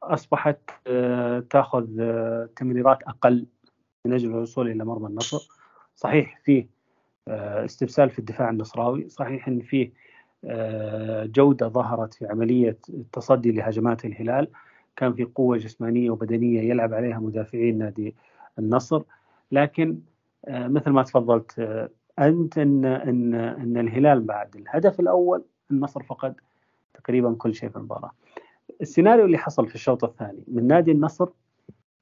أصبحت 0.02 0.58
تأخذ 1.50 1.86
تمريرات 2.56 3.02
أقل 3.02 3.46
من 4.04 4.12
أجل 4.12 4.30
الوصول 4.30 4.70
إلى 4.70 4.84
مرمى 4.84 5.06
النصر. 5.06 5.48
صحيح 5.94 6.40
فيه 6.44 6.66
آه، 7.28 7.64
استبسال 7.64 8.10
في 8.10 8.18
الدفاع 8.18 8.50
النصراوي. 8.50 9.08
صحيح 9.08 9.48
إن 9.48 9.60
فيه 9.60 9.92
آه، 10.44 11.24
جودة 11.24 11.68
ظهرت 11.68 12.14
في 12.14 12.26
عملية 12.26 12.78
التصدي 12.88 13.52
لهجمات 13.52 14.04
الهلال. 14.04 14.48
كان 14.96 15.14
في 15.14 15.24
قوة 15.24 15.56
جسمانية 15.56 16.10
وبدنية 16.10 16.60
يلعب 16.60 16.94
عليها 16.94 17.18
مدافعين 17.18 17.78
نادي 17.78 18.14
النصر. 18.58 19.02
لكن 19.52 19.98
آه، 20.44 20.68
مثل 20.68 20.90
ما 20.90 21.02
تفضلت 21.02 21.58
أنت 22.18 22.58
إن 22.58 22.84
إن 22.84 23.34
إن 23.34 23.76
الهلال 23.76 24.20
بعد 24.20 24.56
الهدف 24.56 25.00
الأول 25.00 25.44
النصر 25.70 26.02
فقد 26.02 26.34
تقريبا 26.94 27.34
كل 27.34 27.54
شيء 27.54 27.68
في 27.68 27.76
المباراة. 27.76 28.12
السيناريو 28.80 29.24
اللي 29.24 29.38
حصل 29.38 29.68
في 29.68 29.74
الشوط 29.74 30.04
الثاني 30.04 30.44
من 30.48 30.66
نادي 30.66 30.90
النصر 30.92 31.28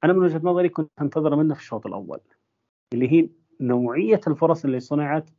أنا 0.03 0.13
من 0.13 0.19
وجهة 0.19 0.41
نظري 0.43 0.69
كنت 0.69 0.89
أنتظر 1.01 1.35
منه 1.35 1.53
في 1.53 1.59
الشوط 1.59 1.87
الأول 1.87 2.19
اللي 2.93 3.11
هي 3.11 3.29
نوعية 3.61 4.21
الفرص 4.27 4.65
اللي 4.65 4.79
صنعت 4.79 5.29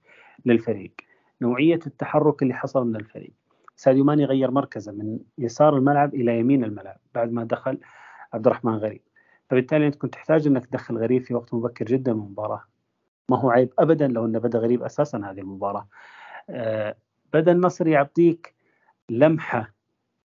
للفريق 0.46 0.92
نوعية 1.42 1.80
التحرك 1.86 2.42
اللي 2.42 2.54
حصل 2.54 2.86
من 2.86 2.96
الفريق. 2.96 3.32
ساديو 3.76 4.04
ماني 4.04 4.24
غير 4.24 4.50
مركزه 4.50 4.92
من 4.92 5.18
يسار 5.38 5.76
الملعب 5.76 6.14
إلى 6.14 6.38
يمين 6.38 6.64
الملعب 6.64 6.96
بعد 7.14 7.32
ما 7.32 7.44
دخل 7.44 7.78
عبد 8.32 8.46
الرحمن 8.46 8.74
غريب. 8.74 9.00
فبالتالي 9.52 9.86
أنت 9.86 9.94
كنت 9.94 10.14
تحتاج 10.14 10.46
إنك 10.46 10.66
تدخل 10.66 10.98
غريب 10.98 11.22
في 11.22 11.34
وقت 11.34 11.54
مبكر 11.54 11.84
جدا 11.84 12.12
من 12.12 12.20
المباراة. 12.20 12.64
ما 13.30 13.38
هو 13.38 13.50
عيب 13.50 13.72
ابدا 13.78 14.08
لو 14.08 14.26
إنه 14.26 14.38
بدا 14.38 14.58
غريب 14.58 14.82
أساسا 14.82 15.18
هذه 15.18 15.40
المباراة. 15.40 15.88
آه 16.50 16.96
بدا 17.32 17.52
النصر 17.52 17.86
يعطيك 17.86 18.54
لمحة 19.10 19.74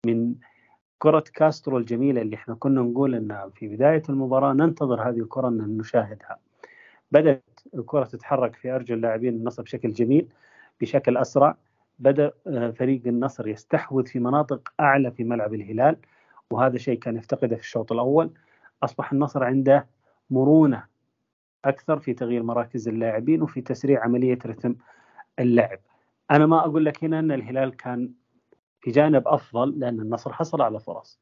من 0.05 0.35
كرة 0.99 1.23
كاسترو 1.33 1.77
الجميلة 1.77 2.21
اللي 2.21 2.35
إحنا 2.35 2.55
كنا 2.55 2.81
نقول 2.81 3.15
إن 3.15 3.51
في 3.55 3.67
بداية 3.67 4.03
المباراة 4.09 4.53
ننتظر 4.53 5.09
هذه 5.09 5.19
الكرة 5.19 5.47
إن 5.47 5.77
نشاهدها. 5.77 6.39
بدأت 7.11 7.59
الكرة 7.75 8.03
تتحرك 8.03 8.55
في 8.55 8.71
أرجل 8.71 9.01
لاعبين 9.01 9.33
النصر 9.33 9.63
بشكل 9.63 9.93
جميل 9.93 10.27
بشكل 10.81 11.17
أسرع. 11.17 11.57
بدأ 11.99 12.31
آه، 12.47 12.71
فريق 12.71 13.01
النصر 13.07 13.47
يستحوذ 13.47 14.05
في 14.05 14.19
مناطق 14.19 14.73
أعلى 14.79 15.11
في 15.11 15.23
ملعب 15.23 15.53
الهلال 15.53 15.97
وهذا 16.51 16.77
شيء 16.77 16.99
كان 16.99 17.17
يفتقده 17.17 17.55
في 17.55 17.61
الشوط 17.61 17.91
الأول. 17.91 18.31
أصبح 18.83 19.11
النصر 19.11 19.43
عنده 19.43 19.87
مرونة 20.29 20.83
أكثر 21.65 21.99
في 21.99 22.13
تغيير 22.13 22.43
مراكز 22.43 22.87
اللاعبين 22.87 23.41
وفي 23.41 23.61
تسريع 23.61 24.03
عملية 24.03 24.39
رتم 24.45 24.75
اللعب. 25.39 25.79
أنا 26.31 26.45
ما 26.45 26.59
أقول 26.59 26.85
لك 26.85 27.03
هنا 27.03 27.19
أن 27.19 27.31
الهلال 27.31 27.75
كان 27.77 28.11
في 28.81 28.91
جانب 28.91 29.27
أفضل 29.27 29.79
لأن 29.79 29.99
النصر 29.99 30.33
حصل 30.33 30.61
على 30.61 30.79
فرص. 30.79 31.19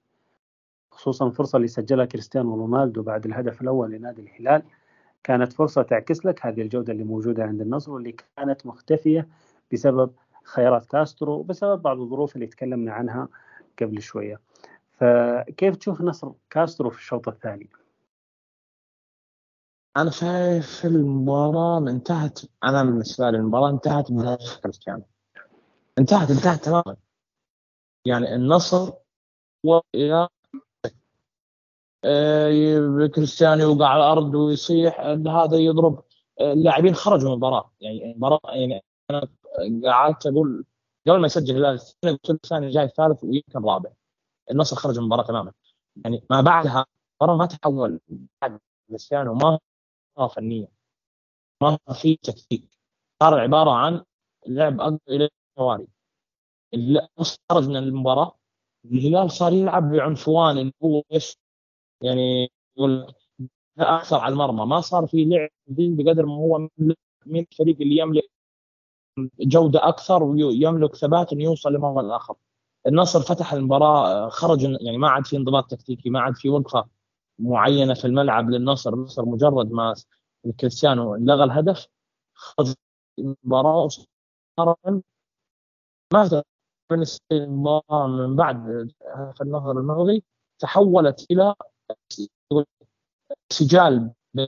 خصوصا 0.92 1.28
الفرصه 1.28 1.56
اللي 1.56 1.68
سجلها 1.68 2.06
كريستيانو 2.06 2.56
رونالدو 2.56 3.04
بعد 3.04 3.26
الهدف 3.26 3.62
الأول 3.62 3.92
لنادي 3.92 4.22
الهلال 4.22 4.64
كانت 5.24 5.54
فرصة 5.54 5.82
تعكس 5.82 6.26
لك 6.26 6.46
هذه 6.46 6.62
الجودة 6.62 6.94
اللي 6.94 7.04
موجودة 7.04 7.44
عند 7.44 7.62
النصر 7.62 7.92
واللي 7.92 8.16
كانت 8.38 8.66
مختفية 8.66 9.28
بسبب 9.74 10.12
خيارات 10.44 10.86
كاسترو 10.86 11.44
بسبب 11.44 11.82
بعض 11.82 12.00
الظروف 12.00 12.36
اللي 12.36 12.48
تكلمنا 12.48 12.94
عنها 12.94 13.28
قبل 13.82 14.02
شوية. 14.02 14.40
فكيف 15.00 15.76
تشوف 15.76 16.02
نصر 16.02 16.32
كاسترو 16.50 16.90
في 16.90 16.98
الشوط 16.98 17.28
الثاني؟ 17.28 17.70
أنا 19.98 20.10
شايف 20.10 20.86
المباراة 20.86 21.78
انتهت 21.78 22.40
أنا 22.64 22.84
بالنسبة 22.84 23.30
لي 23.30 23.38
المباراة 23.38 23.70
انتهت 23.70 24.12
بهدف 24.12 24.58
كريستيانو. 24.58 25.04
انتهت 25.98 26.32
انتهت 26.32 26.66
تماما. 26.66 26.98
يعني 28.06 28.36
النصر 28.36 28.94
والى 29.64 30.28
آه، 32.06 33.08
كريستيانو 33.16 33.62
يوقع 33.64 33.88
على 33.88 34.04
الأرض 34.04 34.36
ويصيح 34.36 35.00
هذا 35.00 35.58
يضرب. 35.58 36.04
اللاعبين 36.42 36.96
خرجوا 36.96 37.28
من 37.28 37.34
المباراة. 37.34 37.72
يعني 37.82 38.12
المباراة 38.12 38.40
يعني 38.46 38.84
أنا 39.10 39.28
قعدت 39.86 40.26
أقول 40.28 40.66
قبل 41.08 41.20
ما 41.20 41.26
يسجل 41.26 41.58
الهلال 41.58 41.74
الثاني 41.74 42.18
قلت 42.18 42.30
الثاني 42.30 42.70
جاي 42.70 42.84
الثالث 42.84 43.24
ويمكن 43.24 43.66
رابع 43.66 43.90
النصر 44.52 44.76
خرج 44.76 44.98
من 44.98 45.04
المباراة 45.04 45.24
تماما. 45.24 45.52
يعني 46.06 46.24
ما 46.30 46.42
بعدها 46.42 46.86
المباراة 47.22 47.38
ما 47.38 47.46
تحول 47.46 48.00
بعد 48.42 48.60
كريستيانو 48.90 49.34
ما 49.34 49.60
فنيه 50.28 50.68
ما 51.62 51.78
في 51.94 52.16
تكتيك. 52.16 52.70
صار 53.24 53.40
عبارة 53.40 53.72
عن 53.72 54.04
لعب 54.48 55.00
إلى 55.10 55.30
الثواني 55.52 55.88
خرج 57.52 57.70
من 57.70 57.78
المباراة. 57.78 58.38
الهلال 58.86 59.32
صار 59.32 59.54
يلعب 59.54 59.92
بعنفوان 59.92 60.58
اللي 60.58 60.74
هو 60.84 61.04
إيش؟ 61.12 61.38
يعني 62.02 62.50
يقول 62.78 63.14
أكثر 63.80 64.20
على 64.20 64.34
المرمى. 64.34 64.66
ما 64.66 64.82
صار 64.82 65.08
في 65.08 65.26
لعب 65.26 65.50
بقدر 65.68 66.26
ما 66.26 66.36
هو 66.36 66.70
من 67.26 67.40
الفريق 67.40 67.78
اللي 67.82 67.98
يملك 67.98 68.30
جودة 69.40 69.88
أكثر 69.88 70.24
ويملك 70.24 70.96
ثبات 70.96 71.34
إنه 71.34 71.44
يوصل 71.44 71.74
لمرمى 71.74 72.02
الآخر. 72.02 72.36
النصر 72.88 73.20
فتح 73.22 73.54
المباراة 73.54 74.30
خرج 74.30 74.62
يعني 74.64 74.98
ما 74.98 75.10
عاد 75.10 75.26
في 75.26 75.38
انضباط 75.38 75.72
تكتيكي 75.72 76.10
ما 76.10 76.20
عاد 76.20 76.36
في 76.36 76.50
وقفة 76.50 76.88
معينة 77.40 77.94
في 77.94 78.06
الملعب 78.06 78.50
للنصر 78.50 78.94
النصر 78.94 79.26
مجرد 79.26 79.72
ما 79.72 79.96
كريستيانو 80.60 81.16
لغى 81.16 81.44
الهدف 81.44 81.88
خرج 82.34 82.74
المباراة 83.20 83.90
ما 86.14 86.42
المباراة 87.32 88.08
من 88.08 88.36
بعد 88.36 88.92
في 89.36 89.42
النهر 89.42 89.72
المغربي 89.72 90.24
تحولت 90.60 91.28
إلى 91.32 91.56
سجال 93.50 94.12
بين 94.34 94.48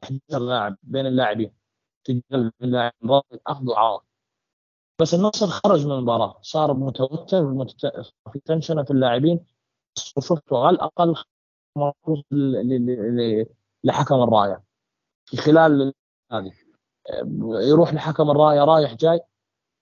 بين 0.84 1.06
اللاعبين 1.06 1.52
سجال 2.08 2.22
بين 2.32 2.52
اللاعبين 2.62 3.22
أخذ 3.48 3.70
وعطاء 3.70 4.07
بس 5.02 5.14
النصر 5.14 5.48
خرج 5.48 5.86
من 5.86 5.92
المباراة 5.92 6.40
صار 6.42 6.74
متوتر 6.74 7.66
في 8.34 8.40
تنشنة 8.46 8.84
في 8.84 8.92
اللاعبين. 8.92 9.46
وشفته 10.18 10.66
على 10.66 10.76
الأقل 10.76 11.16
لحكم 13.84 14.16
الراية. 14.16 14.64
في 15.26 15.38
خلال 15.38 15.94
هذه 16.32 16.52
يروح 17.70 17.94
لحكم 17.94 18.32
الراية 18.32 18.64
رايح 18.64 18.94
جاي 18.94 19.22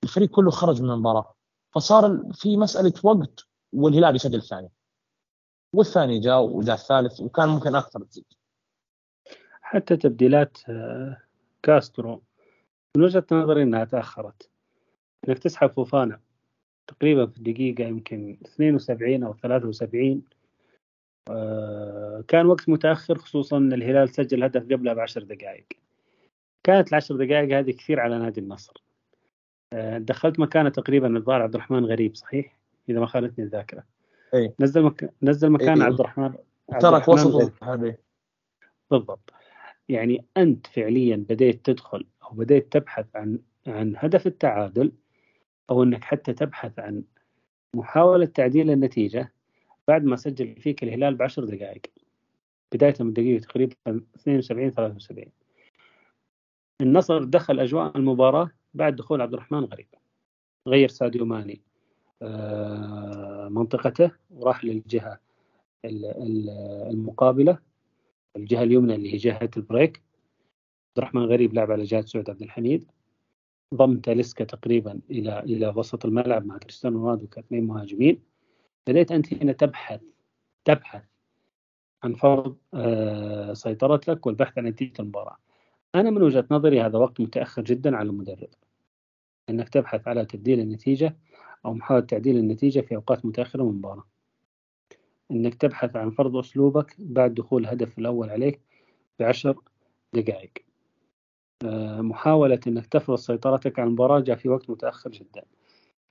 الفريق 0.04 0.30
كله 0.30 0.52
خرج 0.52 0.82
من 0.82 0.92
المباراة. 0.92 1.36
فصار 1.76 2.24
في 2.34 2.58
مسألة 2.58 2.94
وقت 3.04 3.48
والهلال 3.74 4.16
يسجل 4.16 4.36
الثاني. 4.36 4.72
والثاني 5.74 6.20
جاء 6.20 6.42
وجاء 6.42 6.76
الثالث 6.76 7.22
وكان 7.22 7.50
ممكن 7.50 7.76
أكثر 7.76 8.04
تزيد 8.04 8.26
حتى 9.62 9.98
تبديلات 9.98 10.58
آه، 10.70 11.22
كاسترو 11.64 12.24
من 12.98 13.04
وجهة 13.04 13.26
نظري 13.32 13.64
إنها 13.64 13.86
تأخرت. 13.86 14.50
إنك 15.30 15.40
تسحب 15.40 15.70
فوفانا 15.70 16.20
تقريبا 16.88 17.26
في 17.26 17.38
الدقيقة 17.38 17.84
يمكن 17.84 18.38
72 18.46 19.24
أو 19.24 19.34
73 19.34 20.22
آه، 21.30 22.24
كان 22.28 22.46
وقت 22.46 22.70
متأخر 22.70 23.18
خصوصا 23.18 23.58
إن 23.58 23.74
الهلال 23.74 24.10
سجل 24.10 24.44
هدف 24.44 24.64
قبلها 24.64 24.94
بعشر 24.94 25.24
دقائق. 25.24 25.66
كانت 26.64 26.90
العشر 26.90 27.16
دقائق 27.16 27.58
هذه 27.58 27.72
كثير 27.72 28.00
على 28.00 28.20
نادي 28.20 28.40
النصر. 28.40 28.84
آه، 29.74 29.98
دخلت 29.98 30.40
مكانه 30.40 30.70
تقريبا 30.70 31.18
الظاهر 31.18 31.42
عبد 31.42 31.56
الرحمن 31.56 31.86
غريب 31.86 32.16
صحيح؟ 32.16 32.60
إذا 32.90 33.00
ما 33.00 33.06
خانتني 33.06 33.46
الذاكرة. 33.46 33.84
إي. 34.34 34.54
نزل 34.60 34.84
مك... 34.84 35.14
نزل 35.22 35.50
مكان 35.50 35.82
عبد 35.82 36.00
الرحمن 36.00 36.34
ترك 36.80 37.08
وسط 37.08 37.54
بالضبط. 38.92 39.34
يعني 39.90 40.26
أنت 40.38 40.68
فعليا 40.68 41.16
بديت 41.30 41.66
تدخل 41.66 42.06
أو 42.24 42.30
بديت 42.30 42.74
تبحث 42.74 43.06
عن 43.16 43.40
عن 43.68 43.94
هدف 43.98 44.28
التعادل 44.28 44.92
أو 45.70 45.84
إنك 45.84 46.04
حتى 46.04 46.34
تبحث 46.34 46.80
عن 46.80 47.04
محاولة 47.76 48.26
تعديل 48.26 48.72
النتيجة 48.72 49.34
بعد 49.88 50.04
ما 50.04 50.16
سجل 50.16 50.56
فيك 50.56 50.84
الهلال 50.84 51.16
بعشر 51.16 51.46
دقائق. 51.46 51.82
بداية 52.74 52.96
من 53.00 53.14
دقيقة 53.14 53.42
تقريبا 53.42 53.76
72 53.88 54.72
73 54.72 55.26
النصر 56.82 57.24
دخل 57.24 57.60
أجواء 57.60 57.98
المباراة 57.98 58.52
بعد 58.74 58.96
دخول 58.96 59.22
عبد 59.22 59.34
الرحمن 59.34 59.60
غريب. 59.60 59.88
غير 60.68 60.90
ساديو 60.90 61.26
ماني. 61.26 61.62
آه، 62.22 63.48
منطقته 63.50 64.12
وراح 64.30 64.66
للجهة 64.66 65.20
المقابلة. 65.86 67.60
الجهة 68.36 68.64
اليمنى 68.64 68.96
اللي 68.96 69.14
هي 69.14 69.18
جهة 69.18 69.50
البريك. 69.58 69.98
عبد 69.98 70.98
الرحمن 70.98 71.22
غريب 71.22 71.54
لعب 71.54 71.72
على 71.72 71.84
جهة 71.84 72.06
سعود 72.06 72.30
عبد 72.30 72.42
الحميد. 72.42 72.92
ضم 73.74 74.00
تاليسكا 74.00 74.44
تقريبا 74.44 75.00
إلى 75.12 75.40
إلى 75.40 75.74
وسط 75.76 76.06
الملعب 76.06 76.46
مع 76.46 76.58
كريستيانو 76.58 77.00
رونالدو 77.06 77.28
كاثنين 77.28 77.64
مهاجمين. 77.68 78.24
بديت 78.88 79.12
أنت 79.12 79.34
هنا 79.34 79.52
تبحث 79.52 80.02
تبحث 80.66 81.04
عن 82.04 82.14
فرض 82.14 82.58
آه، 82.74 83.54
سيطرتك 83.54 84.26
والبحث 84.26 84.58
عن 84.58 84.66
نتيجة 84.66 85.02
المباراة. 85.02 85.38
أنا 85.96 86.10
من 86.10 86.22
وجهة 86.22 86.46
نظري 86.52 86.82
هذا 86.82 86.98
وقت 86.98 87.22
متأخر 87.22 87.62
جدا 87.62 87.96
على 87.96 88.10
المدرب. 88.10 88.50
أنك 89.50 89.70
تبحث 89.70 90.08
على 90.08 90.26
تبديل 90.26 90.60
النتيجة 90.60 91.18
أو 91.66 91.74
محاولة 91.74 92.06
تعديل 92.06 92.38
النتيجة 92.38 92.80
في 92.82 92.96
أوقات 92.96 93.26
متأخرة 93.26 93.64
من 93.64 93.70
المباراة. 93.70 94.06
أنك 95.32 95.56
تبحث 95.56 95.96
عن 95.96 96.12
فرض 96.12 96.38
أسلوبك 96.38 96.96
بعد 97.00 97.34
دخول 97.34 97.62
الهدف 97.64 98.00
الأول 98.00 98.30
عليك 98.30 98.62
بعشر 99.20 99.62
دقائق. 100.14 100.65
محاولة 102.00 102.60
أنك 102.68 102.86
تفرض 102.86 103.18
سيطرتك 103.18 103.80
على 103.80 103.88
المباراة 103.88 104.20
جاء 104.20 104.36
في 104.36 104.50
وقت 104.50 104.70
متأخر 104.70 105.10
جدا. 105.10 105.44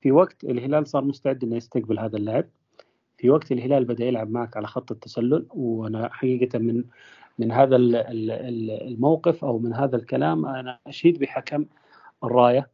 في 0.00 0.12
وقت 0.12 0.44
الهلال 0.44 0.86
صار 0.86 1.04
مستعد 1.04 1.44
أنه 1.44 1.56
يستقبل 1.56 1.98
هذا 1.98 2.16
اللاعب. 2.16 2.46
في 3.18 3.30
وقت 3.30 3.52
الهلال 3.52 3.84
بدأ 3.84 4.04
يلعب 4.04 4.30
معك 4.30 4.56
على 4.56 4.66
خط 4.66 4.92
التسلل 4.92 5.46
وأنا 5.50 6.12
حقيقة 6.12 6.58
من 6.58 6.84
من 7.38 7.52
هذا 7.52 7.76
الموقف 7.76 9.44
أو 9.44 9.58
من 9.58 9.74
هذا 9.74 9.96
الكلام 9.96 10.46
أنا 10.46 10.78
أشيد 10.86 11.18
بحكم 11.18 11.64
الراية 12.24 12.70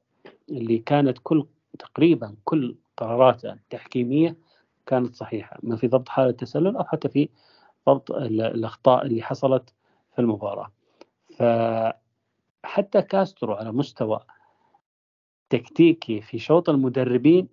اللي 0.48 0.78
كانت 0.78 1.18
كل 1.22 1.46
تقريبا 1.78 2.34
كل 2.44 2.76
قراراته 2.96 3.52
التحكيمية 3.52 4.36
كانت 4.86 5.14
صحيحة 5.14 5.58
ما 5.62 5.76
في 5.76 5.88
ضبط 5.88 6.08
حاله 6.08 6.30
التسلل 6.30 6.76
أو 6.76 6.84
حتى 6.84 7.08
في 7.08 7.28
ضبط 7.88 8.10
الأخطاء 8.10 9.06
اللي 9.06 9.22
حصلت 9.22 9.74
في 10.14 10.18
المباراة. 10.18 10.70
فحتى 12.62 13.02
كاسترو 13.02 13.54
على 13.54 13.72
مستوى 13.72 14.20
تكتيكي 15.50 16.20
في 16.20 16.38
شوط 16.38 16.68
المدربين 16.68 17.48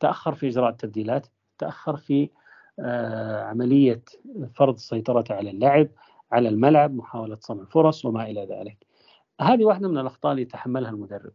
تأخر 0.00 0.34
في 0.34 0.48
إجراء 0.48 0.70
التبديلات 0.70 1.26
تأخر 1.58 1.96
في 1.96 2.30
آه، 2.78 3.42
عملية 3.42 4.02
فرض 4.54 4.74
السيطره 4.74 5.24
على 5.30 5.50
اللعب 5.50 5.88
على 6.32 6.48
الملعب 6.48 6.94
محاولة 6.94 7.38
صنع 7.40 7.64
فرص 7.64 8.04
وما 8.04 8.30
إلى 8.30 8.46
ذلك. 8.46 8.86
هذه 9.40 9.64
واحدة 9.64 9.88
من 9.88 9.98
الأخطاء 9.98 10.32
اللي 10.32 10.42
يتحملها 10.42 10.90
المدرب. 10.90 11.32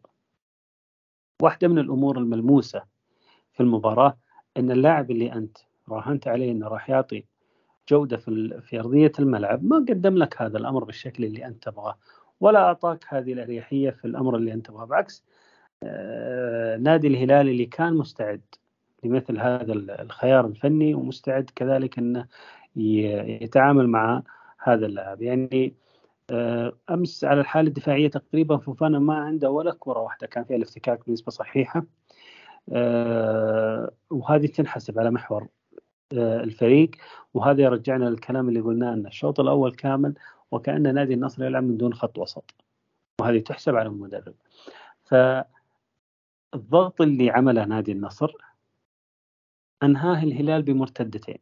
واحدة 1.41 1.67
من 1.67 1.79
الأمور 1.79 2.17
الملموسة 2.17 2.83
في 3.53 3.59
المباراة 3.63 4.17
أن 4.57 4.71
اللاعب 4.71 5.11
اللي 5.11 5.33
أنت 5.33 5.57
راهنت 5.89 6.27
عليه 6.27 6.51
إنه 6.51 6.67
راح 6.67 6.89
يعطي 6.89 7.25
جودة 7.89 8.17
في 8.17 8.61
في 8.61 8.79
أرضية 8.79 9.11
الملعب 9.19 9.63
ما 9.63 9.75
قدم 9.75 10.17
لك 10.17 10.41
هذا 10.41 10.57
الأمر 10.57 10.83
بالشكل 10.83 11.25
اللي 11.25 11.45
أنت 11.45 11.63
تبغاه. 11.63 11.97
ولا 12.39 12.59
أعطاك 12.59 13.05
هذه 13.07 13.33
الأريحية 13.33 13.89
في 13.89 14.05
الأمر 14.05 14.35
اللي 14.35 14.53
أنت 14.53 14.67
تبغاه. 14.67 14.85
بالعكس 14.85 15.25
آه، 15.83 16.77
نادي 16.77 17.07
الهلال 17.07 17.49
اللي 17.49 17.65
كان 17.65 17.93
مستعد 17.93 18.41
لمثل 19.03 19.39
هذا 19.39 19.73
الخيار 19.73 20.45
الفني 20.45 20.93
ومستعد 20.95 21.49
كذلك 21.55 21.97
إنه 21.97 22.27
يتعامل 22.75 23.87
مع 23.87 24.23
هذا 24.63 24.85
اللاعب. 24.85 25.21
يعني 25.21 25.75
آه، 26.31 26.73
أمس 26.89 27.23
على 27.23 27.41
الحالة 27.41 27.67
الدفاعية 27.67 28.07
تقريبا 28.07 28.57
فوفانا 28.57 28.99
ما 28.99 29.15
عنده 29.15 29.49
ولا 29.51 29.75
كرة 29.79 29.99
واحدة 29.99 30.27
كان 30.27 30.43
فيها 30.43 30.57
الافتكاك 30.57 31.07
بنسبة 31.07 31.31
صحيحة. 31.31 31.85
آه، 32.73 33.91
وهذه 34.09 34.45
تنحسب 34.47 34.99
على 34.99 35.11
محور 35.11 35.47
آه، 36.13 36.43
الفريق. 36.43 36.91
وهذا 37.33 37.61
يرجعنا 37.63 38.05
للكلام 38.05 38.49
اللي 38.49 38.59
قلناه 38.59 38.93
ان 38.93 39.07
الشوط 39.07 39.39
الأول 39.39 39.75
كامل 39.75 40.13
وكأن 40.51 40.93
نادي 40.95 41.13
النصر 41.13 41.43
يلعب 41.43 41.63
من 41.63 41.77
دون 41.77 41.93
خط 41.93 42.17
وسط. 42.17 42.55
وهذه 43.21 43.39
تحسب 43.39 43.75
على 43.75 43.89
المدرب. 43.89 44.35
فالضغط 45.03 47.01
اللي 47.01 47.29
عمله 47.29 47.65
نادي 47.65 47.91
النصر 47.91 48.33
أنهاه 49.83 50.23
الهلال 50.23 50.63
بمرتدتين. 50.63 51.39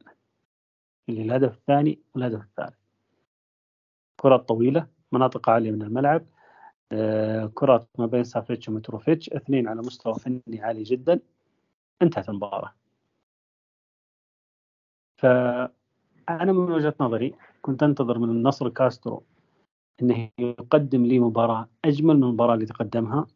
الهدف 1.10 1.54
الثاني 1.54 2.00
والهدف 2.16 2.42
الثالث. 2.42 2.76
كرات 4.18 4.48
طويلة 4.48 4.88
مناطق 5.12 5.50
عالية 5.50 5.72
من 5.72 5.82
الملعب 5.82 6.26
آه، 6.92 7.52
كرات 7.56 7.88
ما 8.00 8.06
بين 8.06 8.24
سافيتش 8.24 8.70
ومتروفيتش 8.70 9.30
اثنين 9.30 9.68
على 9.68 9.82
مستوى 9.82 10.14
فني 10.14 10.62
عالي 10.62 10.84
جدا. 10.84 11.20
انتهت 12.02 12.30
المباراة. 12.30 12.74
فأنا 15.18 16.52
من 16.52 16.72
وجهة 16.72 16.96
نظري 17.00 17.36
كنت 17.68 17.84
أنتظر 17.84 18.20
من 18.20 18.30
النصر 18.30 18.70
كاسترو 18.70 19.24
أنه 20.02 20.30
يقدم 20.40 21.06
لي 21.06 21.20
مباراة 21.20 21.68
أجمل 21.86 22.18
من 22.18 22.24
المباراة 22.24 22.54
اللي 22.54 22.66
تقدمها. 22.66 23.28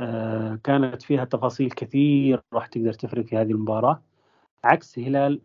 آه، 0.00 0.58
كانت 0.64 1.02
فيها 1.02 1.24
تفاصيل 1.24 1.70
كثير 1.70 2.42
راح 2.52 2.66
تقدر 2.66 2.92
تفرق 2.92 3.24
في 3.24 3.36
هذه 3.36 3.50
المباراة. 3.50 4.02
عكس 4.64 4.98
هلال 4.98 5.40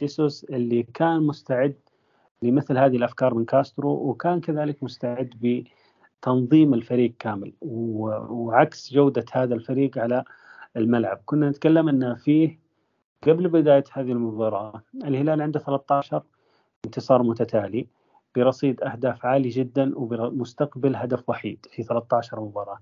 جيسوس 0.00 0.44
اللي 0.44 0.82
كان 0.82 1.22
مستعد 1.22 1.76
لمثل 2.42 2.78
هذه 2.78 2.96
الأفكار 2.96 3.34
من 3.34 3.44
كاسترو 3.44 3.90
وكان 3.90 4.40
كذلك 4.40 4.82
مستعد 4.82 5.30
بتنظيم 6.20 6.74
الفريق 6.74 7.14
كامل 7.18 7.52
وعكس 7.62 8.92
جودة 8.92 9.24
هذا 9.32 9.54
الفريق 9.54 9.98
على 9.98 10.24
الملعب. 10.76 11.20
كنا 11.26 11.50
نتكلم 11.50 11.88
إن 11.88 12.14
فيه 12.14 12.58
قبل 13.22 13.48
بداية 13.48 13.84
هذه 13.92 14.12
المباراة 14.12 14.82
الهلال 15.04 15.42
عنده 15.42 15.60
13 15.60 16.22
انتصار 16.84 17.22
متتالي 17.22 17.86
برصيد 18.36 18.82
أهداف 18.82 19.26
عالي 19.26 19.48
جدا 19.48 19.92
ومستقبل 19.96 20.96
هدف 20.96 21.28
وحيد 21.28 21.66
في 21.70 21.82
13 21.82 22.40
مباراة. 22.40 22.78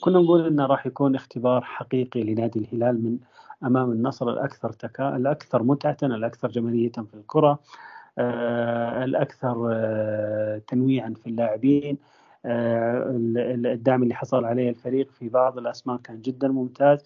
كنا 0.00 0.18
نقول 0.18 0.46
إنه 0.46 0.66
راح 0.66 0.86
يكون 0.86 1.14
اختبار 1.14 1.60
حقيقي 1.64 2.22
لنادي 2.22 2.58
الهلال 2.58 3.04
من 3.04 3.18
أمام 3.64 3.92
النصر 3.92 4.30
الأكثر 4.30 4.72
تكا... 4.72 5.16
الأكثر 5.16 5.62
متعة 5.62 5.96
الأكثر 6.02 6.48
جماليه 6.48 6.92
في 6.92 7.14
الكرة 7.14 7.58
آه، 8.18 9.04
الأكثر 9.04 9.68
آه، 9.72 10.62
تنويعا 10.68 11.14
في 11.22 11.26
اللاعبين 11.26 11.98
آه، 12.46 13.10
الدعم 13.66 14.02
اللي 14.02 14.14
حصل 14.14 14.44
عليه 14.44 14.70
الفريق 14.70 15.10
في 15.10 15.28
بعض 15.28 15.58
الأسماء 15.58 15.96
كان 15.96 16.20
جدا 16.20 16.48
ممتاز 16.48 17.04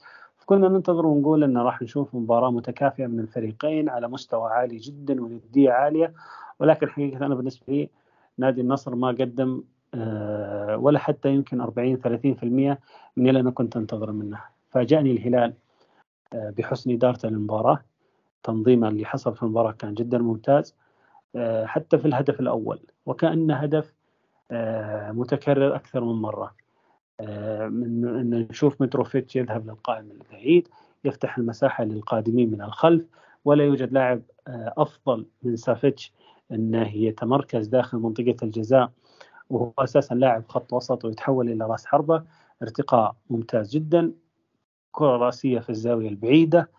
كنا 0.49 0.69
ننتظر 0.69 1.07
ونقول 1.07 1.45
إن 1.45 1.59
راح 1.59 1.83
نشوف 1.83 2.15
مباراة 2.15 2.51
متكافئة 2.51 3.07
من 3.07 3.21
الفريقين 3.21 3.89
على 3.89 4.09
مستوى 4.09 4.51
عالي 4.51 4.77
جدا 4.77 5.23
ونديه 5.23 5.71
عالية. 5.71 6.15
ولكن 6.59 6.89
حقيقة 6.89 7.27
أنا 7.27 7.35
بالنسبة 7.35 7.65
لي 7.69 7.89
نادي 8.39 8.61
النصر 8.61 8.95
ما 8.95 9.09
قدم 9.09 9.63
ولا 10.75 10.99
حتى 10.99 11.29
يمكن 11.29 11.61
40 11.61 11.97
30% 11.97 12.79
من 13.17 13.29
اللي 13.29 13.41
أنا 13.41 13.51
كنت 13.51 13.77
انتظره 13.77 14.13
منه. 14.13 14.41
فاجأني 14.71 15.11
الهلال 15.13 15.55
بحسن 16.33 16.91
إدارته 16.93 17.29
للمباراة. 17.29 17.81
تنظيمه 18.43 18.89
اللي 18.89 19.05
حصل 19.05 19.35
في 19.35 19.43
المباراة 19.43 19.73
كان 19.73 19.95
جدا 19.95 20.19
ممتاز 20.19 20.75
آه، 21.37 21.67
حتى 21.67 21.99
في 21.99 22.09
الهدف 22.09 22.41
الأول. 22.41 22.81
وكأنه 23.07 23.55
هدف 23.55 23.95
آه، 24.51 25.13
متكرر 25.13 25.77
أكثر 25.77 26.05
من 26.05 26.23
مرة. 26.23 26.45
آه، 26.45 26.68
من 27.71 28.05
أن 28.09 28.47
نشوف 28.51 28.83
متروفيتش 28.83 29.37
يذهب 29.37 29.67
للقائم 29.67 30.11
البعيد 30.11 30.69
يفتح 31.05 31.39
المساحة 31.39 31.85
للقادمين 31.85 32.51
من 32.51 32.63
الخلف 32.63 33.05
ولا 33.45 33.65
يوجد 33.65 33.93
لاعب 33.93 34.23
أفضل 34.49 35.27
من 35.43 35.57
سافيتش 35.57 36.13
أنه 36.53 36.97
يتمركز 36.97 37.67
داخل 37.67 37.99
منطقة 37.99 38.37
الجزاء 38.43 38.91
وهو 39.51 39.73
أساسا 39.79 40.15
لاعب 40.15 40.45
خط 40.49 40.73
وسط 40.73 41.05
ويتحول 41.05 41.51
إلى 41.51 41.65
رأس 41.67 41.87
حربة. 41.87 42.25
ارتقاء 42.63 43.17
ممتاز 43.31 43.71
جدا 43.71 44.13
كرة 44.93 45.17
رأسية 45.17 45.59
في 45.59 45.71
الزاوية 45.71 46.09
البعيدة. 46.09 46.71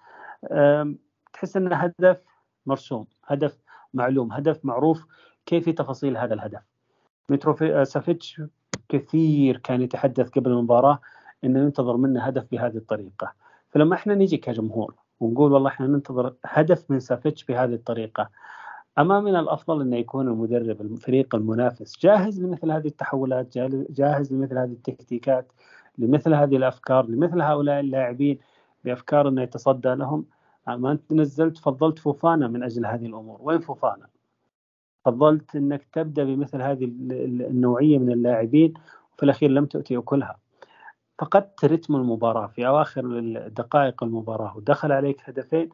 تحس 1.33 1.57
أنه 1.57 1.75
هدف 1.75 2.21
مرسوم 2.65 3.07
هدف 3.25 3.57
معلوم 3.93 4.31
هدف 4.31 4.65
معروف. 4.65 5.05
كيف 5.45 5.69
تفاصيل 5.69 6.17
هذا 6.17 6.33
الهدف؟ 6.33 6.61
متروفيتش 7.29 8.41
كثير 8.89 9.57
كان 9.57 9.81
يتحدث 9.81 10.29
قبل 10.29 10.51
المباراة 10.51 10.99
انه 11.43 11.59
ينتظر 11.59 11.97
منه 11.97 12.23
هدف 12.23 12.45
بهذه 12.51 12.77
الطريقة. 12.77 13.33
فلما 13.69 13.95
إحنا 13.95 14.15
نيجي 14.15 14.37
كجمهور 14.37 14.95
ونقول 15.19 15.51
والله 15.51 15.69
إحنا 15.69 15.87
ننتظر 15.87 16.33
هدف 16.45 16.91
من 16.91 16.99
سافيتش 16.99 17.43
بهذه 17.43 17.73
الطريقة 17.73 18.29
أما 18.97 19.19
من 19.19 19.35
الأفضل 19.35 19.81
أن 19.81 19.93
يكون 19.93 20.27
المدرب 20.27 20.81
الفريق 20.81 21.35
المنافس 21.35 21.99
جاهز 21.99 22.41
لمثل 22.41 22.71
هذه 22.71 22.87
التحولات 22.87 23.57
جاهز 23.91 24.33
لمثل 24.33 24.57
هذه 24.57 24.71
التكتيكات 24.71 25.51
لمثل 25.97 26.33
هذه 26.33 26.55
الأفكار 26.55 27.05
لمثل 27.05 27.41
هؤلاء 27.41 27.79
اللاعبين 27.79 28.39
بأفكار 28.85 29.27
أنه 29.27 29.41
يتصدى 29.41 29.89
لهم. 29.89 30.25
ما 30.67 30.91
أنت 30.91 31.13
نزلت 31.13 31.57
فضلت 31.57 31.99
فوفانا 31.99 32.47
من 32.47 32.63
أجل 32.63 32.85
هذه 32.85 33.05
الأمور. 33.05 33.37
وين 33.41 33.59
فوفانا؟ 33.59 34.07
فضلت 35.05 35.55
إنك 35.55 35.87
تبدأ 35.93 36.23
بمثل 36.23 36.61
هذه 36.61 36.85
النوعية 36.85 37.97
من 37.97 38.11
اللاعبين 38.11 38.73
وفي 39.13 39.23
الأخير 39.23 39.51
لم 39.51 39.65
تؤتي 39.65 39.97
أكلها. 39.97 40.37
فقدت 41.19 41.65
رتم 41.65 41.95
المباراة 41.95 42.47
في 42.47 42.67
أواخر 42.67 43.19
دقائق 43.47 44.03
المباراة 44.03 44.57
ودخل 44.57 44.91
عليك 44.91 45.21
هدفين. 45.29 45.69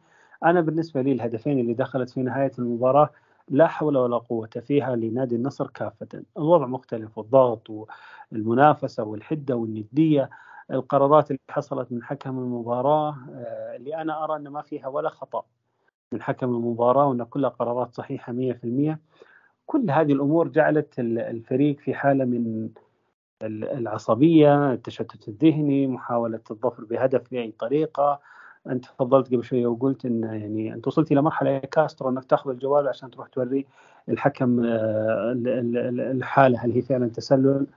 أنا 0.46 0.62
بالنسبة 0.62 1.02
لي 1.02 1.12
الهدفين 1.12 1.60
اللي 1.60 1.74
دخلت 1.74 2.10
في 2.10 2.22
نهاية 2.22 2.52
المباراة 2.60 3.10
لا 3.50 3.68
حول 3.68 3.98
ولا 3.98 4.18
قوة 4.18 4.50
فيها 4.68 4.96
لنادي 4.96 5.36
النصر 5.36 5.68
كافة. 5.68 6.24
الوضع 6.38 6.66
مختلف 6.66 7.18
والضغط 7.18 7.70
والمنافسة 8.32 9.04
والحدة 9.04 9.56
والندية. 9.56 10.30
القرارات 10.72 11.32
اللي 11.32 11.40
حصلت 11.50 11.92
من 11.92 12.04
حكم 12.04 12.40
المباراة 12.40 13.16
آه، 13.30 13.76
اللي 13.76 13.96
أنا 14.02 14.24
أرى 14.24 14.36
أن 14.36 14.48
ما 14.48 14.62
فيها 14.62 14.88
ولا 14.88 15.10
خطأ. 15.10 15.46
من 16.12 16.22
حكم 16.22 16.50
المباراة 16.50 17.06
وأن 17.08 17.24
كلها 17.24 17.50
قرارات 17.50 17.96
صحيحة 17.96 18.34
100% 18.34 19.00
كل 19.66 19.92
هذه 19.92 20.14
الأمور 20.14 20.48
جعلت 20.48 21.00
الفريق 21.00 21.80
في 21.80 21.94
حالة 21.94 22.26
من 22.26 22.70
العصبية 23.44 24.74
التشتت 24.74 25.28
الذهني 25.28 25.88
محاولة 25.88 26.40
الظفر 26.52 26.84
بهدف 26.84 27.32
بأي 27.32 27.52
طريقة. 27.52 28.20
أنت 28.68 28.86
تفضلت 28.86 29.28
قبل 29.28 29.44
شوية 29.44 29.68
وقلت 29.68 30.06
إن 30.06 30.24
يعني 30.24 30.74
أنت 30.74 30.88
وصلت 30.88 31.12
إلى 31.12 31.22
مرحلة 31.22 31.50
يا 31.50 31.60
كاسترو 31.60 32.10
إنك 32.10 32.26
تاخذ 32.26 32.50
الجوال 32.50 32.88
عشان 32.88 33.12
تروح 33.12 33.28
توري 33.28 33.66
الحكم 34.10 34.66
آه، 34.66 35.34
الحالة 36.12 36.60
هل 36.60 36.72
هي 36.72 36.82
فعلا 36.82 37.08
تسلل 37.10 37.68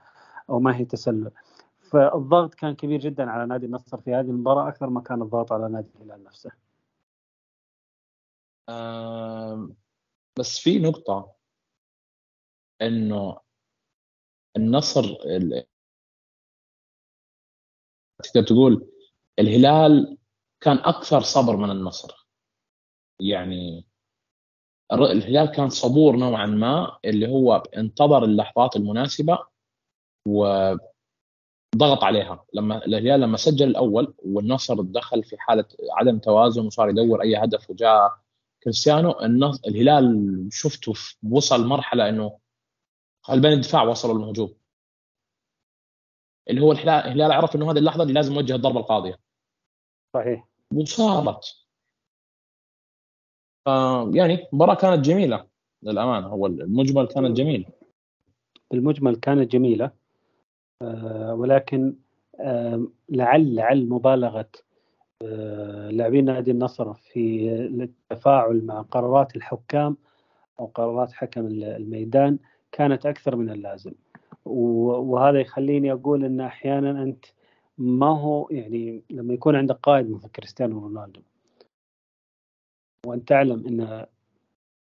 أو 0.49 0.59
ما 0.59 0.75
هي 0.75 0.85
تسلل. 0.85 1.31
فالضغط 1.79 2.53
كان 2.53 2.75
كبير 2.75 2.99
جدا 2.99 3.29
على 3.31 3.45
نادي 3.45 3.65
النصر 3.65 3.97
في 3.97 4.15
هذه 4.15 4.29
المباراة 4.29 4.67
أكثر 4.67 4.89
ما 4.89 5.01
كان 5.01 5.21
الضغط 5.21 5.53
على 5.53 5.69
نادي 5.69 5.87
الهلال 6.01 6.23
نفسه. 6.23 6.68
بس 10.39 10.59
في 10.59 10.79
نقطة 10.79 11.35
إنه 12.81 13.39
النصر 14.57 15.03
تقدر 18.23 18.43
تقول 18.47 18.87
الهلال 19.39 20.17
كان 20.61 20.77
أكثر 20.77 21.21
صبر 21.21 21.55
من 21.57 21.71
النصر. 21.71 22.27
يعني 23.21 23.85
الهلال 24.91 25.51
كان 25.51 25.69
صبور 25.69 26.15
نوعا 26.15 26.45
ما 26.45 26.99
اللي 27.05 27.27
هو 27.27 27.55
انتظر 27.55 28.23
اللحظات 28.23 28.75
المناسبة 28.75 29.39
وضغط 30.27 30.79
عليها. 32.03 32.45
لما 32.53 32.85
الهلال 32.85 33.21
لما 33.21 33.37
سجل 33.37 33.67
الأول 33.67 34.13
والنصر 34.17 34.81
دخل 34.81 35.23
في 35.23 35.37
حالة 35.37 35.65
عدم 35.91 36.19
توازن 36.19 36.65
وصار 36.65 36.89
يدور 36.89 37.21
أي 37.21 37.35
هدف 37.35 37.69
وجاء 37.69 38.19
كريستيانو 38.63 39.11
الهلال 39.67 40.47
شفته 40.51 40.93
وصل 41.31 41.67
مرحلة 41.67 42.09
إنه 42.09 42.39
قلبين 43.23 43.51
الدفاع 43.51 43.83
وصلوا 43.83 44.19
للهجوم. 44.19 44.55
اللي 46.49 46.61
هو 46.61 46.71
الهلال 46.71 47.31
عرف 47.31 47.55
إنه 47.55 47.71
هذه 47.71 47.77
اللحظة 47.77 48.03
اللي 48.03 48.13
لازم 48.13 48.33
يوجه 48.33 48.55
الضربة 48.55 48.79
القاضية. 48.79 49.19
صحيح. 50.13 50.47
وصارت. 50.73 51.65
يعني 54.13 54.47
مباراة 54.53 54.75
كانت 54.75 55.05
جميلة 55.05 55.47
للأمانة. 55.83 56.27
هو 56.27 56.45
المجمل 56.45 57.07
كانت 57.07 57.37
جميلة. 57.37 57.65
بالمجمل 58.71 59.15
كانت 59.15 59.51
جميلة. 59.51 59.91
آه، 60.81 61.33
ولكن 61.33 61.95
لعل 63.09 63.55
لعل 63.55 63.89
مبالغة 63.89 64.49
آه، 64.49 64.68
لاعبين 65.91 66.25
نادي 66.25 66.51
النصر 66.51 66.93
في 66.93 67.49
التفاعل 67.55 68.65
مع 68.65 68.81
قرارات 68.81 69.35
الحكام 69.35 69.97
أو 70.59 70.65
قرارات 70.65 71.11
حكم 71.11 71.45
الميدان 71.47 72.39
كانت 72.71 73.05
أكثر 73.05 73.35
من 73.35 73.49
اللازم. 73.49 73.93
وهذا 74.45 75.39
يخليني 75.39 75.91
أقول 75.91 76.25
إن 76.25 76.41
أحيانا 76.41 77.03
أنت 77.03 77.25
ما 77.77 78.19
هو 78.19 78.47
يعني 78.51 79.03
لما 79.09 79.33
يكون 79.33 79.55
عندك 79.55 79.75
قائد 79.75 80.11
مثل 80.11 80.27
كريستيانو 80.29 80.79
رونالدو 80.79 81.21
وأن 83.05 83.25
تعلم 83.25 83.67
أن 83.67 84.05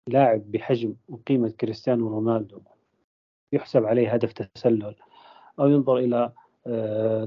لاعب 0.08 0.50
بحجم 0.50 0.94
وقيمة 1.08 1.48
كريستيانو 1.48 2.08
رونالدو 2.08 2.60
يحسب 3.52 3.84
عليه 3.84 4.12
هدف 4.12 4.32
تسلل 4.32 4.94
أو 5.58 5.68
ينظر 5.68 6.14
آه، 6.14 6.34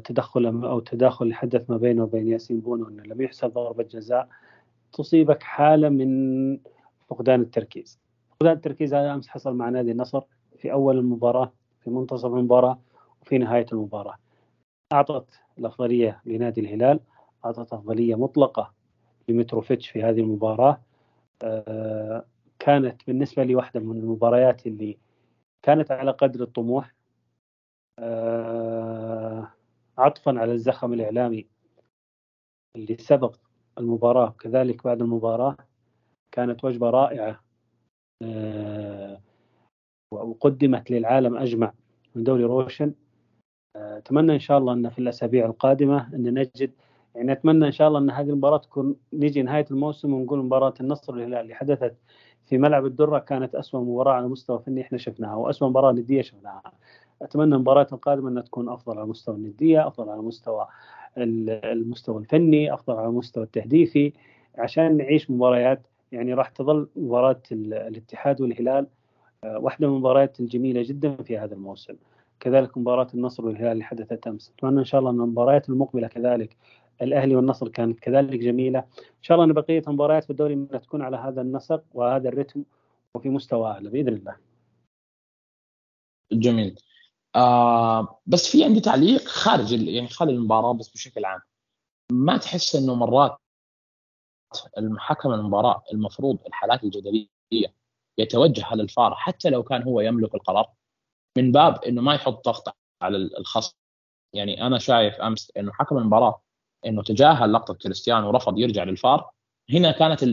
تدخل 0.04 0.46
أو 0.46 0.80
تداخل 0.80 1.34
حدث 1.34 1.70
ما 1.70 1.78
بينه 1.78 2.04
وبين 2.04 2.28
ياسين 2.28 2.60
بونو 2.60 2.88
أنه 2.88 3.04
لم 3.04 3.22
يحسب 3.22 3.54
ضربة 3.54 3.84
جزاء 3.84 4.28
تصيبك 4.94 5.44
حالة 5.44 5.90
من 5.90 6.60
فقدان 7.08 7.42
التركيز. 7.42 8.00
فقدان 8.32 8.54
التركيز 8.54 8.94
هذا 8.94 9.14
أمس 9.14 9.28
حصل 9.28 9.56
مع 9.56 9.70
نادي 9.70 9.92
النصر 9.92 10.22
في 10.58 10.72
أول 10.72 10.98
المباراة 10.98 11.54
في 11.84 11.90
منتصف 11.90 12.26
المباراة 12.26 12.80
وفي 13.22 13.38
نهاية 13.38 13.66
المباراة. 13.72 14.16
أعطت 14.94 15.40
الأفضلية 15.58 16.22
لنادي 16.26 16.62
الهلال 16.62 17.00
أعطت 17.46 17.74
أفضلية 17.74 18.16
مطلقة 18.16 18.74
لمتروفيتش 19.30 19.90
في 19.90 20.04
هذه 20.04 20.20
المباراة. 20.20 20.82
آه، 21.44 22.26
كانت 22.60 23.02
بالنسبة 23.08 23.44
لي 23.44 23.56
واحدة 23.56 23.80
من 23.80 23.98
المباريات 23.98 24.68
اللي 24.68 24.98
كانت 25.62 25.92
على 25.92 26.12
قدر 26.12 26.44
الطموح. 26.44 26.94
آه، 28.00 29.19
عطفا 30.00 30.40
على 30.40 30.52
الزخم 30.52 30.94
الإعلامي 30.94 31.48
اللي 32.76 32.98
سبق 32.98 33.36
المباراة. 33.78 34.30
كذلك 34.40 34.84
بعد 34.84 35.02
المباراة 35.02 35.58
كانت 36.32 36.66
وجبة 36.66 36.90
رائعة 36.90 37.44
آه، 38.24 39.22
وقدمت 40.14 40.92
للعالم 40.92 41.38
أجمع 41.38 41.74
من 42.16 42.24
دوري 42.24 42.44
روشن. 42.44 42.94
أتمنى 43.76 44.34
إن 44.34 44.40
شاء 44.40 44.58
الله 44.58 44.74
أن 44.74 44.90
في 44.90 45.00
الأسابيع 45.00 45.46
القادمة 45.46 46.16
أن 46.16 46.34
نجد 46.34 46.72
يعني 47.16 47.32
أتمنى 47.32 47.66
إن 47.66 47.72
شاء 47.72 47.88
الله 47.88 48.00
إن 48.00 48.10
هذه 48.10 48.30
المباراة 48.30 48.58
تكون 48.58 48.96
نيجي 49.14 49.42
نهاية 49.42 49.66
الموسم 49.72 50.14
ونقول 50.14 50.40
مباراة 50.40 50.74
النصر 50.82 51.14
والهلال 51.14 51.40
اللي 51.42 51.56
حدثت 51.56 51.96
في 52.46 52.58
ملعب 52.58 52.86
الدرة 52.86 53.20
كانت 53.20 53.56
اسوء 53.56 53.82
مباراة 53.82 54.14
على 54.14 54.28
مستوى 54.28 54.60
فني 54.60 54.82
إحنا 54.82 54.98
شفناها 54.98 55.36
واسوء 55.36 55.70
مباراة 55.70 55.92
ندية 55.92 56.22
شفناها. 56.22 56.72
أتمنى 57.22 57.56
المباراه 57.56 57.88
القادمه 57.92 58.30
أنها 58.30 58.44
تكون 58.44 58.70
أفضل 58.70 58.98
على 58.98 59.08
مستوى 59.08 59.36
الندية 59.36 59.88
أفضل 59.88 60.10
على 60.10 60.22
مستوى 60.22 60.68
المستوى 61.18 62.18
الفني 62.18 62.74
أفضل 62.74 62.94
على 62.94 63.08
المستوى 63.08 63.44
التهديفي 63.44 64.14
عشان 64.58 64.98
نعيش 64.98 65.32
مباريات. 65.32 65.82
يعني 66.12 66.34
راح 66.34 66.50
تظل 66.50 66.90
مباراة 66.96 67.42
الاتحاد 67.52 68.42
والهلال 68.42 68.88
آه، 69.44 69.60
واحدة 69.60 69.88
من 69.88 69.94
المباريات 69.94 70.40
الجميلة 70.40 70.84
جدا 70.84 71.16
في 71.16 71.38
هذا 71.38 71.54
الموسم. 71.54 71.96
كذلك 72.40 72.78
مباراة 72.78 73.08
النصر 73.14 73.46
والهلال 73.46 73.72
اللي 73.72 73.84
حدثت 73.84 74.28
أمس، 74.28 74.54
أتمنى 74.58 74.80
إن 74.80 74.86
شاء 74.86 75.00
الله 75.00 75.12
أن 75.12 75.22
المباريات 75.22 75.70
المقبلة 75.70 76.08
كذلك 76.08 76.58
الأهلي 77.02 77.36
والنصر 77.36 77.68
كانت 77.70 78.00
كذلك 78.00 78.40
جميلة. 78.40 78.80
إن 78.80 79.24
شاء 79.24 79.36
الله 79.36 79.46
أن 79.50 79.54
بقية 79.54 79.82
المباريات 79.88 80.24
في 80.24 80.30
الدوري 80.30 80.66
تكون 80.66 81.02
على 81.02 81.18
هذا 81.18 81.42
النسق 81.42 81.84
وهذا 81.94 82.30
الرتم 82.30 82.64
وفي 83.16 83.30
مستوى 83.30 83.68
أعلى 83.72 83.90
بإذن 83.90 84.14
الله. 84.14 84.36
جميل. 86.32 86.76
آه 87.36 88.22
بس 88.26 88.48
في 88.52 88.64
عندي 88.64 88.80
تعليق 88.80 89.28
خارج 89.28 89.72
يعني 89.72 90.08
خارج 90.08 90.32
المباراة 90.32 90.74
بس 90.74 90.90
بشكل 90.90 91.26
عام. 91.26 91.42
ما 92.12 92.38
تحس 92.38 92.76
إنه 92.76 92.96
مرات 92.96 93.38
الحكم 94.78 95.34
المباراة 95.34 95.84
المفروض 95.94 96.40
الحالات 96.48 96.84
الجدلية 96.84 97.28
يتوجه 98.18 98.76
للفار 98.76 99.16
حتى 99.16 99.50
لو 99.50 99.64
كان 99.64 99.84
هو 99.84 100.02
يملك 100.02 100.36
القرار 100.36 100.74
من 101.38 101.52
باب 101.52 101.84
إنه 101.84 102.02
ما 102.02 102.14
يحط 102.16 102.46
ضغط 102.46 102.78
على 103.02 103.18
الخصم؟ 103.18 103.78
يعني 104.36 104.68
أنا 104.68 104.80
شايف 104.80 105.16
أمس 105.16 105.52
إنه 105.58 105.72
حكم 105.72 105.98
المباراة 105.98 106.42
إنه 106.86 107.04
تجاهل 107.04 107.54
لقطة 107.54 107.74
كريستيانو 107.74 108.28
ورفض 108.28 108.58
يرجع 108.58 108.84
للفار. 108.84 109.32
هنا 109.70 109.92
كانت 109.92 110.24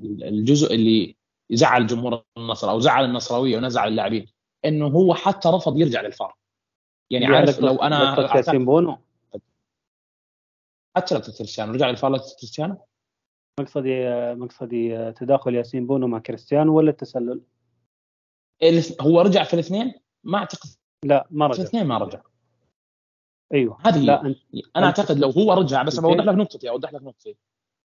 الجزء 0.00 0.74
اللي 0.74 1.16
يزعل 1.50 1.86
جمهور 1.86 2.24
النصر 2.38 2.70
أو 2.70 2.80
زعل 2.80 3.04
النصراوية 3.04 3.56
وزعل 3.56 3.84
اللاعبين. 3.84 4.33
إنه 4.64 4.86
هو 4.86 5.14
حتى 5.14 5.48
رفض 5.48 5.78
يرجع 5.78 6.00
للفار. 6.00 6.34
يعني 7.10 7.26
عارف 7.26 7.60
لو 7.60 7.76
أنا 7.76 8.36
ياسين 8.36 8.64
بونو. 8.64 8.98
حتى 10.96 11.14
لقطة 11.14 11.32
كريستيانو. 11.38 11.72
رجع 11.72 11.90
للفار 11.90 12.18
كريستيانو؟ 12.18 12.86
مقصدي 13.60 14.04
مقصدي 14.34 15.12
تداخل 15.12 15.54
ياسين 15.54 15.86
بونو 15.86 16.06
مع 16.06 16.18
كريستيانو 16.18 16.76
ولا 16.76 16.90
التسلل؟ 16.90 17.40
هو 19.00 19.20
رجع 19.20 19.44
في 19.44 19.54
الاثنين؟ 19.54 19.94
ما 20.24 20.38
أعتقد. 20.38 20.70
لا 21.04 21.26
ما 21.30 21.46
رجع. 21.46 21.54
في 21.54 21.60
الاثنين 21.60 21.86
ما 21.86 21.98
رجع. 21.98 22.20
أيوه. 23.54 23.78
هذه 23.86 23.98
لا 23.98 24.26
انت 24.26 24.38
أنا 24.76 24.86
أعتقد 24.86 25.18
لو 25.18 25.30
هو 25.30 25.52
رجع 25.52 25.82
بس 25.82 26.00
بوضح 26.00 26.24
لك 26.24 26.34
نقطتي 26.34 26.68
أوضح 26.70 26.92
لك 26.92 27.02
نقطتي 27.02 27.36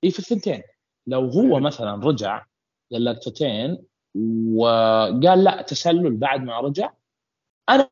اي 0.04 0.10
في 0.10 0.18
الثنتين. 0.18 0.62
لو 1.06 1.28
هو 1.28 1.60
مثلا 1.60 2.06
رجع 2.06 2.46
للقطتين 2.90 3.86
وقال 4.54 5.44
لا 5.44 5.62
تسلل 5.62 6.16
بعد 6.16 6.42
ما 6.42 6.60
رجع. 6.60 6.92
أنا 7.68 7.90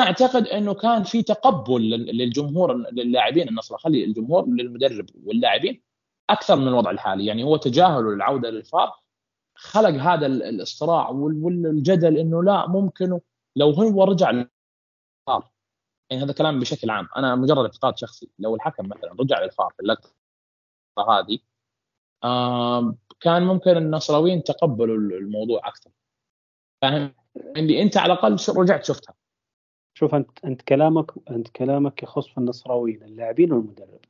أعتقد 0.00 0.46
إنه 0.46 0.74
كان 0.74 1.02
في 1.02 1.22
تقبل 1.22 1.82
للجمهور 1.90 2.76
للاعبين 2.92 3.48
النصر 3.48 3.78
خلي 3.78 4.04
الجمهور 4.04 4.46
للمدرب 4.48 5.06
واللاعبين 5.24 5.82
أكثر 6.30 6.56
من 6.56 6.68
الوضع 6.68 6.90
الحالي. 6.90 7.26
يعني 7.26 7.44
هو 7.44 7.56
تجاهله 7.56 8.14
للعوده 8.14 8.50
للفار 8.50 9.00
خلق 9.54 9.88
هذا 9.90 10.26
الصراع 10.26 11.08
والجدل 11.10 12.18
إنه 12.18 12.42
لا 12.42 12.68
ممكن 12.68 13.20
لو 13.56 13.70
هو 13.70 14.04
رجع 14.04 14.30
للفار. 14.30 15.50
يعني 16.10 16.22
هذا 16.24 16.32
كلام 16.32 16.60
بشكل 16.60 16.90
عام. 16.90 17.08
أنا 17.16 17.34
مجرد 17.34 17.58
اعتقاد 17.64 17.98
شخصي. 17.98 18.30
لو 18.38 18.54
الحكم 18.54 18.88
مثلا 18.88 19.12
رجع 19.20 19.42
للفار 19.42 19.72
في 19.76 19.82
اللقطة 19.82 20.10
هذه 20.98 21.38
كان 23.20 23.42
ممكن 23.42 23.76
النصراويين 23.76 24.42
تقبلوا 24.42 24.96
الموضوع 24.96 25.68
أكثر. 25.68 25.90
فاهم؟ 26.82 27.14
اللي 27.56 27.82
أنت 27.82 27.96
على 27.96 28.12
الأقل 28.12 28.36
رجعت 28.56 28.84
شفتها. 28.84 29.14
شوف 29.94 30.14
أنت 30.14 30.44
أنت 30.44 30.62
كلامك 30.62 31.10
أنت 31.30 31.48
كلامك 31.48 32.02
يخص 32.02 32.28
في 32.28 32.38
النصراويين 32.38 33.02
اللاعبين 33.02 33.52
والمدرب. 33.52 34.00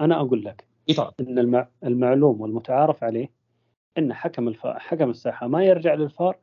أنا 0.00 0.20
أقول 0.20 0.44
لك 0.44 0.64
إيه 0.88 1.10
إن 1.20 1.38
المع... 1.38 1.68
المعلوم 1.84 2.40
والمتعارف 2.40 3.04
عليه 3.04 3.32
إن 3.98 4.14
حكم 4.14 4.48
الف... 4.48 4.66
حكم 4.66 5.10
الساحة 5.10 5.46
ما 5.46 5.64
يرجع 5.64 5.94
للفار 5.94 6.38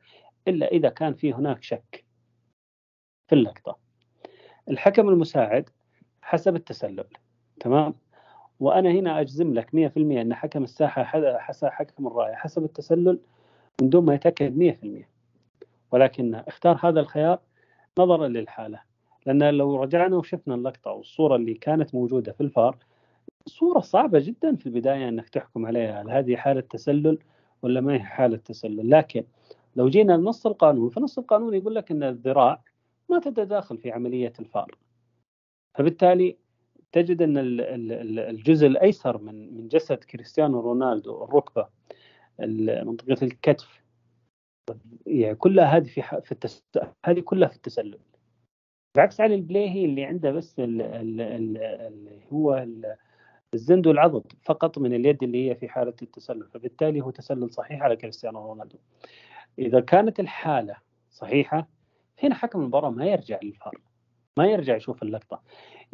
إلا 0.48 0.68
إذا 0.68 0.90
كان 0.90 1.14
في 1.14 1.34
هناك 1.34 1.64
شك 1.64 2.06
في 3.28 3.36
اللقطة. 3.36 3.78
الحكم 4.70 5.10
المساعد 5.10 5.70
حسب 6.22 6.56
التسلل 6.56 7.08
تمام؟ 7.60 7.94
وأنا 8.60 8.92
هنا 8.92 9.22
أجزم 9.22 9.54
لك 9.54 9.70
100% 9.70 9.98
أن 9.98 10.34
حكم 10.34 10.64
الساحة 10.64 11.04
حكم 11.70 12.08
الراية 12.08 12.34
حسب 12.34 12.64
التسلل 12.64 13.20
من 13.82 13.90
دون 13.90 14.06
ما 14.06 14.14
يتأكد 14.16 14.58
100% 14.58 15.06
ولكن 15.92 16.36
اختار 16.36 16.80
هذا 16.84 17.00
الخيار 17.00 17.40
نظرا 18.00 18.28
للحالة 18.28 18.82
لأن 19.26 19.50
لو 19.50 19.84
رجعنا 19.84 20.16
وشفنا 20.16 20.56
اللقطة 20.56 20.92
والصورة 20.92 21.36
اللي 21.36 21.54
كانت 21.54 21.96
موجودة 21.96 22.32
في 22.32 22.42
الفار 22.42 22.78
صورة 23.46 23.80
صعبة 23.80 24.20
جدا 24.20 24.56
في 24.56 24.66
البداية 24.66 25.10
أنك 25.10 25.30
تحكم 25.30 25.66
عليها 25.66 26.02
هل 26.02 26.12
هذه 26.12 26.36
حالة 26.36 26.62
تسلل 26.62 27.18
ولا 27.62 27.82
ما 27.82 27.94
هي 27.94 28.00
حالة 28.00 28.38
تسلل؟ 28.38 28.90
لكن 28.90 29.24
لو 29.76 29.90
جينا 29.90 30.14
لنص 30.14 30.46
القانون 30.46 30.90
فنص 30.90 31.18
القانون 31.18 31.54
يقول 31.54 31.76
لك 31.76 31.92
أن 31.92 32.04
الذراع 32.04 32.62
ما 33.10 33.20
تتداخل 33.20 33.78
في 33.78 33.92
عملية 33.92 34.34
الفار. 34.40 34.76
فبالتالي 35.76 36.38
تجد 36.92 37.22
أن 37.22 37.38
الجزء 38.20 38.68
الأيسر 38.68 39.18
من 39.18 39.58
من 39.58 39.68
جسد 39.68 40.04
كريستيانو 40.04 40.60
رونالدو 40.60 41.24
الركبة 41.24 41.68
منطقة 42.84 43.18
الكتف 43.24 43.84
يعني 45.06 45.36
كلها 45.36 45.66
هذه 45.66 45.84
في 45.84 46.02
في 46.02 46.32
التس... 46.32 46.64
هذه 47.06 47.20
كلها 47.20 47.48
في 47.48 47.56
التسلل. 47.56 48.00
بعكس 48.98 49.22
علي 49.22 49.36
البليهي 49.36 49.86
اللي 49.86 50.06
عنده 50.06 50.32
بس 50.32 50.60
اللي 50.60 52.20
هو 52.34 52.68
الزند 53.54 53.88
والعضد 53.88 54.32
فقط 54.46 54.78
من 54.78 54.94
اليد 54.94 55.24
اللي 55.24 55.50
هي 55.50 55.56
في 55.56 55.68
حالة 55.68 55.94
التسلل. 56.02 56.48
فبالتالي 56.48 57.02
هو 57.02 57.10
تسلل 57.10 57.52
صحيح 57.52 57.82
على 57.82 57.96
كريستيانو 57.96 58.46
رونالدو. 58.46 58.78
إذا 59.60 59.80
كانت 59.80 60.20
الحالة 60.20 60.76
صحيحة 61.12 61.68
هنا 62.24 62.36
حكم 62.36 62.60
المباراة؟ 62.62 62.90
ما 62.90 63.06
يرجع 63.06 63.40
للفار. 63.44 63.82
ما 64.38 64.48
يرجع 64.48 64.76
يشوف 64.76 65.04
اللقطة. 65.04 65.42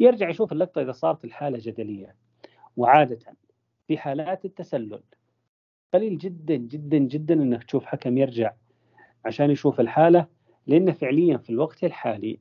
يرجع 0.00 0.28
يشوف 0.28 0.52
اللقطة 0.52 0.82
إذا 0.82 0.92
صارت 0.92 1.24
الحالة 1.24 1.58
جدلية 1.62 2.14
وعادة 2.76 3.18
في 3.88 3.98
حالات 3.98 4.44
التسلل. 4.44 5.00
قليل 5.94 6.18
جدا 6.18 6.56
جدا 6.56 6.98
جدا 6.98 7.34
إنك 7.34 7.64
تشوف 7.64 7.84
حكم 7.84 8.18
يرجع 8.18 8.52
عشان 9.24 9.50
يشوف 9.50 9.80
الحالة 9.80 10.26
لأن 10.66 10.92
فعليا 10.92 11.36
في 11.36 11.50
الوقت 11.50 11.84
الحالي 11.84 12.38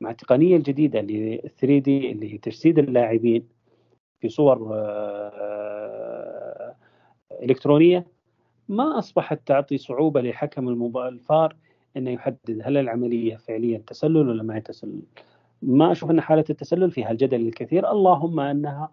مع 0.00 0.10
التقنية 0.10 0.56
الجديدة 0.56 1.00
اللي 1.00 1.38
3 1.58 1.78
دي 1.78 2.12
اللي 2.12 2.32
هي 2.34 2.38
تجسيد 2.38 2.78
اللاعبين 2.78 3.48
في 4.20 4.28
صور 4.28 4.70
آه، 4.74 6.76
إلكترونية 7.42 8.06
ما 8.68 8.98
أصبحت 8.98 9.40
تعطي 9.46 9.78
صعوبة 9.78 10.20
لحكم 10.20 10.96
الفار 10.98 11.56
إنه 11.96 12.10
يحدد 12.10 12.60
هل 12.64 12.76
العملية 12.76 13.36
فعليا 13.36 13.78
تسلل 13.86 14.28
ولا 14.28 14.42
ما 14.42 14.56
هي 14.56 14.60
تسلل. 14.60 15.02
ما 15.62 15.92
أشوف 15.92 16.10
أن 16.10 16.20
حالة 16.20 16.44
التسلل 16.50 16.90
فيها 16.90 17.10
الجدل 17.10 17.40
الكثير. 17.48 17.90
اللهم 17.90 18.40
أنها 18.40 18.90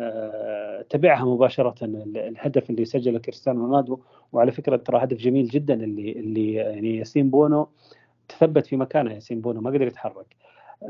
آه، 0.00 0.82
تبعها 0.82 1.24
مباشرة 1.24 1.84
الهدف 1.84 2.70
اللي 2.70 2.84
سجله 2.84 3.18
كريستيانو 3.18 3.64
رونالدو. 3.66 4.00
وعلى 4.32 4.52
فكرة 4.52 4.76
ترى 4.76 5.04
هدف 5.04 5.18
جميل 5.18 5.48
جدا 5.48 5.74
اللي 5.74 6.12
اللي 6.12 6.54
يعني 6.54 6.96
ياسين 6.96 7.30
بونو 7.30 7.68
تثبت 8.28 8.66
في 8.66 8.76
مكانه 8.76 9.12
ياسين 9.12 9.40
بونو 9.40 9.60
ما 9.60 9.70
قدر 9.70 9.82
يتحرك. 9.86 10.36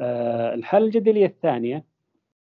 آه، 0.01 0.55
الحالة 0.55 0.87
الجدلية 0.87 1.27
الثانية 1.27 1.85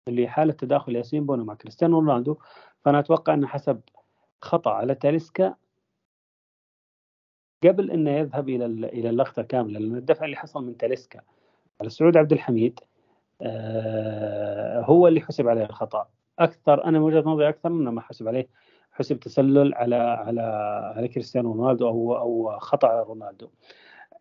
اللي 0.07 0.27
حالة 0.27 0.53
تداخل 0.53 0.95
ياسين 0.95 1.25
بونو 1.25 1.43
مع 1.43 1.53
كريستيانو 1.53 1.99
رونالدو 1.99 2.37
فأنا 2.85 2.99
أتوقع 2.99 3.33
أنه 3.33 3.47
حسب 3.47 3.81
خطأ 4.41 4.71
على 4.71 4.95
تاليسكا 4.95 5.55
قبل 7.63 7.91
أنه 7.91 8.11
يذهب 8.11 8.49
إلى 8.49 8.65
إلى 8.65 9.09
اللقطة 9.09 9.41
كاملة 9.41 9.79
لأن 9.79 9.95
الدفع 9.95 10.25
اللي 10.25 10.35
حصل 10.35 10.65
من 10.65 10.77
تاليسكا 10.77 11.21
على 11.81 11.89
سعود 11.89 12.17
عبد 12.17 12.31
الحميد 12.33 12.79
آه، 13.41 14.81
هو 14.81 15.07
اللي 15.07 15.21
حسب 15.21 15.47
عليه 15.47 15.63
الخطأ. 15.65 16.07
أكثر 16.39 16.83
أنا 16.83 16.99
من 16.99 17.05
وجهة 17.05 17.21
نظري 17.21 17.49
أكثر 17.49 17.69
إنه 17.69 17.91
ما 17.91 18.01
حسب 18.01 18.27
عليه. 18.27 18.47
حسب 18.91 19.19
تسلل 19.19 19.73
على 19.73 19.95
على 19.95 20.41
على 20.95 21.07
كريستيانو 21.07 21.51
رونالدو 21.53 21.87
أو 21.87 22.17
أو 22.17 22.59
خطأ 22.59 22.87
على 22.87 23.03
رونالدو. 23.03 23.49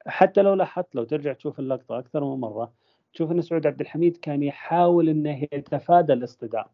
حتى 0.06 0.42
لو 0.42 0.54
لاحظت 0.54 0.94
لو 0.94 1.04
ترجع 1.04 1.32
تشوف 1.32 1.58
اللقطة 1.60 1.98
أكثر 1.98 2.24
من 2.24 2.40
مرة 2.40 2.72
تشوف 3.14 3.32
إن 3.32 3.40
سعود 3.42 3.66
عبد 3.66 3.80
الحميد 3.80 4.16
كان 4.16 4.42
يحاول 4.42 5.08
إنه 5.08 5.42
يتفادى 5.52 6.12
الاصطدام 6.12 6.64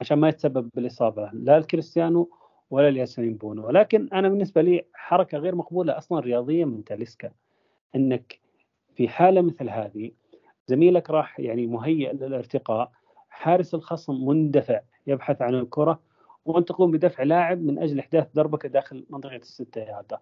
عشان 0.00 0.18
ما 0.18 0.28
يتسبب 0.28 0.70
بالإصابة 0.74 1.30
لا 1.32 1.58
لكريستيانو 1.58 2.30
ولا 2.70 2.90
لياسين 2.90 3.34
بونو 3.36 3.66
ولكن 3.66 4.08
أنا 4.12 4.28
بالنسبة 4.28 4.62
لي 4.62 4.84
حركة 4.94 5.38
غير 5.38 5.54
مقبولة 5.54 5.98
أصلا 5.98 6.20
رياضيا 6.20 6.64
من 6.64 6.84
تاليسكا. 6.84 7.30
إنك 7.96 8.41
في 8.96 9.08
حالة 9.08 9.40
مثل 9.40 9.70
هذه 9.70 10.10
زميلك 10.66 11.10
راح 11.10 11.40
يعني 11.40 11.66
مهيئ 11.66 12.12
للارتقاء 12.12 12.92
حارس 13.30 13.74
الخصم 13.74 14.26
مندفع 14.26 14.80
يبحث 15.06 15.42
عن 15.42 15.54
الكرة 15.54 16.00
وأنت 16.44 16.68
تقوم 16.68 16.90
بدفع 16.90 17.22
لاعب 17.22 17.62
من 17.62 17.78
أجل 17.78 17.98
إحداث 17.98 18.28
دربكه 18.34 18.68
داخل 18.68 19.06
منطقة 19.10 19.36
الستة 19.36 19.80
ياردة 19.80 20.20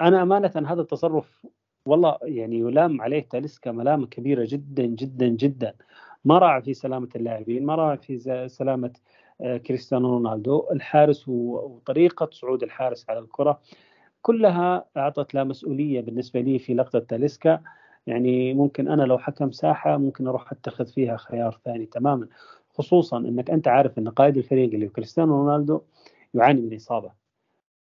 أنا 0.00 0.22
أمانة 0.22 0.52
هذا 0.66 0.80
التصرف 0.80 1.46
والله 1.86 2.18
يعني 2.22 2.58
يلام 2.58 3.02
عليه 3.02 3.28
تاليسكا 3.28 3.72
ملامة 3.72 4.06
كبيرة 4.06 4.46
جدا 4.48 4.86
جدا 4.86 5.28
جدا. 5.28 5.74
ما 6.24 6.38
راعى 6.38 6.62
في 6.62 6.74
سلامة 6.74 7.08
اللاعبين 7.16 7.66
ما 7.66 7.74
راعى 7.74 7.96
في 7.98 8.48
سلامة 8.48 8.92
آه، 9.40 9.56
كريستيانو 9.56 10.08
رونالدو. 10.08 10.68
الحارس 10.72 11.28
وطريقة 11.28 12.28
صعود 12.32 12.62
الحارس 12.62 13.10
على 13.10 13.18
الكرة 13.18 13.60
كلها 14.22 14.84
أعطت 14.96 15.34
لا 15.34 15.44
مسؤولية 15.44 16.00
بالنسبة 16.00 16.40
لي 16.40 16.58
في 16.58 16.74
لقطة 16.74 16.98
تاليسكا. 16.98 17.60
يعني 18.06 18.54
ممكن 18.54 18.88
أنا 18.88 19.02
لو 19.02 19.18
حكم 19.18 19.50
ساحة 19.52 19.96
ممكن 19.96 20.26
أروح 20.26 20.52
أتخذ 20.52 20.86
فيها 20.86 21.16
خيار 21.16 21.60
ثاني 21.64 21.86
تماما. 21.86 22.28
خصوصا 22.74 23.18
إنك 23.18 23.50
أنت 23.50 23.68
عارف 23.68 23.98
إن 23.98 24.08
قائد 24.08 24.36
الفريق 24.36 24.74
اللي 24.74 24.88
كريستيانو 24.88 25.36
رونالدو 25.36 25.80
يعاني 26.34 26.60
من 26.60 26.74
إصابة 26.74 27.12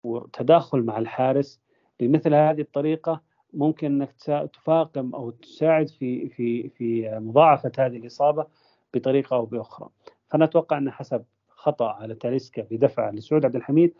وتداخل 0.03 0.81
مع 0.81 0.97
الحارس 0.97 1.61
بمثل 1.99 2.33
هذه 2.33 2.61
الطريقة 2.61 3.21
ممكن 3.53 4.01
إنك 4.01 4.11
تفاقم 4.53 5.15
أو 5.15 5.29
تساعد 5.29 5.89
في 5.89 6.29
في 6.29 6.69
في 6.69 7.19
مضاعفة 7.19 7.71
هذه 7.79 7.97
الإصابة 7.97 8.45
بطريقة 8.93 9.35
أو 9.35 9.45
بأخرى. 9.45 9.89
فأنا 10.29 10.45
أتوقع 10.45 10.77
ان 10.77 10.91
حسب 10.91 11.23
خطأ 11.49 11.89
على 11.89 12.15
تاليسكا 12.15 12.67
بدفع 12.71 13.09
لسعود 13.09 13.45
عبد 13.45 13.55
الحميد 13.55 13.93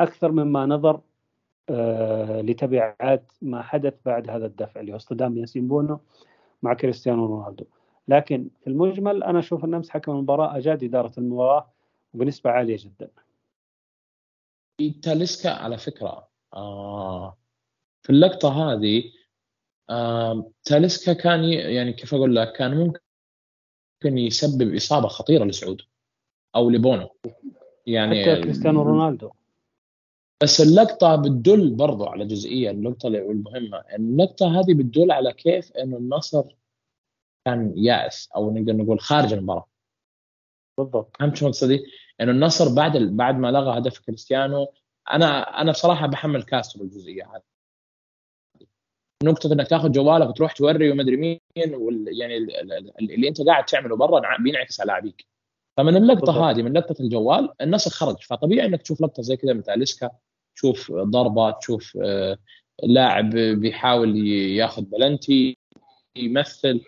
أكثر 0.00 0.32
مما 0.32 0.66
نظر 0.66 1.00
لتبعات 2.42 3.32
ما 3.42 3.62
حدث 3.62 3.94
بعد 4.06 4.30
هذا 4.30 4.46
الدفع 4.46 4.80
اللي 4.80 4.92
هو 4.92 4.96
اصطدام 4.96 5.38
ياسين 5.38 5.68
بونو 5.68 6.00
مع 6.62 6.74
كريستيانو 6.74 7.26
رونالدو. 7.26 7.64
لكن 8.08 8.48
في 8.60 8.66
المجمل 8.66 9.22
أنا 9.22 9.38
أشوف 9.38 9.64
أن 9.64 9.74
أمس 9.74 9.90
حكم 9.90 10.12
المباراة 10.12 10.56
أجاد 10.56 10.84
إدارة 10.84 11.12
المباراة 11.18 11.70
بنسبة 12.14 12.50
عالية 12.50 12.76
جدا. 12.80 13.10
تاليسكا 15.02 15.50
على 15.50 15.78
فكرة 15.78 16.28
آه 16.54 17.36
في 18.02 18.10
اللقطة 18.10 18.48
هذه 18.72 19.04
آه 19.90 20.50
تاليسكا 20.64 21.12
كان 21.12 21.44
يعني 21.44 21.92
كيف 21.92 22.14
أقول 22.14 22.36
لك 22.36 22.52
كان 22.52 22.76
ممكن 22.76 24.18
يسبب 24.18 24.74
إصابة 24.74 25.08
خطيرة 25.08 25.44
لسعود 25.44 25.82
أو 26.56 26.70
لبونو. 26.70 27.08
يعني 27.86 28.22
حتى 28.22 28.40
كريستيانو 28.42 28.82
رونالدو. 28.82 29.30
بس 30.42 30.60
اللقطة 30.60 31.16
بتدل 31.16 31.74
برضو 31.74 32.04
على 32.06 32.24
جزئية 32.24 32.70
النقطة 32.70 33.06
المهمة. 33.06 33.84
اللقطة 33.94 34.60
هذه 34.60 34.74
بتدل 34.74 35.12
على 35.12 35.32
كيف 35.32 35.72
إنه 35.72 35.96
النصر 35.96 36.56
كان 37.44 37.72
يائس 37.76 38.30
أو 38.36 38.50
نقدر 38.50 38.76
نقول 38.76 39.00
خارج 39.00 39.32
المباراة. 39.32 39.68
بالضبط. 40.78 41.16
فهمت 41.16 41.36
شو 41.36 41.46
مقصدي؟ 41.46 41.84
إنه 42.20 42.32
النصر 42.32 42.74
بعد 42.74 42.96
بعد 42.96 43.38
ما 43.38 43.50
لغى 43.50 43.78
هدف 43.78 43.98
كريستيانو 43.98 44.72
أنا 45.12 45.60
أنا 45.60 45.72
بصراحة 45.72 46.06
بحمل 46.06 46.42
كاسترو 46.42 46.84
الجزئية 46.84 47.24
هذه. 47.24 47.42
نقطة 49.24 49.52
إنك 49.52 49.68
تاخذ 49.68 49.90
جوالك 49.90 50.28
وتروح 50.28 50.52
توري 50.52 50.90
ومدري 50.90 51.16
مين 51.16 51.40
وال 51.74 52.20
يعني 52.20 52.36
اللي 53.00 53.28
أنت 53.28 53.42
قاعد 53.42 53.64
تعمله 53.64 53.96
برا 53.96 54.36
بينعكس 54.36 54.80
على 54.80 54.88
لاعبيك. 54.88 55.26
فمن 55.76 56.06
بالضبط. 56.06 56.28
هذه 56.30 56.62
من 56.62 56.72
لقطة 56.72 57.02
الجوال 57.02 57.54
الناس 57.60 57.88
خرج. 57.88 58.22
فطبيعي 58.22 58.66
إنك 58.66 58.82
تشوف 58.82 59.00
لقطة 59.00 59.22
زي 59.22 59.36
كذا 59.36 59.52
مثل 59.52 59.72
اليسكا 59.72 60.10
تشوف 60.58 60.92
ضربة 60.92 61.50
تشوف 61.50 61.98
آه، 62.02 62.38
لاعب 62.82 63.30
بيحاول 63.30 64.16
ياخذ 64.26 64.82
بلنتي 64.82 65.56
يمثل 66.16 66.84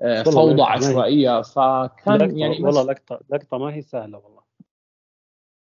آه، 0.00 0.22
فوضى 0.22 0.62
عشوائية. 0.62 1.42
فكان 1.42 2.38
يعني 2.38 2.62
والله 2.62 2.82
لقطة 2.82 3.20
لقطة 3.30 3.58
ما 3.58 3.74
هي 3.74 3.82
سهلة 3.82 4.18
والله. 4.18 4.42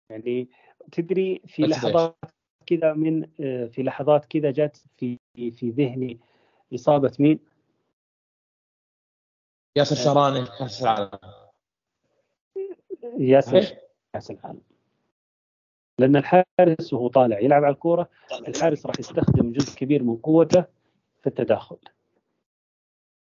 يعني 0.10 0.50
تدري 0.92 1.42
في 1.48 1.64
لحظات 1.64 2.18
كذا 2.66 2.94
من 2.94 3.30
آه، 3.40 3.66
في 3.66 3.84
لحظات 3.84 4.26
كذا 4.26 4.52
جت 4.52 4.84
في 4.98 5.20
في 5.36 5.70
ذهني 5.70 6.20
إصابة 6.76 7.12
مين؟ 7.20 7.40
ياسر 9.78 9.96
شهراني 9.96 10.46
كاس 10.60 10.82
العالم 10.82 11.10
ياسر 13.20 13.78
كاس 14.14 14.32
العالم 14.32 14.75
لأن 16.00 16.16
الحارس 16.16 16.94
وهو 16.94 17.08
طالع 17.08 17.40
يلعب 17.40 17.64
على 17.64 17.74
الكورة 17.74 18.10
الحارس 18.48 18.86
راح 18.86 18.96
يستخدم 19.00 19.52
جزء 19.52 19.78
كبير 19.78 20.04
من 20.04 20.16
قوته 20.16 20.66
في 21.22 21.28
التداخل. 21.28 21.78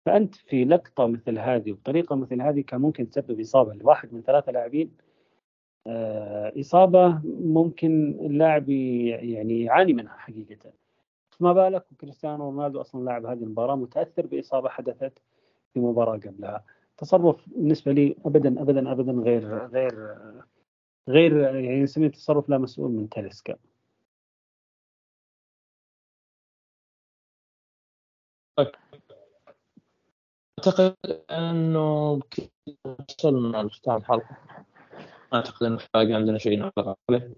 فأنت 0.06 0.34
في 0.34 0.64
لقطة 0.64 1.06
مثل 1.06 1.38
هذه 1.38 1.72
وبطريقة 1.72 2.16
مثل 2.16 2.42
هذه 2.42 2.60
كان 2.60 2.80
ممكن 2.80 3.10
تسبب 3.10 3.40
إصابة 3.40 3.74
لواحد 3.74 4.12
من 4.14 4.22
ثلاثة 4.22 4.52
لاعبين. 4.52 4.96
آه، 5.86 6.52
إصابة 6.60 7.20
ممكن 7.24 8.18
اللاعب 8.20 8.68
يعني 8.68 9.62
يعاني 9.64 9.92
منها 9.92 10.16
حقيقة. 10.16 10.72
فما 11.30 11.52
بالك 11.52 11.86
وكريستيانو 11.92 12.44
رونالدو 12.50 12.80
أصلا 12.80 13.04
لاعب 13.04 13.26
هذه 13.26 13.42
المباراة 13.42 13.76
متأثر 13.76 14.26
بإصابة 14.26 14.68
حدثت 14.68 15.18
في 15.74 15.80
مباراة 15.80 16.16
قبلها. 16.16 16.64
تصرف 16.96 17.48
بالنسبة 17.48 17.92
لي 17.92 18.16
ابدا 18.26 18.62
ابدا 18.62 18.92
ابدا 18.92 19.12
غير 19.12 19.66
غير 19.66 20.16
غير 21.08 21.36
يعني 21.36 21.82
نسميه 21.82 22.08
تصرف 22.08 22.48
لا 22.48 22.58
مسؤول 22.58 22.90
من 22.90 23.08
تاليسكا 23.08 23.56
أعتقد 30.58 30.96
أنه 31.30 32.20
وصلنا 32.84 33.62
لختام 33.62 33.96
الحلقة. 33.96 34.36
أعتقد 35.34 35.66
انه 35.66 35.78
باقي 35.94 36.12
عندنا 36.12 36.38
شيء 36.38 36.58
نعلق 36.58 36.98
عليه 37.10 37.34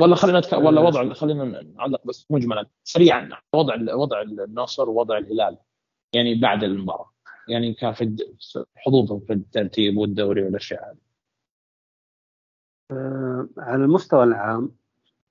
ولا 0.00 0.14
خلينا 0.16 0.38
نتك... 0.38 0.52
ولا 0.52 0.80
وضع 0.80 1.12
خلينا 1.12 1.62
نعلق 1.62 2.06
بس 2.06 2.26
مجملا 2.30 2.66
سريعا 2.84 3.30
وضع 3.54 3.94
وضع 3.94 4.22
النصر 4.22 4.88
ووضع 4.88 5.18
الهلال 5.18 5.58
يعني 6.12 6.34
بعد 6.34 6.64
المباراة. 6.64 7.12
يعني 7.48 7.74
كان 7.74 7.92
في 7.92 8.16
حظوظهم 8.76 9.20
في 9.20 9.32
الترتيب 9.32 9.96
والدوري 9.96 10.42
والأشياء 10.42 10.90
هذه. 10.90 11.05
أه 12.90 13.48
على 13.58 13.84
المستوى 13.84 14.24
العام 14.24 14.70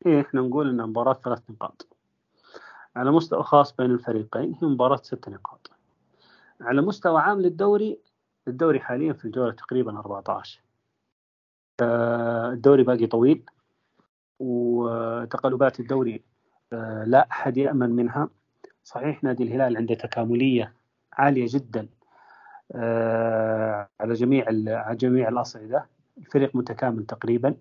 إيه 0.06 0.22
إحنا 0.22 0.42
نقول 0.42 0.70
إن 0.70 0.90
مباراة 0.90 1.14
ثلاث 1.26 1.40
نقاط. 1.50 1.88
على 2.96 3.12
مستوى 3.12 3.44
خاص 3.44 3.76
بين 3.76 3.92
الفريقين 3.92 4.56
هي 4.62 4.68
مباراة 4.68 4.96
ست 4.96 5.30
نقاط. 5.30 5.72
على 6.62 6.82
مستوى 6.82 7.22
عام 7.22 7.42
للدوري 7.42 8.00
الدوري 8.48 8.80
حاليا 8.80 9.14
في 9.14 9.26
الجولة 9.26 9.52
تقريبا 9.52 10.00
14 10.00 10.62
أه 11.82 12.50
الدوري 12.52 12.84
باقي 12.84 13.08
طويل 13.08 13.44
وتقلبات 14.40 15.80
الدوري 15.80 16.24
أه 16.74 17.04
لا 17.04 17.28
أحد 17.32 17.58
يأمن 17.58 17.90
منها. 17.90 18.30
صحيح 18.84 19.24
نادي 19.24 19.44
الهلال 19.44 19.78
عنده 19.78 19.96
تكاملية 19.96 20.74
عالية 21.14 21.46
جدا 21.50 21.88
آه، 22.76 23.90
على 24.00 24.14
جميع 24.14 24.46
على 24.48 24.96
جميع 24.96 25.30
الأصعدة. 25.30 25.86
الفريق 26.18 26.56
متكامل 26.56 27.06
تقريبا. 27.06 27.56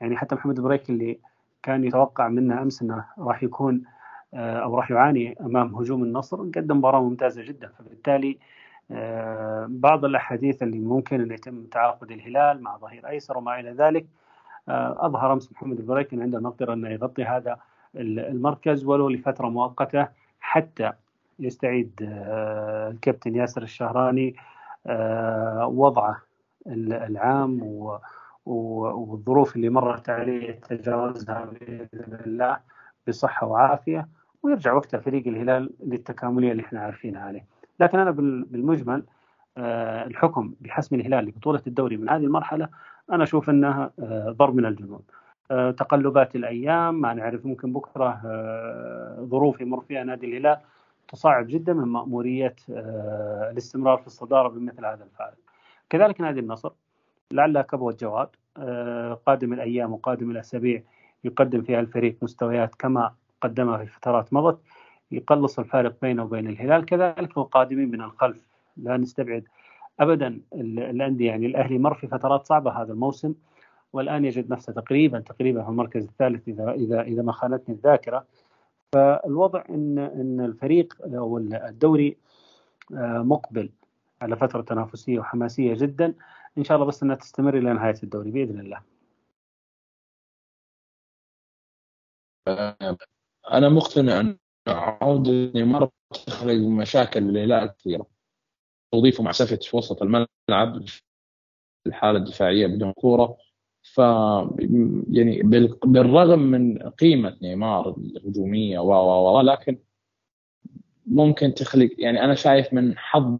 يعني 0.00 0.16
حتى 0.16 0.34
محمد 0.34 0.60
بريك 0.60 0.90
اللي 0.90 1.18
كان 1.62 1.84
يتوقع 1.84 2.28
منه 2.28 2.62
أمس 2.62 2.82
إنه 2.82 3.04
راح 3.18 3.42
يكون 3.42 3.82
آه، 4.34 4.58
أو 4.58 4.76
راح 4.76 4.90
يعاني 4.90 5.36
أمام 5.40 5.74
هجوم 5.74 6.02
النصر 6.02 6.36
قدم 6.36 6.76
مباراة 6.78 7.00
ممتازة 7.00 7.42
جدا. 7.42 7.68
فبالتالي 7.78 8.38
آه، 8.90 9.66
بعض 9.70 10.04
الأحاديث 10.04 10.62
اللي 10.62 10.78
ممكن 10.78 11.20
ان 11.20 11.30
يتم 11.30 11.64
تعاقد 11.64 12.10
الهلال 12.10 12.62
مع 12.62 12.76
ظهير 12.76 13.08
أيسر 13.08 13.38
وما 13.38 13.60
إلى 13.60 13.70
ذلك 13.70 14.06
أظهر 14.68 15.32
أمس 15.32 15.52
محمد 15.52 15.78
البريك 15.78 16.12
ان 16.12 16.22
عنده 16.22 16.40
مقدرة 16.40 16.74
إنه 16.74 16.88
يغطي 16.88 17.24
هذا 17.24 17.58
المركز 17.96 18.84
ولو 18.84 19.08
لفترة 19.08 19.48
مؤقتة 19.48 20.08
حتى 20.40 20.92
يستعيد 21.38 21.92
الكابتن 22.92 23.36
ياسر 23.36 23.62
الشهراني 23.62 24.36
آه، 24.86 25.66
وضعه 25.66 26.22
العام 26.66 27.60
والظروف 28.46 29.56
اللي 29.56 29.68
مرت 29.68 30.10
عليه 30.10 30.48
يتجاوزها 30.48 31.44
بإذن 31.44 32.18
الله 32.26 32.58
بصحة 33.08 33.46
وعافية 33.46 34.08
ويرجع 34.42 34.72
وقتها 34.72 35.00
فريق 35.00 35.26
الهلال 35.26 35.70
للتكاملية 35.80 36.52
اللي 36.52 36.62
إحنا 36.62 36.80
عارفينها 36.80 37.20
عليه. 37.22 37.44
لكن 37.80 37.98
أنا 37.98 38.10
بالمجمل 38.50 39.04
آه، 39.56 40.06
الحكم 40.06 40.54
بحسم 40.60 40.96
الهلال 40.96 41.24
لبطولة 41.24 41.62
الدوري 41.66 41.96
من 41.96 42.08
هذه 42.08 42.24
المرحلة 42.24 42.68
أنا 43.12 43.24
أشوف 43.24 43.50
انها 43.50 43.90
آه، 43.98 44.30
ضرب 44.38 44.54
من 44.54 44.66
الجنون. 44.66 45.00
تقلبات 45.76 46.36
الأيام 46.36 47.00
ما 47.00 47.14
نعرف 47.14 47.46
ممكن 47.46 47.72
بكرة 47.72 48.20
ظروف 49.20 49.60
يمر 49.60 49.80
فيها 49.80 50.04
نادي 50.04 50.26
الهلال 50.26 50.58
تصعب 51.08 51.46
جدا 51.46 51.72
من 51.72 51.88
مأمورية 51.88 52.54
آه، 52.70 53.50
الاستمرار 53.50 53.98
في 53.98 54.06
الصدارة 54.06 54.48
بمثل 54.48 54.84
هذا 54.84 55.04
الفارق 55.04 55.36
كذلك 55.90 56.20
نادي 56.20 56.40
النصر 56.40 56.72
لعل 57.32 57.60
كبوة 57.60 57.96
جواد 58.00 58.28
آه، 58.56 59.14
قادم 59.26 59.52
الأيام 59.52 59.92
وقادم 59.92 60.30
الأسابيع 60.30 60.82
يقدم 61.24 61.62
فيها 61.62 61.80
الفريق 61.80 62.16
مستويات 62.22 62.74
كما 62.74 63.14
قدمها 63.40 63.78
في 63.78 63.86
فترات 63.86 64.32
مضت 64.32 64.58
يقلص 65.12 65.58
الفارق 65.58 65.96
بينه 66.02 66.22
وبين 66.22 66.46
الهلال 66.46 66.84
كذلك 66.84 67.38
القادمين 67.38 67.90
من 67.90 68.02
الخلف. 68.02 68.46
لا 68.76 68.96
نستبعد 68.96 69.44
ابدا 70.00 70.40
الأندية 70.54 71.26
يعني 71.26 71.46
الأهلي 71.46 71.78
مر 71.78 71.94
في 71.94 72.06
فترات 72.06 72.46
صعبة 72.46 72.70
هذا 72.70 72.92
الموسم 72.92 73.34
والآن 73.92 74.24
يجد 74.24 74.50
نفسه 74.50 74.72
تقريبا 74.72 75.20
تقريبا 75.20 75.62
في 75.62 75.68
المركز 75.68 76.04
الثالث 76.04 76.48
اذا 76.48 76.70
اذا 76.70 77.02
إذا 77.02 77.22
ما 77.22 77.32
خانتني 77.32 77.74
الذاكرة. 77.74 78.24
فالوضع 78.92 79.64
ان 79.70 79.98
إن 79.98 80.40
الفريق 80.40 80.94
أو 81.04 81.38
الدوري 81.38 82.16
آه، 82.94 83.18
مقبل. 83.18 83.70
على 84.20 84.36
فترة 84.36 84.62
تنافسية 84.62 85.18
وحماسية 85.18 85.74
جدا 85.74 86.14
إن 86.58 86.64
شاء 86.64 86.76
الله 86.76 86.88
بس 86.88 87.02
إنها 87.02 87.16
تستمر 87.16 87.58
إلى 87.58 87.72
نهاية 87.72 88.02
الدوري 88.02 88.30
بإذن 88.30 88.60
الله. 88.60 88.82
أنا 93.52 93.68
مقتنع 93.68 94.20
أن 94.20 94.38
عودة 94.68 95.52
نيمار 95.54 95.90
تخلق 96.26 96.68
مشاكل 96.68 97.20
للهلال 97.20 97.74
كثيرة. 97.78 98.06
توظيفه 98.92 99.22
مع 99.24 99.32
سفت 99.32 99.64
في 99.64 99.76
وسط 99.76 100.02
الملعب 100.02 100.84
الحالة 101.86 102.18
الدفاعية 102.18 102.66
بدون 102.66 102.92
كورة 102.92 103.36
ف 103.82 103.98
يعني 105.08 105.42
بالرغم 105.84 106.38
من 106.38 106.78
قيمة 106.78 107.38
نيمار 107.42 107.96
الهجومية 107.98 108.78
و 108.78 108.92
و 109.38 109.40
لكن 109.40 109.78
ممكن 111.06 111.54
تخلق 111.54 111.90
يعني 111.98 112.24
أنا 112.24 112.34
شايف 112.34 112.72
من 112.72 112.98
حظ 112.98 113.38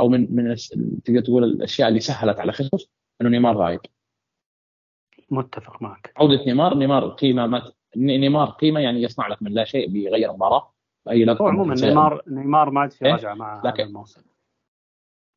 أو 0.00 0.08
من 0.08 0.36
من 0.36 0.56
تقدر 1.04 1.20
تقول 1.20 1.44
الأشياء 1.44 1.88
اللي 1.88 2.00
سهلت 2.00 2.38
على 2.38 2.52
خصوص 2.52 2.90
أنه 3.20 3.28
نيمار 3.28 3.56
غايب 3.56 3.80
متفق 5.30 5.82
معك. 5.82 6.12
عودة 6.16 6.44
نيمار 6.44 6.74
نيمار 6.74 7.08
قيمة 7.08 7.46
ما 7.46 7.72
نيمار 7.96 8.50
قيمة 8.50 8.80
يعني 8.80 9.02
يصنع 9.02 9.28
لك 9.28 9.42
من 9.42 9.52
لا 9.52 9.64
شيء 9.64 9.88
بيغير 9.88 10.32
مباراة 10.32 10.72
اي 11.10 11.24
لقطه 11.24 11.48
عموما 11.48 11.74
نيمار 11.74 12.22
نيمار 12.26 12.70
ما 12.70 12.80
عاد 12.80 12.92
في 12.92 13.06
إيه؟ 13.06 13.12
رجعة 13.12 13.34
مع 13.34 13.62
هذا 13.64 13.82
الموسم. 13.82 14.22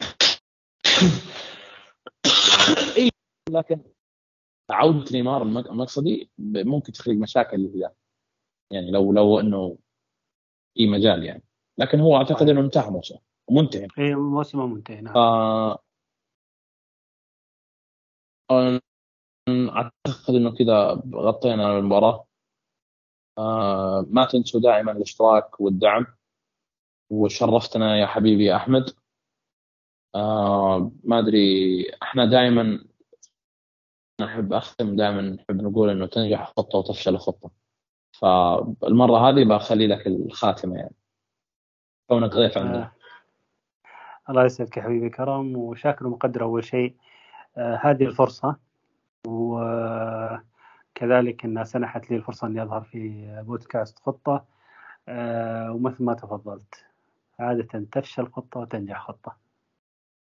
اي 2.98 3.10
لكن 3.50 3.82
عودة 4.70 5.12
نيمار 5.12 5.42
المقصدي 5.42 6.30
ممكن 6.40 6.92
تخلق 6.92 7.16
مشاكل 7.16 7.58
للهلال 7.58 7.92
يعني 8.72 8.92
لو 8.92 9.12
لو 9.12 9.40
إنه 9.40 9.78
في 10.74 10.88
مجال 10.88 11.24
يعني. 11.24 11.44
لكن 11.78 12.00
هو 12.00 12.18
أعتقد 12.18 12.50
إنه 12.50 12.62
انتهى 12.62 12.92
موسم 12.92 13.18
منتهي 13.52 13.88
اي 14.00 14.16
موسمه 14.16 14.68
منتهي 14.68 15.02
نعم. 15.02 15.14
أعتقد 19.50 20.36
إنه 20.36 20.56
كذا 20.56 21.04
غطينا 21.14 21.78
المباراة. 21.78 22.26
آه 23.38 24.06
ما 24.10 24.26
تنسوا 24.26 24.62
دائما 24.62 24.92
الاشتراك 24.92 25.62
والدعم. 25.62 26.06
وشرفتنا 27.10 27.98
يا 27.98 28.06
حبيبي 28.06 28.46
يا 28.46 28.56
أحمد. 28.56 28.90
آه 30.16 30.92
ما 31.04 31.20
أدري 31.20 31.86
إحنا 32.04 32.26
دائما 32.26 32.86
نحب 34.22 34.54
أختم 34.54 34.96
دائما 34.96 35.22
نحب 35.22 35.62
نقول 35.62 35.90
إنه 35.90 36.06
تنجح 36.06 36.54
خطة 36.58 36.78
وتفشل 36.78 37.18
خطة. 37.18 37.52
فالمرة 38.12 39.30
هذه 39.30 39.44
بخلي 39.44 39.88
لك 39.88 40.08
الخاتمة 40.08 40.76
يعني. 40.76 40.96
كونك 42.10 42.32
ضيف 42.32 42.58
عندنا. 42.58 42.84
آه. 42.84 42.99
الله 44.30 44.46
يسعدك 44.46 44.78
يا 44.78 44.82
حبيبي 44.82 45.10
كرم 45.10 45.58
وشاكر 45.58 46.08
ومقدر 46.08 46.44
أول 46.44 46.64
شيء 46.64 46.96
آه 47.58 47.80
هذه 47.84 48.04
الفرصة 48.06 48.56
وكذلك 49.28 50.46
إنها 51.46 51.64
سنحت 51.64 52.12
لي 52.12 52.18
الفرصة 52.18 52.48
إني 52.48 52.64
أظهر 52.64 52.82
في 52.82 53.28
بودكاست 53.48 54.00
خطة 54.00 54.46
آه 55.08 55.72
ومثل 55.72 56.04
ما 56.04 56.14
تفضلت 56.14 56.86
عادة 57.40 57.86
تفشل 57.92 58.28
خطة 58.28 58.60
وتنجح 58.60 59.02
خطة. 59.02 59.49